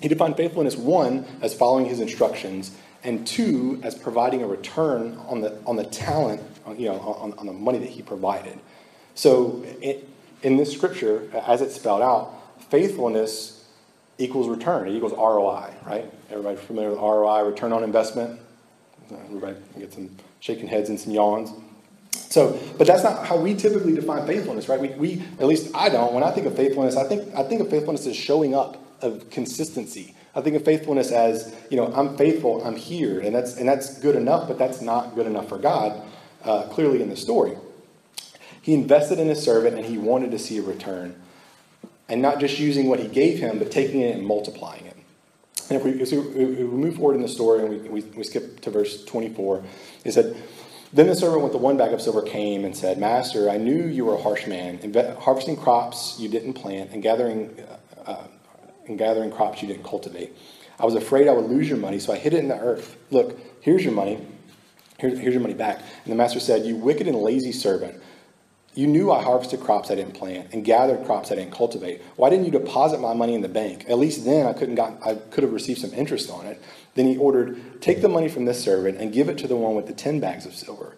He 0.00 0.08
defined 0.08 0.36
faithfulness, 0.36 0.76
one, 0.76 1.24
as 1.40 1.54
following 1.54 1.86
his 1.86 2.00
instructions, 2.00 2.76
and 3.04 3.26
two, 3.26 3.80
as 3.82 3.94
providing 3.94 4.42
a 4.42 4.46
return 4.46 5.16
on 5.28 5.40
the, 5.40 5.60
on 5.66 5.76
the 5.76 5.84
talent, 5.84 6.40
you 6.76 6.88
know, 6.88 6.98
on, 6.98 7.32
on 7.34 7.46
the 7.46 7.52
money 7.52 7.78
that 7.78 7.88
he 7.88 8.02
provided. 8.02 8.58
So 9.14 9.64
it, 9.80 10.08
in 10.42 10.56
this 10.56 10.72
scripture, 10.72 11.28
as 11.46 11.60
it's 11.60 11.74
spelled 11.74 12.02
out, 12.02 12.34
faithfulness 12.70 13.66
equals 14.18 14.48
return. 14.48 14.88
It 14.88 14.94
equals 14.94 15.12
ROI, 15.12 15.72
right? 15.86 16.12
Everybody 16.30 16.56
familiar 16.56 16.90
with 16.90 16.98
ROI, 16.98 17.42
return 17.44 17.72
on 17.72 17.82
investment? 17.84 18.40
Everybody 19.10 19.56
get 19.78 19.92
some 19.92 20.10
shaking 20.40 20.68
heads 20.68 20.90
and 20.90 20.98
some 20.98 21.12
yawns. 21.12 21.50
So, 22.12 22.58
but 22.76 22.86
that's 22.86 23.02
not 23.02 23.26
how 23.26 23.36
we 23.36 23.54
typically 23.54 23.94
define 23.94 24.26
faithfulness, 24.26 24.68
right? 24.68 24.80
We, 24.80 24.88
we, 24.90 25.22
at 25.38 25.46
least 25.46 25.74
I 25.74 25.88
don't. 25.88 26.12
When 26.12 26.22
I 26.22 26.30
think 26.30 26.46
of 26.46 26.54
faithfulness, 26.56 26.96
I 26.96 27.04
think 27.04 27.34
I 27.34 27.42
think 27.42 27.60
of 27.60 27.70
faithfulness 27.70 28.06
as 28.06 28.16
showing 28.16 28.54
up, 28.54 28.76
of 29.02 29.30
consistency. 29.30 30.14
I 30.34 30.40
think 30.40 30.54
of 30.54 30.64
faithfulness 30.64 31.10
as, 31.10 31.54
you 31.70 31.76
know, 31.76 31.92
I'm 31.94 32.16
faithful, 32.16 32.62
I'm 32.64 32.76
here, 32.76 33.20
and 33.20 33.34
that's 33.34 33.56
and 33.56 33.68
that's 33.68 33.98
good 33.98 34.14
enough, 34.14 34.46
but 34.46 34.58
that's 34.58 34.80
not 34.80 35.14
good 35.14 35.26
enough 35.26 35.48
for 35.48 35.58
God. 35.58 36.02
Uh, 36.44 36.62
clearly, 36.68 37.02
in 37.02 37.08
the 37.08 37.16
story, 37.16 37.56
he 38.62 38.74
invested 38.74 39.18
in 39.18 39.28
his 39.28 39.42
servant, 39.42 39.76
and 39.76 39.84
he 39.84 39.98
wanted 39.98 40.30
to 40.30 40.38
see 40.38 40.58
a 40.58 40.62
return, 40.62 41.20
and 42.08 42.20
not 42.20 42.40
just 42.40 42.58
using 42.58 42.88
what 42.88 43.00
he 43.00 43.08
gave 43.08 43.38
him, 43.38 43.58
but 43.58 43.70
taking 43.70 44.02
it 44.02 44.16
and 44.16 44.26
multiplying 44.26 44.84
it. 44.86 44.96
And 45.70 45.78
if 45.78 45.84
we, 45.84 45.92
if 46.00 46.10
we 46.12 46.64
move 46.64 46.96
forward 46.96 47.16
in 47.16 47.22
the 47.22 47.28
story 47.28 47.60
and 47.60 47.68
we, 47.68 47.76
we, 47.88 48.00
we 48.10 48.24
skip 48.24 48.60
to 48.60 48.70
verse 48.70 49.04
24, 49.04 49.62
he 50.02 50.10
said, 50.10 50.34
Then 50.92 51.06
the 51.06 51.14
servant 51.14 51.42
with 51.42 51.52
the 51.52 51.58
one 51.58 51.76
bag 51.76 51.92
of 51.92 52.00
silver 52.00 52.22
came 52.22 52.64
and 52.64 52.76
said, 52.76 52.98
Master, 52.98 53.50
I 53.50 53.58
knew 53.58 53.86
you 53.86 54.06
were 54.06 54.14
a 54.14 54.22
harsh 54.22 54.46
man, 54.46 54.80
harvesting 55.20 55.56
crops 55.56 56.16
you 56.18 56.28
didn't 56.28 56.54
plant 56.54 56.92
and 56.92 57.02
gathering, 57.02 57.62
uh, 58.06 58.26
and 58.86 58.98
gathering 58.98 59.30
crops 59.30 59.60
you 59.60 59.68
didn't 59.68 59.84
cultivate. 59.84 60.34
I 60.78 60.84
was 60.84 60.94
afraid 60.94 61.28
I 61.28 61.32
would 61.32 61.50
lose 61.50 61.68
your 61.68 61.78
money, 61.78 61.98
so 61.98 62.12
I 62.12 62.16
hid 62.16 62.32
it 62.32 62.38
in 62.38 62.48
the 62.48 62.58
earth. 62.58 62.96
Look, 63.10 63.38
here's 63.60 63.84
your 63.84 63.92
money. 63.92 64.24
Here's, 64.98 65.18
here's 65.18 65.34
your 65.34 65.42
money 65.42 65.54
back. 65.54 65.80
And 66.04 66.12
the 66.12 66.16
master 66.16 66.40
said, 66.40 66.64
You 66.64 66.76
wicked 66.76 67.06
and 67.06 67.16
lazy 67.16 67.52
servant. 67.52 68.00
You 68.74 68.86
knew 68.86 69.10
I 69.10 69.22
harvested 69.22 69.60
crops 69.60 69.90
I 69.90 69.96
didn't 69.96 70.14
plant 70.14 70.52
and 70.52 70.64
gathered 70.64 71.04
crops 71.04 71.32
I 71.32 71.34
didn't 71.34 71.52
cultivate. 71.52 72.00
Why 72.16 72.30
didn't 72.30 72.44
you 72.44 72.52
deposit 72.52 73.00
my 73.00 73.12
money 73.12 73.34
in 73.34 73.40
the 73.40 73.48
bank? 73.48 73.86
At 73.88 73.98
least 73.98 74.24
then 74.24 74.46
I 74.46 74.52
couldn't 74.52 74.76
got, 74.76 75.04
I 75.04 75.16
could 75.16 75.42
have 75.42 75.52
received 75.52 75.80
some 75.80 75.92
interest 75.92 76.30
on 76.30 76.46
it. 76.46 76.62
Then 76.98 77.06
he 77.06 77.16
ordered, 77.16 77.80
Take 77.80 78.02
the 78.02 78.08
money 78.08 78.28
from 78.28 78.44
this 78.44 78.60
servant 78.60 78.98
and 78.98 79.12
give 79.12 79.28
it 79.28 79.38
to 79.38 79.46
the 79.46 79.54
one 79.54 79.76
with 79.76 79.86
the 79.86 79.92
ten 79.92 80.18
bags 80.18 80.44
of 80.46 80.52
silver. 80.52 80.96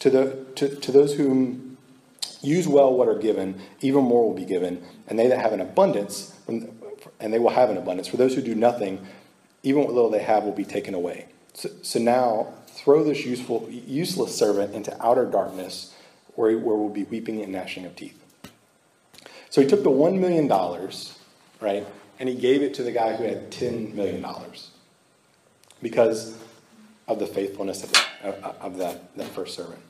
To, 0.00 0.10
the, 0.10 0.44
to, 0.56 0.76
to 0.76 0.92
those 0.92 1.14
whom 1.14 1.78
use 2.42 2.68
well 2.68 2.92
what 2.92 3.08
are 3.08 3.18
given, 3.18 3.62
even 3.80 4.04
more 4.04 4.28
will 4.28 4.36
be 4.36 4.44
given. 4.44 4.84
And 5.08 5.18
they 5.18 5.26
that 5.28 5.38
have 5.38 5.54
an 5.54 5.62
abundance, 5.62 6.38
and 6.46 7.32
they 7.32 7.38
will 7.38 7.48
have 7.48 7.70
an 7.70 7.78
abundance. 7.78 8.08
For 8.08 8.18
those 8.18 8.34
who 8.34 8.42
do 8.42 8.54
nothing, 8.54 9.06
even 9.62 9.84
what 9.84 9.94
little 9.94 10.10
they 10.10 10.22
have 10.22 10.44
will 10.44 10.52
be 10.52 10.66
taken 10.66 10.92
away. 10.92 11.28
So, 11.54 11.70
so 11.80 11.98
now 11.98 12.52
throw 12.66 13.02
this 13.02 13.24
useful, 13.24 13.70
useless 13.70 14.36
servant 14.36 14.74
into 14.74 14.94
outer 15.02 15.24
darkness 15.24 15.94
where, 16.34 16.58
where 16.58 16.76
we'll 16.76 16.90
be 16.90 17.04
weeping 17.04 17.40
and 17.40 17.52
gnashing 17.52 17.86
of 17.86 17.96
teeth. 17.96 18.22
So 19.48 19.62
he 19.62 19.66
took 19.66 19.82
the 19.82 19.88
$1 19.88 20.18
million, 20.18 20.46
right, 21.58 21.86
and 22.18 22.28
he 22.28 22.34
gave 22.34 22.60
it 22.60 22.74
to 22.74 22.82
the 22.82 22.92
guy 22.92 23.16
who 23.16 23.24
had 23.24 23.50
$10 23.50 23.94
million 23.94 24.22
because 25.82 26.36
of 27.08 27.18
the 27.18 27.26
faithfulness 27.26 27.82
of, 27.82 27.92
the, 27.92 28.38
of 28.60 28.78
that, 28.78 29.16
that 29.16 29.28
first 29.28 29.54
servant. 29.54 29.80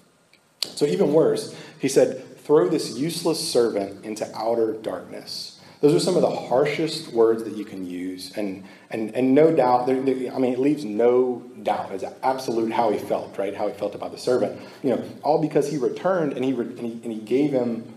So, 0.60 0.84
even 0.86 1.12
worse, 1.12 1.54
he 1.78 1.88
said, 1.88 2.38
throw 2.38 2.68
this 2.68 2.98
useless 2.98 3.46
servant 3.46 4.04
into 4.04 4.30
outer 4.36 4.72
darkness. 4.74 5.60
Those 5.80 5.94
are 5.94 6.00
some 6.00 6.16
of 6.16 6.22
the 6.22 6.30
harshest 6.30 7.08
words 7.12 7.44
that 7.44 7.56
you 7.56 7.64
can 7.64 7.86
use. 7.86 8.36
And, 8.36 8.64
and, 8.90 9.14
and 9.14 9.34
no 9.34 9.54
doubt, 9.54 9.88
I 9.88 9.94
mean, 9.94 10.52
it 10.52 10.58
leaves 10.58 10.84
no 10.84 11.42
doubt 11.62 11.90
as 11.92 12.04
absolute 12.22 12.70
how 12.70 12.90
he 12.90 12.98
felt, 12.98 13.38
right? 13.38 13.54
How 13.54 13.68
he 13.68 13.72
felt 13.72 13.94
about 13.94 14.12
the 14.12 14.18
servant. 14.18 14.60
You 14.82 14.90
know, 14.90 15.04
all 15.22 15.40
because 15.40 15.70
he 15.70 15.78
returned 15.78 16.34
and 16.34 16.44
he, 16.44 16.50
and 16.50 16.78
he, 16.80 17.00
and 17.02 17.12
he 17.12 17.18
gave 17.20 17.50
him 17.52 17.94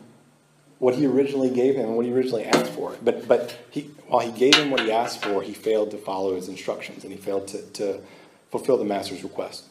what 0.79 0.95
he 0.95 1.05
originally 1.05 1.49
gave 1.49 1.75
him 1.75 1.87
and 1.87 1.95
what 1.97 2.05
he 2.05 2.11
originally 2.13 2.45
asked 2.45 2.71
for. 2.71 2.95
But, 3.01 3.27
but 3.27 3.57
he, 3.69 3.89
while 4.13 4.23
he 4.23 4.31
gave 4.31 4.53
him 4.53 4.69
what 4.69 4.79
he 4.81 4.91
asked 4.91 5.25
for, 5.25 5.41
he 5.41 5.53
failed 5.53 5.89
to 5.89 5.97
follow 5.97 6.35
his 6.35 6.47
instructions 6.47 7.03
and 7.03 7.11
he 7.11 7.17
failed 7.17 7.47
to, 7.47 7.59
to 7.71 7.99
fulfill 8.51 8.77
the 8.77 8.85
master's 8.85 9.23
request. 9.23 9.63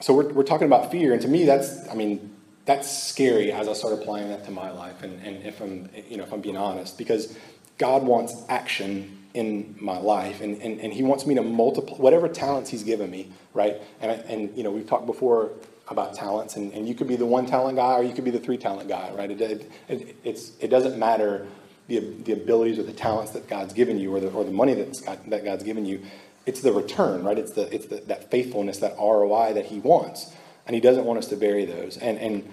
So 0.00 0.12
we're, 0.12 0.30
we're 0.34 0.42
talking 0.42 0.66
about 0.66 0.90
fear, 0.90 1.14
and 1.14 1.22
to 1.22 1.28
me, 1.28 1.46
that's, 1.46 1.88
I 1.88 1.94
mean, 1.94 2.36
that's 2.66 2.94
scary 2.94 3.50
as 3.50 3.66
I 3.66 3.72
start 3.72 3.94
applying 3.94 4.28
that 4.28 4.44
to 4.44 4.50
my 4.50 4.70
life. 4.72 5.02
And, 5.02 5.22
and 5.26 5.42
if 5.42 5.62
I'm, 5.62 5.88
you 6.10 6.18
know, 6.18 6.24
if 6.24 6.34
I'm 6.34 6.42
being 6.42 6.58
honest, 6.58 6.98
because 6.98 7.34
God 7.78 8.02
wants 8.02 8.44
action 8.50 9.24
in 9.32 9.74
my 9.80 9.96
life, 9.96 10.42
and, 10.42 10.60
and, 10.60 10.78
and 10.82 10.92
He 10.92 11.02
wants 11.02 11.24
me 11.26 11.34
to 11.34 11.42
multiply 11.42 11.96
whatever 11.96 12.28
talents 12.28 12.68
He's 12.68 12.82
given 12.82 13.10
me, 13.10 13.32
right? 13.54 13.80
And 14.02 14.10
and 14.28 14.54
you 14.54 14.64
know, 14.64 14.70
we've 14.70 14.86
talked 14.86 15.06
before 15.06 15.52
about 15.88 16.14
talents, 16.14 16.56
and, 16.56 16.72
and 16.72 16.88
you 16.88 16.94
could 16.94 17.08
be 17.08 17.16
the 17.16 17.26
one 17.26 17.46
talent 17.46 17.76
guy, 17.76 17.98
or 17.98 18.02
you 18.02 18.14
could 18.14 18.24
be 18.24 18.30
the 18.30 18.38
three 18.38 18.56
talent 18.56 18.88
guy, 18.88 19.10
right? 19.12 19.30
It, 19.30 19.40
it, 19.40 19.72
it 19.88 20.16
it's 20.24 20.52
it 20.60 20.68
doesn't 20.68 20.98
matter 20.98 21.46
the 21.88 22.00
the 22.00 22.32
abilities 22.32 22.78
or 22.78 22.84
the 22.84 22.92
talents 22.92 23.32
that 23.32 23.48
God's 23.48 23.74
given 23.74 23.98
you, 23.98 24.14
or 24.14 24.20
the 24.20 24.30
or 24.30 24.44
the 24.44 24.50
money 24.50 24.74
that's 24.74 25.00
God, 25.00 25.18
that 25.28 25.44
God's 25.44 25.64
given 25.64 25.84
you. 25.84 26.02
It's 26.46 26.60
the 26.60 26.72
return, 26.72 27.24
right? 27.24 27.38
It's 27.38 27.52
the 27.52 27.72
it's 27.74 27.86
the, 27.86 27.96
that 28.06 28.30
faithfulness, 28.30 28.78
that 28.78 28.96
ROI 28.98 29.52
that 29.54 29.66
He 29.66 29.80
wants 29.80 30.34
and 30.66 30.74
he 30.74 30.80
doesn't 30.80 31.04
want 31.04 31.18
us 31.18 31.26
to 31.28 31.36
bury 31.36 31.64
those. 31.64 31.96
And, 31.98 32.18
and 32.18 32.52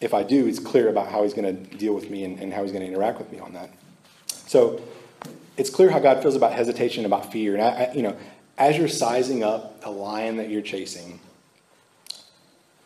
if 0.00 0.14
I 0.14 0.22
do, 0.22 0.44
he's 0.44 0.60
clear 0.60 0.88
about 0.88 1.08
how 1.08 1.22
he's 1.22 1.34
going 1.34 1.56
to 1.56 1.76
deal 1.76 1.94
with 1.94 2.10
me 2.10 2.24
and, 2.24 2.38
and 2.38 2.52
how 2.52 2.62
he's 2.62 2.72
going 2.72 2.84
to 2.84 2.88
interact 2.88 3.18
with 3.18 3.32
me 3.32 3.38
on 3.38 3.52
that. 3.54 3.70
So 4.26 4.80
it's 5.56 5.70
clear 5.70 5.90
how 5.90 5.98
God 5.98 6.22
feels 6.22 6.36
about 6.36 6.52
hesitation, 6.52 7.04
about 7.04 7.32
fear. 7.32 7.54
And, 7.54 7.62
I, 7.62 7.68
I, 7.68 7.92
you 7.92 8.02
know, 8.02 8.16
as 8.58 8.78
you're 8.78 8.88
sizing 8.88 9.42
up 9.42 9.80
the 9.80 9.90
lion 9.90 10.36
that 10.36 10.50
you're 10.50 10.62
chasing, 10.62 11.18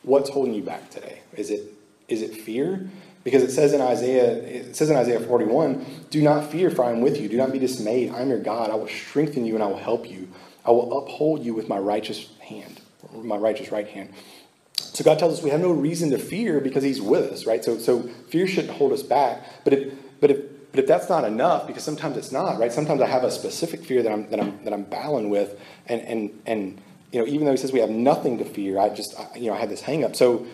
what's 0.02 0.30
holding 0.30 0.54
you 0.54 0.62
back 0.62 0.90
today? 0.90 1.20
Is 1.34 1.50
it, 1.50 1.72
is 2.08 2.22
it 2.22 2.34
fear? 2.34 2.88
Because 3.22 3.42
it 3.42 3.50
says 3.50 3.72
in 3.72 3.80
Isaiah, 3.80 4.32
it 4.32 4.74
says 4.76 4.90
in 4.90 4.96
Isaiah 4.96 5.20
41, 5.20 5.84
do 6.10 6.22
not 6.22 6.50
fear, 6.50 6.70
for 6.70 6.84
I 6.84 6.90
am 6.90 7.02
with 7.02 7.20
you. 7.20 7.28
Do 7.28 7.36
not 7.36 7.52
be 7.52 7.58
dismayed. 7.58 8.10
I 8.12 8.20
am 8.22 8.30
your 8.30 8.38
God. 8.38 8.70
I 8.70 8.74
will 8.74 8.88
strengthen 8.88 9.44
you 9.44 9.54
and 9.54 9.62
I 9.62 9.66
will 9.66 9.78
help 9.78 10.10
you. 10.10 10.28
I 10.64 10.70
will 10.70 10.98
uphold 10.98 11.44
you 11.44 11.54
with 11.54 11.68
my 11.68 11.78
righteous 11.78 12.30
hand 12.40 12.80
my 13.12 13.36
righteous 13.36 13.72
right 13.72 13.88
hand. 13.88 14.12
So 14.74 15.04
God 15.04 15.18
tells 15.18 15.38
us 15.38 15.44
we 15.44 15.50
have 15.50 15.60
no 15.60 15.72
reason 15.72 16.10
to 16.10 16.18
fear 16.18 16.60
because 16.60 16.82
He's 16.82 17.00
with 17.00 17.32
us, 17.32 17.46
right? 17.46 17.64
So, 17.64 17.78
so 17.78 18.02
fear 18.28 18.46
shouldn't 18.46 18.76
hold 18.76 18.92
us 18.92 19.02
back. 19.02 19.42
But 19.64 19.72
if, 19.72 19.92
but 20.20 20.30
if, 20.30 20.38
but 20.70 20.80
if 20.80 20.86
that's 20.86 21.08
not 21.08 21.24
enough, 21.24 21.66
because 21.66 21.82
sometimes 21.82 22.16
it's 22.16 22.32
not, 22.32 22.58
right? 22.58 22.72
Sometimes 22.72 23.00
I 23.00 23.06
have 23.06 23.24
a 23.24 23.30
specific 23.30 23.84
fear 23.84 24.02
that 24.02 24.12
I'm 24.12 24.30
that 24.30 24.40
I'm 24.40 24.62
that 24.64 24.72
I'm 24.72 24.84
battling 24.84 25.28
with, 25.28 25.60
and 25.86 26.00
and 26.02 26.42
and 26.46 26.80
you 27.12 27.20
know, 27.20 27.26
even 27.26 27.44
though 27.44 27.52
He 27.52 27.56
says 27.56 27.72
we 27.72 27.80
have 27.80 27.90
nothing 27.90 28.38
to 28.38 28.44
fear, 28.44 28.78
I 28.78 28.88
just 28.90 29.18
I, 29.18 29.36
you 29.36 29.48
know 29.48 29.54
I 29.54 29.58
have 29.58 29.70
this 29.70 29.82
hang 29.82 30.04
up. 30.04 30.16
So 30.16 30.46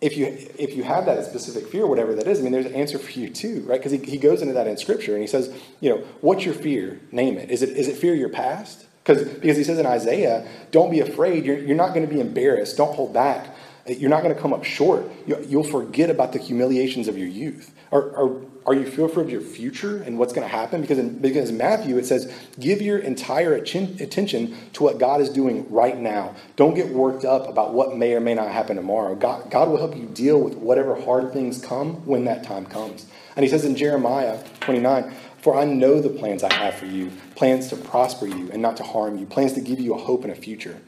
if 0.00 0.16
you 0.16 0.26
if 0.58 0.74
you 0.74 0.82
have 0.82 1.06
that 1.06 1.24
specific 1.24 1.68
fear, 1.68 1.86
whatever 1.86 2.14
that 2.14 2.26
is, 2.26 2.40
I 2.40 2.42
mean, 2.42 2.52
there's 2.52 2.66
an 2.66 2.74
answer 2.74 2.98
for 2.98 3.10
you 3.18 3.30
too, 3.30 3.62
right? 3.66 3.78
Because 3.78 3.92
he, 3.92 3.98
he 3.98 4.18
goes 4.18 4.42
into 4.42 4.54
that 4.54 4.66
in 4.66 4.76
Scripture 4.76 5.12
and 5.12 5.20
he 5.20 5.26
says, 5.26 5.54
you 5.80 5.90
know, 5.90 5.98
what's 6.20 6.44
your 6.44 6.54
fear? 6.54 7.00
Name 7.12 7.38
it. 7.38 7.50
Is 7.50 7.62
it 7.62 7.70
is 7.70 7.88
it 7.88 7.96
fear 7.96 8.14
your 8.14 8.28
past? 8.28 8.86
Because, 9.06 9.22
because 9.22 9.56
he 9.56 9.62
says 9.62 9.78
in 9.78 9.86
Isaiah, 9.86 10.48
don't 10.72 10.90
be 10.90 10.98
afraid. 10.98 11.44
You're, 11.44 11.58
you're 11.58 11.76
not 11.76 11.94
going 11.94 12.04
to 12.04 12.12
be 12.12 12.20
embarrassed. 12.20 12.76
Don't 12.76 12.92
hold 12.92 13.14
back. 13.14 13.54
You're 13.86 14.10
not 14.10 14.24
going 14.24 14.34
to 14.34 14.40
come 14.40 14.52
up 14.52 14.64
short. 14.64 15.08
You'll 15.26 15.62
forget 15.62 16.10
about 16.10 16.32
the 16.32 16.40
humiliations 16.40 17.06
of 17.06 17.16
your 17.16 17.28
youth. 17.28 17.72
Or, 17.92 18.02
are, 18.16 18.40
are 18.66 18.74
you 18.74 18.84
fearful 18.84 19.22
of 19.22 19.30
your 19.30 19.40
future 19.40 20.02
and 20.02 20.18
what's 20.18 20.32
going 20.32 20.46
to 20.46 20.54
happen? 20.54 20.80
Because 20.80 20.98
in, 20.98 21.18
because 21.18 21.50
in 21.50 21.56
Matthew, 21.56 21.96
it 21.98 22.04
says, 22.04 22.32
give 22.58 22.82
your 22.82 22.98
entire 22.98 23.54
attention 23.54 24.56
to 24.72 24.82
what 24.82 24.98
God 24.98 25.20
is 25.20 25.30
doing 25.30 25.70
right 25.70 25.96
now. 25.96 26.34
Don't 26.56 26.74
get 26.74 26.88
worked 26.88 27.24
up 27.24 27.48
about 27.48 27.74
what 27.74 27.96
may 27.96 28.14
or 28.14 28.20
may 28.20 28.34
not 28.34 28.50
happen 28.50 28.74
tomorrow. 28.74 29.14
God, 29.14 29.50
God 29.50 29.68
will 29.68 29.78
help 29.78 29.96
you 29.96 30.06
deal 30.06 30.40
with 30.40 30.54
whatever 30.56 31.00
hard 31.00 31.32
things 31.32 31.64
come 31.64 32.04
when 32.06 32.24
that 32.24 32.42
time 32.42 32.66
comes. 32.66 33.06
And 33.36 33.44
he 33.44 33.48
says 33.48 33.64
in 33.64 33.76
Jeremiah 33.76 34.42
29, 34.60 35.14
for 35.38 35.56
I 35.56 35.64
know 35.64 36.00
the 36.00 36.08
plans 36.08 36.42
I 36.42 36.52
have 36.52 36.74
for 36.74 36.86
you 36.86 37.12
plans 37.36 37.68
to 37.68 37.76
prosper 37.76 38.26
you 38.26 38.50
and 38.50 38.60
not 38.60 38.76
to 38.78 38.82
harm 38.82 39.16
you, 39.16 39.26
plans 39.26 39.52
to 39.52 39.60
give 39.60 39.78
you 39.78 39.94
a 39.94 39.98
hope 39.98 40.24
and 40.24 40.32
a 40.32 40.34
future. 40.34 40.80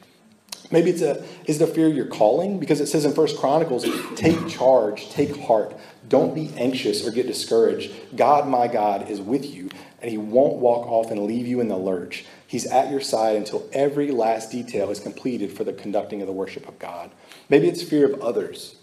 Maybe 0.71 0.91
it's 0.91 1.01
a 1.01 1.23
is 1.45 1.61
it 1.61 1.69
a 1.69 1.73
fear 1.73 1.87
you're 1.87 2.05
calling? 2.05 2.59
Because 2.59 2.79
it 2.79 2.87
says 2.87 3.05
in 3.05 3.13
First 3.13 3.37
Chronicles, 3.37 3.85
take 4.15 4.47
charge, 4.47 5.09
take 5.09 5.35
heart. 5.35 5.75
Don't 6.07 6.33
be 6.33 6.51
anxious 6.57 7.05
or 7.05 7.11
get 7.11 7.27
discouraged. 7.27 7.91
God, 8.15 8.47
my 8.47 8.67
God, 8.67 9.09
is 9.09 9.19
with 9.19 9.45
you, 9.45 9.69
and 10.01 10.09
he 10.09 10.17
won't 10.17 10.57
walk 10.57 10.87
off 10.87 11.11
and 11.11 11.23
leave 11.23 11.45
you 11.45 11.59
in 11.59 11.67
the 11.67 11.77
lurch. 11.77 12.25
He's 12.47 12.65
at 12.65 12.89
your 12.89 13.01
side 13.01 13.35
until 13.35 13.67
every 13.73 14.11
last 14.11 14.51
detail 14.51 14.89
is 14.89 14.99
completed 14.99 15.51
for 15.51 15.63
the 15.63 15.73
conducting 15.73 16.21
of 16.21 16.27
the 16.27 16.33
worship 16.33 16.67
of 16.67 16.79
God. 16.79 17.11
Maybe 17.49 17.67
it's 17.67 17.83
fear 17.83 18.11
of 18.11 18.21
others. 18.21 18.75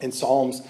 In 0.00 0.12
Psalms 0.12 0.62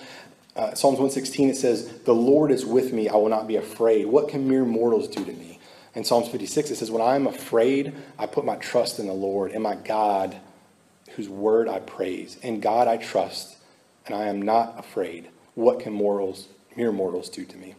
uh, 0.59 0.75
Psalms 0.75 0.99
116, 0.99 1.51
it 1.51 1.57
says, 1.57 1.89
The 2.01 2.15
Lord 2.15 2.51
is 2.51 2.67
with 2.67 2.93
me, 2.93 3.09
I 3.09 3.15
will 3.15 3.29
not 3.29 3.47
be 3.47 3.55
afraid. 3.55 4.07
What 4.07 4.29
can 4.29 4.49
mere 4.49 4.65
mortals 4.65 5.07
do 5.07 5.25
to 5.25 5.33
me? 5.33 5.61
In 5.95 6.03
Psalms 6.03 6.29
56, 6.29 6.73
it 6.73 6.77
says, 6.77 6.91
When 6.91 7.01
I 7.01 7.15
am 7.15 7.29
afraid, 7.29 7.95
I 8.19 8.27
put 8.27 8.45
my 8.45 8.57
trust 8.57 8.99
in 8.99 9.07
the 9.07 9.13
Lord, 9.13 9.53
and 9.53 9.63
my 9.63 9.77
God, 9.77 10.37
whose 11.11 11.29
word 11.29 11.69
I 11.69 11.79
praise. 11.79 12.37
In 12.43 12.59
God 12.59 12.89
I 12.89 12.97
trust, 12.97 13.57
and 14.05 14.17
I 14.17 14.27
am 14.27 14.43
not 14.43 14.81
afraid. 14.81 15.29
What 15.59 15.81
can 15.81 15.93
mortals, 15.93 16.47
mere 16.77 16.93
mortals 16.93 17.29
do 17.29 17.45
to 17.45 17.57
me? 17.57 17.75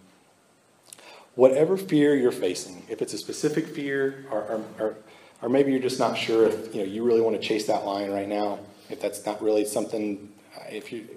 whatever 1.40 1.78
fear 1.78 2.18
you're 2.18 2.34
facing, 2.34 2.84
if 2.90 3.02
it's 3.02 3.14
a 3.14 3.18
specific 3.18 3.66
fear, 3.66 4.26
or, 4.30 4.42
or, 4.42 4.66
or, 4.78 4.98
or 5.42 5.48
maybe 5.48 5.72
you're 5.72 5.80
just 5.80 5.98
not 5.98 6.18
sure 6.18 6.46
if 6.46 6.76
you 6.76 6.82
know 6.82 6.86
you 6.86 7.02
really 7.02 7.22
want 7.22 7.34
to 7.34 7.42
chase 7.42 7.66
that 7.68 7.86
lion 7.86 8.12
right 8.12 8.28
now, 8.28 8.60
if 8.90 9.00
that's 9.00 9.26
not 9.26 9.42
really 9.42 9.64
something, 9.64 10.30
uh, 10.58 10.64
if 10.70 10.92
you, 10.92 11.08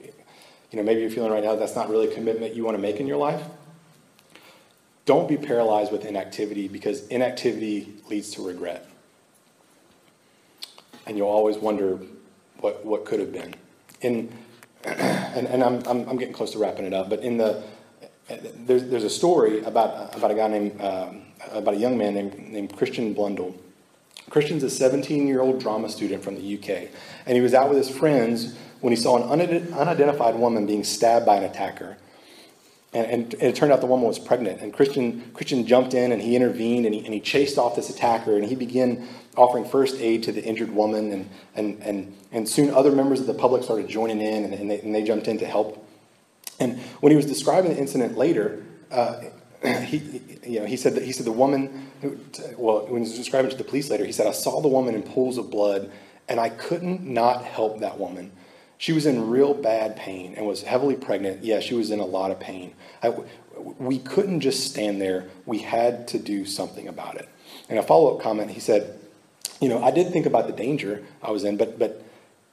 you 0.71 0.77
know, 0.77 0.85
maybe 0.85 1.01
you're 1.01 1.11
feeling 1.11 1.33
right 1.33 1.43
now 1.43 1.57
that's 1.57 1.75
not 1.75 1.91
really 1.91 2.09
a 2.09 2.15
commitment 2.15 2.55
you 2.55 2.63
want 2.65 2.77
to 2.77 2.81
make 2.81 3.01
in 3.01 3.09
your 3.09 3.17
life. 3.17 3.43
Don't 5.07 5.29
be 5.29 5.37
paralyzed 5.37 5.91
with 5.91 6.05
inactivity 6.05 6.69
because 6.69 7.05
inactivity 7.09 7.93
leads 8.09 8.31
to 8.35 8.47
regret. 8.47 8.89
And 11.05 11.19
you'll 11.19 11.27
always 11.27 11.57
wonder 11.57 11.99
what, 12.61 12.85
what 12.87 13.05
could 13.05 13.19
have 13.19 13.33
been. 13.33 13.57
In, 14.03 14.33
and, 14.85 15.47
and 15.47 15.63
I'm, 15.63 15.83
I'm, 15.87 16.09
I'm 16.09 16.17
getting 16.17 16.35
close 16.35 16.53
to 16.53 16.59
wrapping 16.59 16.85
it 16.85 16.93
up, 16.93 17.09
but 17.09 17.21
in 17.21 17.37
the, 17.37 17.63
there's, 18.67 18.85
there's 18.85 19.05
a 19.05 19.11
story 19.11 19.63
about, 19.63 20.17
about 20.17 20.31
a 20.31 20.35
guy 20.35 20.49
named, 20.49 20.81
um, 20.81 21.23
about 21.51 21.75
a 21.75 21.77
young 21.77 21.99
man 21.99 22.15
named, 22.15 22.39
named 22.39 22.77
Christian 22.77 23.15
Blundell. 23.15 23.55
Christian's 24.31 24.63
a 24.63 24.71
17 24.71 25.27
year 25.27 25.41
old 25.41 25.61
drama 25.61 25.89
student 25.89 26.23
from 26.23 26.37
the 26.37 26.59
UK, 26.59 26.89
and 27.27 27.37
he 27.37 27.41
was 27.41 27.55
out 27.55 27.69
with 27.69 27.79
his 27.79 27.89
friends 27.89 28.57
when 28.81 28.93
he 28.93 28.97
saw 28.97 29.17
an 29.17 29.41
unidentified 29.41 30.35
woman 30.35 30.67
being 30.67 30.85
stabbed 30.85 31.25
by 31.27 31.37
an 31.37 31.45
attacker. 31.45 31.97
And, 32.93 33.07
and, 33.07 33.35
and 33.35 33.43
it 33.43 33.57
turned 33.57 33.73
out 33.73 33.81
the 33.81 33.87
woman 33.87 34.07
was 34.07 34.19
pregnant. 34.19 34.61
And 34.61 34.73
Christian, 34.73 35.31
Christian 35.33 35.67
jumped 35.67 35.95
in 35.95 36.13
and 36.13 36.21
he 36.21 36.37
intervened 36.37 36.85
and 36.85 36.95
he, 36.95 37.05
and 37.05 37.15
he 37.15 37.21
chased 37.21 37.57
off 37.57 37.75
this 37.75 37.89
attacker 37.89 38.37
and 38.37 38.45
he 38.45 38.55
began 38.55 39.09
offering 39.37 39.65
first 39.65 39.97
aid 40.01 40.23
to 40.25 40.33
the 40.33 40.43
injured 40.43 40.71
woman. 40.71 41.13
And, 41.13 41.31
and, 41.55 41.83
and, 41.83 42.17
and 42.33 42.49
soon 42.49 42.71
other 42.71 42.93
members 42.93 43.21
of 43.21 43.27
the 43.27 43.35
public 43.35 43.63
started 43.63 43.89
joining 43.89 44.21
in 44.21 44.45
and, 44.45 44.55
and, 44.55 44.71
they, 44.71 44.81
and 44.81 44.95
they 44.95 45.03
jumped 45.03 45.29
in 45.29 45.39
to 45.39 45.47
help. 45.47 45.87
And 46.61 46.79
when 47.01 47.11
he 47.11 47.17
was 47.17 47.27
describing 47.27 47.73
the 47.73 47.79
incident 47.79 48.17
later, 48.17 48.65
uh, 48.91 49.21
he, 49.65 50.21
you 50.45 50.61
know, 50.61 50.67
he 50.67 50.77
said 50.77 50.95
that 50.95 51.05
he 51.05 51.13
said 51.13 51.27
the 51.27 51.33
woman, 51.33 51.91
who, 52.01 52.19
well, 52.57 52.87
when 52.87 53.03
he 53.03 53.09
was 53.09 53.17
describing 53.17 53.51
it 53.51 53.53
to 53.53 53.59
the 53.59 53.69
police 53.69 53.91
later, 53.91 54.05
he 54.05 54.13
said, 54.13 54.27
I 54.27 54.33
saw 54.33 54.61
the 54.61 54.69
woman 54.69 54.95
in 54.95 55.03
pools 55.03 55.39
of 55.39 55.51
blood 55.51 55.91
and 56.29 56.39
I 56.39 56.49
couldn't 56.49 57.03
not 57.03 57.45
help 57.45 57.81
that 57.81 57.99
woman. 57.99 58.33
She 58.79 58.93
was 58.93 59.07
in 59.07 59.31
real 59.31 59.55
bad 59.55 59.97
pain 59.97 60.35
and 60.37 60.47
was 60.47 60.63
heavily 60.63 60.97
pregnant. 60.97 61.45
Yeah, 61.45 61.61
she 61.61 61.75
was 61.75 61.91
in 61.91 62.01
a 62.01 62.05
lot 62.05 62.33
of 62.33 62.41
pain. 62.41 62.75
I, 63.03 63.15
we 63.57 63.99
couldn't 63.99 64.41
just 64.41 64.71
stand 64.71 65.01
there. 65.01 65.29
We 65.47 65.59
had 65.59 66.09
to 66.09 66.19
do 66.19 66.45
something 66.45 66.89
about 66.89 67.17
it. 67.17 67.29
In 67.69 67.79
a 67.79 67.83
follow 67.83 68.17
up 68.17 68.23
comment, 68.23 68.51
he 68.51 68.61
said, 68.61 68.99
You 69.63 69.69
know, 69.69 69.81
I 69.81 69.93
did 69.93 70.13
think 70.13 70.27
about 70.27 70.49
the 70.49 70.53
danger 70.53 71.05
I 71.23 71.31
was 71.31 71.45
in, 71.45 71.57
but, 71.57 71.79
but, 71.79 72.05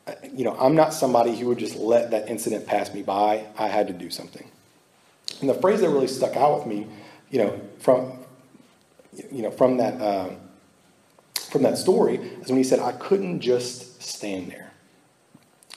uh, 0.05 0.13
you 0.31 0.45
know, 0.45 0.55
I'm 0.59 0.75
not 0.75 0.93
somebody 0.93 1.35
who 1.35 1.47
would 1.47 1.57
just 1.57 1.75
let 1.75 2.11
that 2.11 2.29
incident 2.29 2.67
pass 2.67 2.93
me 2.93 3.01
by. 3.01 3.47
I 3.57 3.67
had 3.67 3.87
to 3.87 3.93
do 3.93 4.11
something. 4.11 4.47
And 5.41 5.49
the 5.49 5.55
phrase 5.55 5.81
that 5.81 5.89
really 5.89 6.07
stuck 6.07 6.37
out 6.37 6.59
with 6.59 6.67
me, 6.67 6.85
you 7.31 7.39
know, 7.39 7.59
from, 7.79 8.11
you 9.31 9.41
know, 9.41 9.49
from 9.49 9.77
that, 9.77 9.99
uh, 9.99 10.29
from 11.49 11.63
that 11.63 11.79
story 11.79 12.17
is 12.17 12.49
when 12.49 12.57
he 12.57 12.63
said, 12.63 12.79
I 12.79 12.91
couldn't 12.91 13.41
just 13.41 14.03
stand 14.03 14.51
there. 14.51 14.71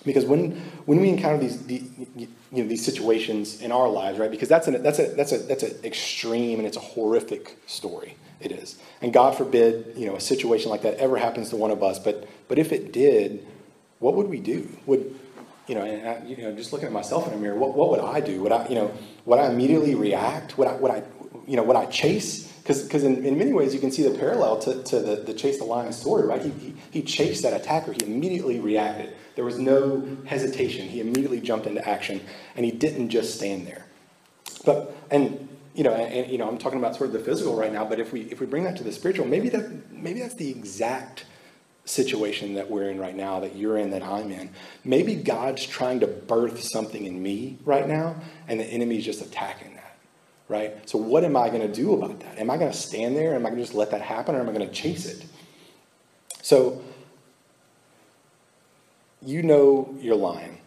Because 0.05 0.27
when, 0.27 0.61
when 0.85 1.01
we 1.01 1.09
encounter 1.09 1.39
these, 1.39 1.65
the, 1.65 1.83
you 2.15 2.29
know, 2.51 2.67
these 2.67 2.85
situations 2.85 3.63
in 3.63 3.73
our 3.73 3.89
lives, 3.89 4.19
right? 4.19 4.31
Because 4.31 4.51
that's 4.51 4.69
an, 4.69 4.83
that's 4.83 4.99
a, 4.99 5.07
that's 5.15 5.33
a, 5.33 5.39
that's 5.39 5.63
an 5.63 5.77
extreme 5.83 6.59
and 6.59 6.69
it's 6.69 6.77
a 6.77 6.81
horrific 6.81 7.57
story. 7.67 8.17
It 8.43 8.53
is. 8.53 8.77
And 9.01 9.13
God 9.13 9.37
forbid, 9.37 9.95
you 9.97 10.07
know, 10.07 10.17
a 10.17 10.21
situation 10.21 10.71
like 10.71 10.83
that 10.83 10.97
ever 10.97 11.17
happens 11.17 11.51
to 11.51 11.57
one 11.57 11.71
of 11.71 11.83
us. 11.83 11.99
But, 11.99 12.29
but 12.49 12.59
if 12.59 12.73
it 12.73 12.93
did, 12.93 13.47
what 14.01 14.15
would 14.15 14.29
we 14.29 14.41
do? 14.41 14.69
Would, 14.87 15.19
you 15.69 15.77
know, 15.77 15.83
and 15.83 16.09
I, 16.09 16.27
you 16.27 16.37
know, 16.39 16.53
just 16.53 16.73
looking 16.73 16.87
at 16.87 16.93
myself 16.93 17.27
in 17.27 17.33
the 17.33 17.39
mirror, 17.39 17.57
what, 17.57 17.75
what 17.75 17.91
would 17.91 18.01
I 18.01 18.21
do? 18.21 18.43
Would 18.43 18.53
I, 18.53 18.67
you 18.69 18.75
know, 18.75 18.93
would 19.25 19.39
I 19.39 19.47
immediately 19.51 19.95
react? 19.95 20.59
Would 20.59 20.67
I, 20.67 20.75
would 20.75 20.91
I, 20.91 21.03
you 21.47 21.57
know, 21.57 21.63
would 21.63 21.77
I 21.77 21.87
chase? 21.87 22.49
Because 22.63 23.05
in, 23.05 23.25
in 23.25 23.39
many 23.39 23.53
ways 23.53 23.75
you 23.75 23.81
can 23.81 23.91
see 23.91 24.03
the 24.03 24.17
parallel 24.19 24.59
to, 24.61 24.83
to 24.85 25.01
the, 25.01 25.17
the 25.17 25.35
Chase 25.35 25.59
the 25.59 25.65
Lion 25.65 25.93
story, 25.93 26.27
right? 26.27 26.43
He, 26.43 26.51
he, 26.51 26.75
he 26.91 27.03
chased 27.03 27.43
that 27.43 27.53
attacker. 27.53 27.93
He 27.93 28.05
immediately 28.05 28.61
reacted. 28.61 29.15
There 29.35 29.45
was 29.45 29.59
no 29.59 30.07
hesitation. 30.27 30.89
He 30.89 31.01
immediately 31.01 31.41
jumped 31.41 31.67
into 31.67 31.87
action, 31.89 32.21
and 32.55 32.65
he 32.65 32.71
didn't 32.71 33.11
just 33.11 33.35
stand 33.35 33.67
there. 33.67 33.87
But 34.65 34.95
and 35.11 35.49
you 35.75 35.85
know, 35.85 35.93
and, 35.93 36.31
you 36.31 36.39
know, 36.39 36.49
I'm 36.49 36.59
talking 36.59 36.79
about 36.79 36.97
sort 36.97 37.09
of 37.09 37.13
the 37.15 37.21
physical 37.21 37.57
right 37.57 37.73
now. 37.73 37.85
But 37.85 37.99
if 37.99 38.13
we 38.13 38.23
if 38.23 38.41
we 38.41 38.47
bring 38.47 38.65
that 38.65 38.77
to 38.77 38.85
the 38.85 38.93
spiritual, 38.93 39.27
maybe 39.27 39.49
that 39.51 39.93
maybe 39.93 40.21
that's 40.21 40.35
the 40.35 40.51
exact 40.51 41.25
situation 41.85 42.55
that 42.55 42.71
we're 42.71 42.89
in 42.89 42.99
right 42.99 43.17
now, 43.17 43.41
that 43.41 43.57
you're 43.57 43.77
in, 43.77 43.91
that 43.91 44.03
I'm 44.03 44.31
in. 44.31 44.51
Maybe 44.85 45.15
God's 45.17 45.67
trying 45.67 46.01
to 46.01 46.07
birth 46.07 46.63
something 46.63 47.05
in 47.05 47.23
me 47.23 47.59
right 47.65 47.89
now, 47.89 48.17
and 48.49 48.61
the 48.61 48.65
enemy's 48.65 49.05
just 49.05 49.21
attacking 49.21 49.75
that. 49.75 49.97
Right? 50.49 50.89
So, 50.89 50.99
what 50.99 51.25
am 51.25 51.37
I 51.37 51.49
going 51.49 51.63
to 51.63 51.73
do 51.73 51.95
about 51.95 52.21
that? 52.21 52.39
Am 52.39 52.51
I 52.51 52.57
going 52.57 52.71
to 52.71 52.77
stand 52.77 53.17
there? 53.17 53.35
Am 53.35 53.47
I 53.47 53.51
going 53.51 53.57
to 53.57 53.63
just 53.63 53.75
let 53.75 53.91
that 53.93 54.03
happen, 54.03 54.35
or 54.35 54.41
am 54.41 54.49
I 54.49 54.53
going 54.53 54.67
to 54.67 54.75
chase 54.75 55.07
it? 55.07 55.25
So, 56.43 56.83
you 59.25 59.43
know 59.43 59.97
you're 60.01 60.17
lying. 60.17 60.59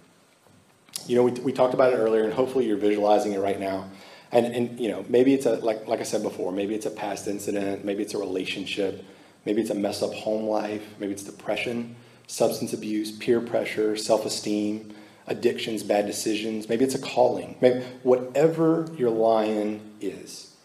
You 1.07 1.17
know, 1.17 1.23
we, 1.23 1.31
we 1.31 1.53
talked 1.53 1.73
about 1.73 1.93
it 1.93 1.97
earlier, 1.97 2.23
and 2.23 2.33
hopefully 2.33 2.65
you're 2.65 2.77
visualizing 2.77 3.33
it 3.33 3.39
right 3.39 3.59
now. 3.59 3.89
And, 4.32 4.45
and 4.47 4.80
you 4.80 4.89
know, 4.89 5.05
maybe 5.07 5.34
it's 5.34 5.45
a, 5.45 5.55
like, 5.57 5.88
like 5.88 5.99
I 5.99 6.03
said 6.03 6.23
before, 6.23 6.51
maybe 6.51 6.76
it's 6.76 6.86
a 6.86 6.91
past 6.91 7.28
incident, 7.28 7.86
maybe 7.86 8.03
it's 8.03 8.13
a 8.13 8.17
relationship, 8.17 9.05
maybe 9.45 9.61
it's 9.61 9.69
a 9.69 9.76
messed 9.76 10.03
up 10.03 10.13
home 10.13 10.45
life, 10.45 10.84
maybe 10.99 11.13
it's 11.13 11.23
depression, 11.23 11.95
substance 12.28 12.73
abuse, 12.73 13.11
peer 13.11 13.39
pressure, 13.39 13.95
self 13.95 14.26
esteem, 14.26 14.93
addictions, 15.28 15.84
bad 15.84 16.05
decisions, 16.05 16.69
maybe 16.69 16.86
it's 16.86 16.95
a 16.95 16.99
calling, 16.99 17.55
maybe 17.61 17.84
whatever 18.03 18.88
your 18.97 19.09
lion 19.09 19.93
is. 20.01 20.55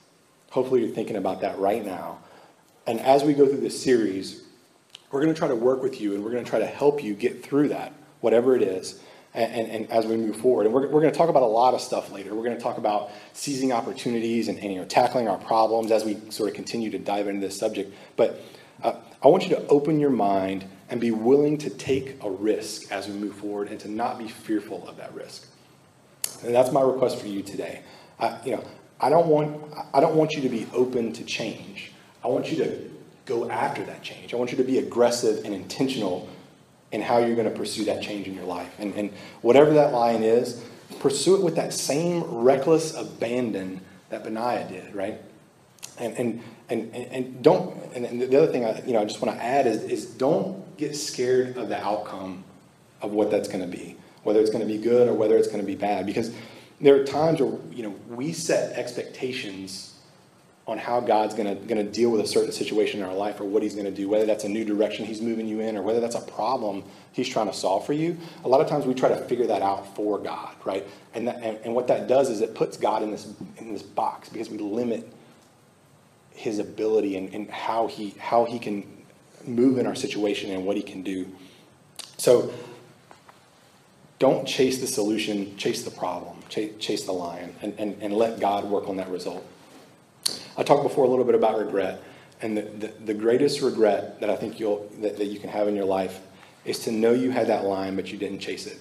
Hopefully 0.50 0.80
you're 0.84 0.94
thinking 0.94 1.16
about 1.16 1.40
that 1.42 1.58
right 1.58 1.84
now. 1.84 2.18
And 2.86 3.00
as 3.00 3.22
we 3.22 3.34
go 3.34 3.46
through 3.46 3.60
this 3.60 3.80
series, 3.80 4.42
we're 5.10 5.22
going 5.22 5.32
to 5.32 5.38
try 5.38 5.48
to 5.48 5.56
work 5.56 5.82
with 5.82 6.00
you 6.00 6.14
and 6.14 6.24
we're 6.24 6.32
going 6.32 6.44
to 6.44 6.50
try 6.50 6.58
to 6.58 6.66
help 6.66 7.02
you 7.02 7.14
get 7.14 7.42
through 7.42 7.68
that, 7.68 7.92
whatever 8.20 8.56
it 8.56 8.62
is, 8.62 9.00
and, 9.34 9.52
and, 9.52 9.68
and 9.70 9.90
as 9.90 10.06
we 10.06 10.16
move 10.16 10.36
forward. 10.36 10.66
And 10.66 10.74
we're, 10.74 10.88
we're 10.88 11.00
going 11.00 11.12
to 11.12 11.18
talk 11.18 11.28
about 11.28 11.42
a 11.42 11.46
lot 11.46 11.74
of 11.74 11.80
stuff 11.80 12.10
later. 12.10 12.34
We're 12.34 12.44
going 12.44 12.56
to 12.56 12.62
talk 12.62 12.78
about 12.78 13.10
seizing 13.32 13.72
opportunities 13.72 14.48
and, 14.48 14.58
and 14.58 14.72
you 14.72 14.78
know, 14.78 14.84
tackling 14.84 15.28
our 15.28 15.38
problems 15.38 15.90
as 15.92 16.04
we 16.04 16.18
sort 16.30 16.48
of 16.48 16.54
continue 16.54 16.90
to 16.90 16.98
dive 16.98 17.28
into 17.28 17.40
this 17.40 17.58
subject. 17.58 17.94
But 18.16 18.40
uh, 18.82 18.94
I 19.22 19.28
want 19.28 19.48
you 19.48 19.50
to 19.56 19.66
open 19.68 20.00
your 20.00 20.10
mind 20.10 20.64
and 20.88 21.00
be 21.00 21.10
willing 21.10 21.58
to 21.58 21.70
take 21.70 22.22
a 22.22 22.30
risk 22.30 22.90
as 22.90 23.06
we 23.06 23.14
move 23.14 23.36
forward 23.36 23.68
and 23.68 23.78
to 23.80 23.90
not 23.90 24.18
be 24.18 24.26
fearful 24.26 24.88
of 24.88 24.96
that 24.96 25.14
risk. 25.14 25.46
And 26.44 26.54
that's 26.54 26.72
my 26.72 26.80
request 26.80 27.20
for 27.20 27.26
you 27.26 27.42
today. 27.42 27.82
I, 28.18 28.38
you 28.44 28.52
know, 28.56 28.64
I 29.00 29.08
don't 29.08 29.28
want 29.28 29.72
I 29.94 30.00
don't 30.00 30.16
want 30.16 30.32
you 30.32 30.42
to 30.42 30.48
be 30.48 30.66
open 30.72 31.12
to 31.14 31.24
change. 31.24 31.92
I 32.24 32.28
want 32.28 32.50
you 32.50 32.58
to 32.64 32.90
go 33.24 33.48
after 33.48 33.84
that 33.84 34.02
change. 34.02 34.34
I 34.34 34.36
want 34.36 34.50
you 34.50 34.58
to 34.58 34.64
be 34.64 34.78
aggressive 34.78 35.44
and 35.44 35.54
intentional 35.54 36.28
in 36.92 37.02
how 37.02 37.18
you're 37.18 37.36
going 37.36 37.50
to 37.50 37.56
pursue 37.56 37.84
that 37.84 38.02
change 38.02 38.26
in 38.26 38.34
your 38.34 38.44
life. 38.44 38.72
And, 38.78 38.94
and 38.94 39.12
whatever 39.42 39.72
that 39.74 39.92
line 39.92 40.22
is, 40.22 40.62
pursue 40.98 41.36
it 41.36 41.42
with 41.42 41.56
that 41.56 41.72
same 41.72 42.22
reckless 42.24 42.94
abandon 42.94 43.80
that 44.08 44.24
Benaiah 44.24 44.68
did, 44.68 44.94
right? 44.94 45.20
And, 45.98 46.16
and, 46.18 46.42
and, 46.68 46.94
and 46.94 47.42
don't, 47.42 47.76
and 47.94 48.20
the 48.20 48.42
other 48.42 48.50
thing 48.50 48.64
I, 48.64 48.82
you 48.84 48.92
know, 48.92 49.00
I 49.00 49.04
just 49.04 49.22
want 49.22 49.36
to 49.36 49.42
add 49.42 49.66
is, 49.66 49.82
is 49.84 50.06
don't 50.06 50.76
get 50.76 50.96
scared 50.96 51.56
of 51.56 51.68
the 51.68 51.80
outcome 51.80 52.44
of 53.02 53.12
what 53.12 53.30
that's 53.30 53.48
going 53.48 53.60
to 53.60 53.76
be, 53.76 53.96
whether 54.24 54.40
it's 54.40 54.50
going 54.50 54.66
to 54.66 54.72
be 54.72 54.78
good 54.78 55.08
or 55.08 55.14
whether 55.14 55.36
it's 55.36 55.48
going 55.48 55.60
to 55.60 55.66
be 55.66 55.76
bad. 55.76 56.06
Because 56.06 56.32
there 56.80 56.96
are 56.96 57.04
times 57.04 57.40
where, 57.40 57.58
you 57.70 57.82
know, 57.82 57.94
we 58.08 58.32
set 58.32 58.76
expectations 58.76 59.89
on 60.66 60.78
how 60.78 61.00
God's 61.00 61.34
going 61.34 61.48
to 61.48 61.66
going 61.66 61.84
to 61.84 61.90
deal 61.90 62.10
with 62.10 62.20
a 62.20 62.26
certain 62.26 62.52
situation 62.52 63.00
in 63.00 63.06
our 63.06 63.14
life 63.14 63.40
or 63.40 63.44
what 63.44 63.62
He's 63.62 63.74
going 63.74 63.86
to 63.86 63.90
do, 63.90 64.08
whether 64.08 64.26
that's 64.26 64.44
a 64.44 64.48
new 64.48 64.64
direction 64.64 65.04
He's 65.04 65.20
moving 65.20 65.48
you 65.48 65.60
in 65.60 65.76
or 65.76 65.82
whether 65.82 66.00
that's 66.00 66.14
a 66.14 66.20
problem 66.20 66.84
He's 67.12 67.28
trying 67.28 67.46
to 67.46 67.52
solve 67.52 67.86
for 67.86 67.92
you. 67.92 68.16
A 68.44 68.48
lot 68.48 68.60
of 68.60 68.68
times 68.68 68.86
we 68.86 68.94
try 68.94 69.08
to 69.08 69.16
figure 69.16 69.46
that 69.48 69.62
out 69.62 69.96
for 69.96 70.18
God, 70.18 70.54
right? 70.64 70.86
And 71.14 71.26
that, 71.26 71.42
and, 71.42 71.58
and 71.64 71.74
what 71.74 71.88
that 71.88 72.06
does 72.06 72.30
is 72.30 72.40
it 72.40 72.54
puts 72.54 72.76
God 72.76 73.02
in 73.02 73.10
this 73.10 73.32
in 73.58 73.72
this 73.72 73.82
box 73.82 74.28
because 74.28 74.48
we 74.50 74.58
limit 74.58 75.10
His 76.32 76.58
ability 76.58 77.16
and, 77.16 77.34
and 77.34 77.50
how 77.50 77.86
he 77.86 78.14
how 78.18 78.44
He 78.44 78.58
can 78.58 78.84
move 79.46 79.78
in 79.78 79.86
our 79.86 79.94
situation 79.94 80.50
and 80.50 80.66
what 80.66 80.76
He 80.76 80.82
can 80.82 81.02
do. 81.02 81.26
So 82.16 82.52
don't 84.20 84.46
chase 84.46 84.78
the 84.78 84.86
solution, 84.86 85.56
chase 85.56 85.82
the 85.82 85.90
problem, 85.90 86.36
chase, 86.50 86.72
chase 86.78 87.04
the 87.04 87.12
lion, 87.12 87.54
and, 87.62 87.74
and, 87.78 87.96
and 88.02 88.12
let 88.12 88.38
God 88.38 88.64
work 88.64 88.86
on 88.86 88.98
that 88.98 89.08
result. 89.08 89.44
I 90.56 90.62
talked 90.62 90.82
before 90.82 91.04
a 91.04 91.08
little 91.08 91.24
bit 91.24 91.34
about 91.34 91.58
regret, 91.58 92.02
and 92.42 92.56
the, 92.56 92.62
the, 92.62 92.86
the 93.06 93.14
greatest 93.14 93.60
regret 93.60 94.20
that 94.20 94.30
I 94.30 94.36
think 94.36 94.60
you'll 94.60 94.90
that, 95.00 95.16
that 95.18 95.26
you 95.26 95.38
can 95.38 95.50
have 95.50 95.68
in 95.68 95.76
your 95.76 95.84
life 95.84 96.20
is 96.64 96.80
to 96.80 96.92
know 96.92 97.12
you 97.12 97.30
had 97.30 97.46
that 97.46 97.64
line 97.64 97.96
but 97.96 98.12
you 98.12 98.18
didn't 98.18 98.40
chase 98.40 98.66
it. 98.66 98.78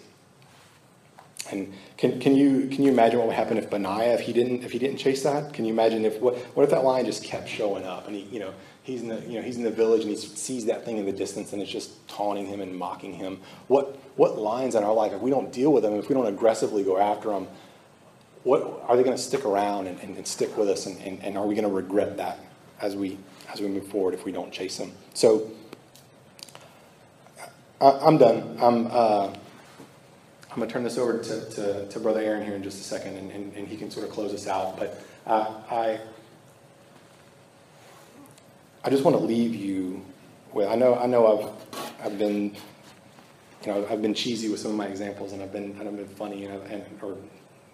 And 1.52 1.74
can, 1.98 2.20
can 2.20 2.36
you 2.36 2.68
can 2.68 2.84
you 2.84 2.92
imagine 2.92 3.18
what 3.20 3.28
would 3.28 3.36
happen 3.36 3.58
if 3.58 3.70
Benaiah 3.70 4.14
if 4.14 4.22
he 4.22 4.34
didn't 4.34 4.64
if 4.64 4.72
he 4.72 4.80
didn't 4.80 4.98
chase 4.98 5.24
that? 5.24 5.54
Can 5.54 5.66
you 5.66 5.74
imagine 5.74 6.06
if 6.06 6.20
what 6.20 6.38
what 6.56 6.64
if 6.64 6.70
that 6.70 6.84
line 6.84 7.06
just 7.06 7.24
kept 7.24 7.48
showing 7.48 7.86
up 7.86 8.08
and 8.08 8.16
he 8.16 8.24
you 8.24 8.40
know 8.40 8.54
he's 8.84 9.02
in 9.02 9.08
the 9.08 9.22
you 9.22 9.36
know 9.36 9.42
he's 9.42 9.58
in 9.58 9.64
the 9.64 9.72
village 9.72 10.02
and 10.02 10.12
he 10.12 10.18
sees 10.18 10.66
that 10.66 10.86
thing 10.86 10.98
in 10.98 11.06
the 11.06 11.12
distance 11.12 11.54
and 11.54 11.62
it's 11.62 11.72
just 11.72 12.08
taunting 12.08 12.46
him 12.46 12.62
and 12.62 12.76
mocking 12.76 13.14
him. 13.14 13.40
What 13.68 13.98
what 14.16 14.38
lines 14.38 14.76
in 14.76 14.84
our 14.84 14.94
life 14.94 15.14
if 15.14 15.22
we 15.22 15.32
don't 15.32 15.52
deal 15.52 15.72
with 15.72 15.84
them 15.84 15.94
if 15.94 16.08
we 16.08 16.14
don't 16.14 16.28
aggressively 16.28 16.84
go 16.84 16.98
after 16.98 17.30
them? 17.30 17.48
What 18.50 18.84
are 18.88 18.98
they 18.98 19.04
going 19.04 19.16
to 19.16 19.22
stick 19.22 19.46
around 19.46 19.86
and, 19.86 20.00
and, 20.00 20.18
and 20.18 20.26
stick 20.26 20.58
with 20.58 20.70
us, 20.70 20.88
and, 20.88 21.00
and, 21.02 21.24
and 21.24 21.38
are 21.38 21.46
we 21.46 21.54
going 21.54 21.68
to 21.68 21.72
regret 21.72 22.18
that 22.18 22.40
as 22.82 22.96
we 22.96 23.20
as 23.54 23.62
we 23.62 23.68
move 23.68 23.86
forward 23.86 24.16
if 24.16 24.26
we 24.26 24.32
don't 24.32 24.52
chase 24.52 24.76
them? 24.76 24.92
So 25.14 25.52
I, 27.80 27.92
I'm 27.92 28.18
done. 28.18 28.58
I'm 28.60 28.88
uh, 28.88 29.28
I'm 30.50 30.56
going 30.56 30.68
to 30.68 30.74
turn 30.74 30.84
this 30.84 30.98
over 30.98 31.20
to, 31.20 31.50
to, 31.52 31.88
to 31.90 32.00
Brother 32.00 32.22
Aaron 32.22 32.44
here 32.44 32.56
in 32.56 32.64
just 32.64 32.82
a 32.82 32.84
second, 32.84 33.18
and, 33.18 33.32
and, 33.32 33.54
and 33.54 33.68
he 33.68 33.78
can 33.78 33.92
sort 33.92 34.08
of 34.08 34.12
close 34.12 34.34
us 34.34 34.48
out. 34.48 34.80
But 34.80 35.00
uh, 35.28 35.54
I 35.70 36.00
I 38.84 38.90
just 38.90 39.04
want 39.04 39.16
to 39.16 39.24
leave 39.24 39.54
you 39.54 40.04
with 40.54 40.68
I 40.68 40.74
know 40.74 40.96
I 40.96 41.06
know 41.06 41.54
I've 42.02 42.04
I've 42.04 42.18
been 42.18 42.56
you 43.64 43.68
know 43.68 43.86
I've 43.92 44.02
been 44.02 44.16
cheesy 44.16 44.50
with 44.50 44.60
some 44.60 44.72
of 44.72 44.78
my 44.78 44.88
examples 44.88 45.34
and 45.34 45.44
I've 45.44 45.54
been 45.54 45.76
and 45.80 45.88
I've 45.88 45.96
been 45.96 46.08
funny 46.08 46.46
and, 46.46 46.64
and 46.72 46.84
or 47.04 47.16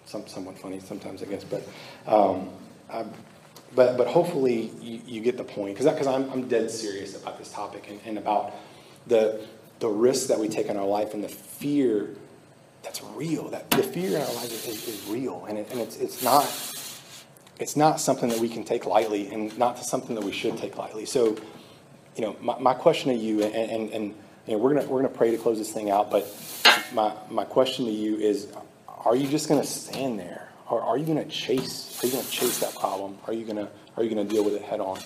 some 0.06 0.26
somewhat 0.26 0.58
funny 0.58 0.80
sometimes 0.80 1.22
I 1.22 1.26
guess 1.26 1.44
but 1.44 1.62
um, 2.06 2.50
I, 2.90 3.04
but 3.74 3.96
but 3.96 4.06
hopefully 4.06 4.70
you, 4.80 5.00
you 5.06 5.20
get 5.20 5.36
the 5.36 5.44
point 5.44 5.76
because 5.76 5.92
because 5.92 6.06
I'm 6.06 6.30
I'm 6.30 6.48
dead 6.48 6.70
serious 6.70 7.16
about 7.16 7.38
this 7.38 7.52
topic 7.52 7.88
and, 7.88 8.00
and 8.04 8.18
about 8.18 8.54
the 9.06 9.46
the 9.80 9.88
risks 9.88 10.26
that 10.28 10.38
we 10.38 10.48
take 10.48 10.66
in 10.66 10.76
our 10.76 10.86
life 10.86 11.12
and 11.12 11.22
the 11.22 11.28
fear 11.28 12.14
that's 12.82 13.02
real 13.14 13.48
that 13.50 13.70
the 13.70 13.82
fear 13.82 14.16
in 14.16 14.22
our 14.22 14.34
life 14.34 14.52
is, 14.52 14.88
is, 14.88 15.06
real 15.08 15.44
and, 15.46 15.58
it, 15.58 15.68
and 15.70 15.80
it's 15.80 15.96
it's 15.96 16.22
not 16.22 16.44
it's 17.58 17.76
not 17.76 18.00
something 18.00 18.28
that 18.28 18.38
we 18.38 18.48
can 18.48 18.64
take 18.64 18.86
lightly 18.86 19.28
and 19.28 19.56
not 19.58 19.78
something 19.78 20.14
that 20.14 20.24
we 20.24 20.32
should 20.32 20.56
take 20.58 20.76
lightly. 20.76 21.06
So, 21.06 21.36
you 22.14 22.22
know, 22.22 22.36
my, 22.40 22.58
my 22.58 22.74
question 22.74 23.12
to 23.12 23.18
you, 23.18 23.42
and, 23.42 23.54
and, 23.54 23.90
and 23.90 24.14
you 24.46 24.52
know, 24.52 24.58
we're 24.58 24.74
gonna 24.74 24.86
we're 24.86 25.00
gonna 25.02 25.12
pray 25.12 25.30
to 25.30 25.38
close 25.38 25.58
this 25.58 25.72
thing 25.72 25.90
out, 25.90 26.10
but 26.10 26.26
my 26.92 27.12
my 27.30 27.44
question 27.44 27.86
to 27.86 27.90
you 27.90 28.16
is, 28.16 28.48
are 29.06 29.14
you 29.16 29.28
just 29.28 29.48
gonna 29.48 29.64
stand 29.64 30.18
there, 30.18 30.48
or 30.68 30.82
are 30.82 30.98
you 30.98 31.06
gonna 31.06 31.24
chase? 31.26 32.02
Are 32.02 32.08
you 32.08 32.12
gonna 32.14 32.28
chase 32.28 32.58
that 32.58 32.74
problem? 32.74 33.18
Are 33.28 33.32
you 33.32 33.44
gonna 33.44 33.68
are 33.96 34.02
you 34.02 34.10
gonna 34.10 34.24
deal 34.24 34.44
with 34.44 34.54
it 34.54 34.62
head 34.62 34.80
on? 34.80 34.98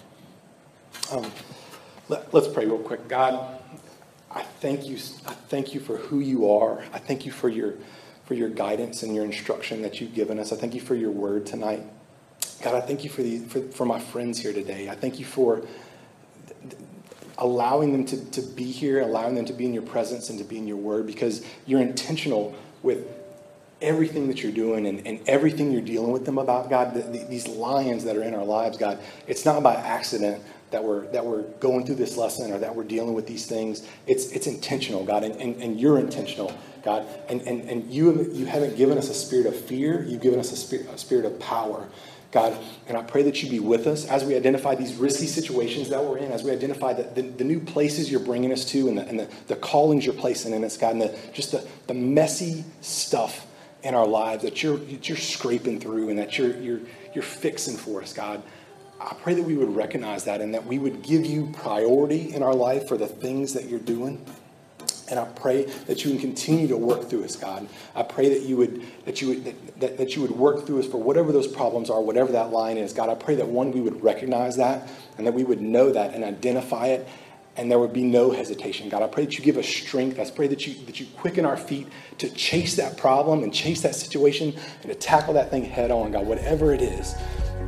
Um, 1.13 1.31
let, 2.09 2.33
let's 2.33 2.49
pray 2.49 2.65
real 2.65 2.79
quick. 2.79 3.09
God, 3.09 3.61
I 4.31 4.43
thank 4.43 4.87
you. 4.87 4.97
I 5.27 5.35
thank 5.35 5.75
you 5.75 5.81
for 5.81 5.99
who 5.99 6.21
you 6.21 6.51
are. 6.51 6.83
I 6.95 6.99
thank 6.99 7.27
you 7.27 7.33
for 7.33 7.51
your 7.51 7.75
for 8.25 8.33
your 8.35 8.49
guidance 8.49 9.03
and 9.03 9.15
your 9.15 9.25
instruction 9.27 9.83
that 9.83 10.01
you've 10.01 10.15
given 10.15 10.39
us. 10.39 10.51
I 10.51 10.57
thank 10.57 10.75
you 10.75 10.81
for 10.81 10.95
your 10.95 11.11
word 11.11 11.45
tonight. 11.45 11.83
God, 12.63 12.75
I 12.75 12.81
thank 12.81 13.05
you 13.05 13.11
for, 13.11 13.23
the, 13.23 13.39
for, 13.41 13.61
for 13.73 13.85
my 13.87 13.99
friends 13.99 14.39
here 14.39 14.53
today. 14.53 14.89
I 14.89 14.95
thank 14.95 15.19
you 15.19 15.25
for 15.25 15.63
allowing 17.39 17.93
them 17.93 18.05
to, 18.07 18.25
to 18.33 18.43
be 18.43 18.71
here, 18.71 19.01
allowing 19.01 19.35
them 19.35 19.47
to 19.47 19.53
be 19.53 19.65
in 19.65 19.75
your 19.75 19.83
presence 19.83 20.31
and 20.31 20.39
to 20.39 20.45
be 20.45 20.59
in 20.59 20.69
your 20.69 20.77
word 20.77 21.07
because 21.07 21.45
you're 21.67 21.81
intentional 21.81 22.55
with 22.83 23.07
everything 23.83 24.29
that 24.29 24.43
you're 24.43 24.53
doing 24.53 24.87
and, 24.87 25.07
and 25.07 25.21
everything 25.29 25.71
you're 25.71 25.81
dealing 25.81 26.13
with 26.13 26.25
them 26.25 26.39
about, 26.39 26.71
God. 26.71 26.95
The, 26.95 27.01
the, 27.03 27.25
these 27.25 27.49
lions 27.49 28.05
that 28.05 28.17
are 28.17 28.23
in 28.23 28.35
our 28.35 28.45
lives, 28.45 28.77
God, 28.77 28.99
it's 29.27 29.45
not 29.45 29.63
by 29.63 29.75
accident 29.75 30.43
that 30.71 30.85
we're, 30.85 31.07
that 31.09 31.25
we're 31.25 31.43
going 31.59 31.85
through 31.85 31.97
this 31.97 32.17
lesson 32.17 32.53
or 32.53 32.59
that 32.59 32.75
we're 32.75 32.85
dealing 32.85 33.15
with 33.15 33.27
these 33.27 33.47
things. 33.47 33.87
It's, 34.07 34.31
it's 34.33 34.47
intentional, 34.47 35.05
God, 35.05 35.25
and, 35.25 35.35
and, 35.37 35.61
and 35.63 35.81
you're 35.81 35.99
intentional. 35.99 36.53
God, 36.83 37.07
and, 37.29 37.43
and, 37.43 37.69
and 37.69 37.91
you, 37.91 38.31
you 38.33 38.47
haven't 38.47 38.77
given 38.77 38.97
us 38.97 39.11
a 39.11 39.15
spirit 39.15 39.47
of 39.47 39.55
fear, 39.57 40.03
you've 40.03 40.23
given 40.23 40.41
us 40.41 40.53
a 40.53 40.57
spirit, 40.57 40.87
a 40.89 40.99
spirit 40.99 41.25
of 41.25 41.39
power. 41.39 41.89
God, 42.33 42.57
and 42.87 42.97
I 42.97 43.03
pray 43.03 43.25
that 43.25 43.43
you 43.43 43.51
be 43.51 43.59
with 43.59 43.89
us 43.89 44.07
as 44.07 44.25
we 44.25 44.37
identify 44.37 44.77
these 44.77 44.95
risky 44.95 45.27
situations 45.27 45.89
that 45.89 46.03
we're 46.03 46.19
in, 46.19 46.31
as 46.31 46.45
we 46.45 46.53
identify 46.53 46.93
the, 46.93 47.03
the, 47.03 47.23
the 47.23 47.45
new 47.45 47.59
places 47.59 48.09
you're 48.11 48.21
bringing 48.21 48.53
us 48.53 48.65
to 48.67 48.89
and, 48.89 48.99
the, 48.99 49.07
and 49.07 49.19
the, 49.19 49.29
the 49.49 49.57
callings 49.57 50.07
you're 50.07 50.15
placing 50.15 50.55
in 50.55 50.63
us, 50.63 50.77
God, 50.77 50.93
and 50.93 51.03
the, 51.03 51.19
just 51.33 51.51
the, 51.51 51.67
the 51.89 51.95
messy 51.95 52.65
stuff 52.83 53.47
in 53.83 53.95
our 53.95 54.07
lives 54.07 54.43
that 54.43 54.63
you're, 54.63 54.77
that 54.77 55.09
you're 55.09 55.19
scraping 55.19 55.81
through 55.81 56.11
and 56.11 56.19
that 56.19 56.39
you're, 56.39 56.57
you're, 56.59 56.81
you're 57.15 57.23
fixing 57.25 57.77
for 57.77 58.03
us, 58.03 58.13
God. 58.13 58.43
I 59.01 59.15
pray 59.23 59.35
that 59.35 59.43
we 59.43 59.57
would 59.57 59.75
recognize 59.75 60.25
that 60.25 60.41
and 60.41 60.53
that 60.55 60.67
we 60.67 60.79
would 60.79 61.03
give 61.03 61.25
you 61.25 61.51
priority 61.55 62.35
in 62.35 62.43
our 62.43 62.55
life 62.55 62.87
for 62.87 62.99
the 62.99 63.07
things 63.07 63.55
that 63.55 63.65
you're 63.65 63.81
doing. 63.81 64.25
And 65.11 65.19
I 65.19 65.25
pray 65.25 65.65
that 65.65 66.05
you 66.05 66.13
can 66.13 66.21
continue 66.21 66.69
to 66.69 66.77
work 66.77 67.09
through 67.09 67.25
us, 67.25 67.35
God. 67.35 67.67
I 67.97 68.05
pray 68.05 68.29
that 68.29 68.43
you 68.43 68.57
would 68.59 68.83
that 69.07 69.21
you 69.21 69.29
would 69.29 69.45
that, 69.45 69.81
that, 69.81 69.99
that, 69.99 70.15
you 70.15 70.23
would 70.23 70.31
work 70.31 70.67
through 70.67 70.79
us 70.79 70.87
for 70.87 70.99
whatever 70.99 71.33
those 71.33 71.49
problems 71.49 71.91
are, 71.91 72.01
whatever 72.01 72.31
that 72.33 72.53
line 72.53 72.77
is. 72.77 72.93
God, 72.93 73.09
I 73.09 73.17
pray 73.17 73.35
that 73.35 73.49
one, 73.49 73.73
we 73.73 73.81
would 73.81 74.05
recognize 74.05 74.57
that 74.59 74.89
and 75.19 75.27
that 75.27 75.33
we 75.33 75.43
would 75.43 75.61
know 75.61 75.91
that 75.91 76.15
and 76.15 76.23
identify 76.23 76.89
it, 76.89 77.09
and 77.57 77.71
there 77.71 77.79
would 77.79 77.93
be 77.93 78.05
no 78.05 78.31
hesitation. 78.31 78.89
God, 78.89 79.03
I 79.03 79.09
pray 79.09 79.25
that 79.25 79.39
you 79.39 79.45
give 79.45 79.57
us 79.57 79.67
strength. 79.67 80.19
I 80.19 80.31
pray 80.31 80.47
that 80.47 80.67
you, 80.67 80.75
that 80.87 81.01
you 81.01 81.07
quicken 81.17 81.45
our 81.45 81.57
feet 81.57 81.89
to 82.19 82.31
chase 82.31 82.77
that 82.77 82.97
problem 82.97 83.43
and 83.43 83.53
chase 83.53 83.83
that 83.83 83.95
situation 83.95 84.55
and 84.83 84.91
to 84.91 84.95
tackle 84.95 85.35
that 85.35 85.51
thing 85.51 85.65
head 85.65 85.91
on, 85.91 86.13
God, 86.13 86.27
whatever 86.27 86.73
it 86.73 86.81
is, 86.81 87.15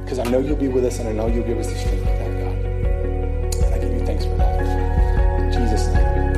because 0.05 0.19
I 0.19 0.25
know 0.25 0.39
you'll 0.39 0.57
be 0.57 0.69
with 0.69 0.85
us 0.85 0.99
and 0.99 1.09
I 1.09 1.13
know 1.13 1.27
you'll 1.27 1.47
give 1.47 1.59
us 1.59 1.69
the 1.69 1.79
strength 1.79 2.01
of 2.01 2.19
that, 2.19 2.31
God. 2.45 3.65
And 3.65 3.75
I 3.75 3.79
give 3.79 3.93
you 3.93 4.07
thanks 4.07 4.25
for 4.25 4.37
that. 4.37 5.41
In 5.41 5.53
Jesus' 5.53 5.89
name. 5.89 6.32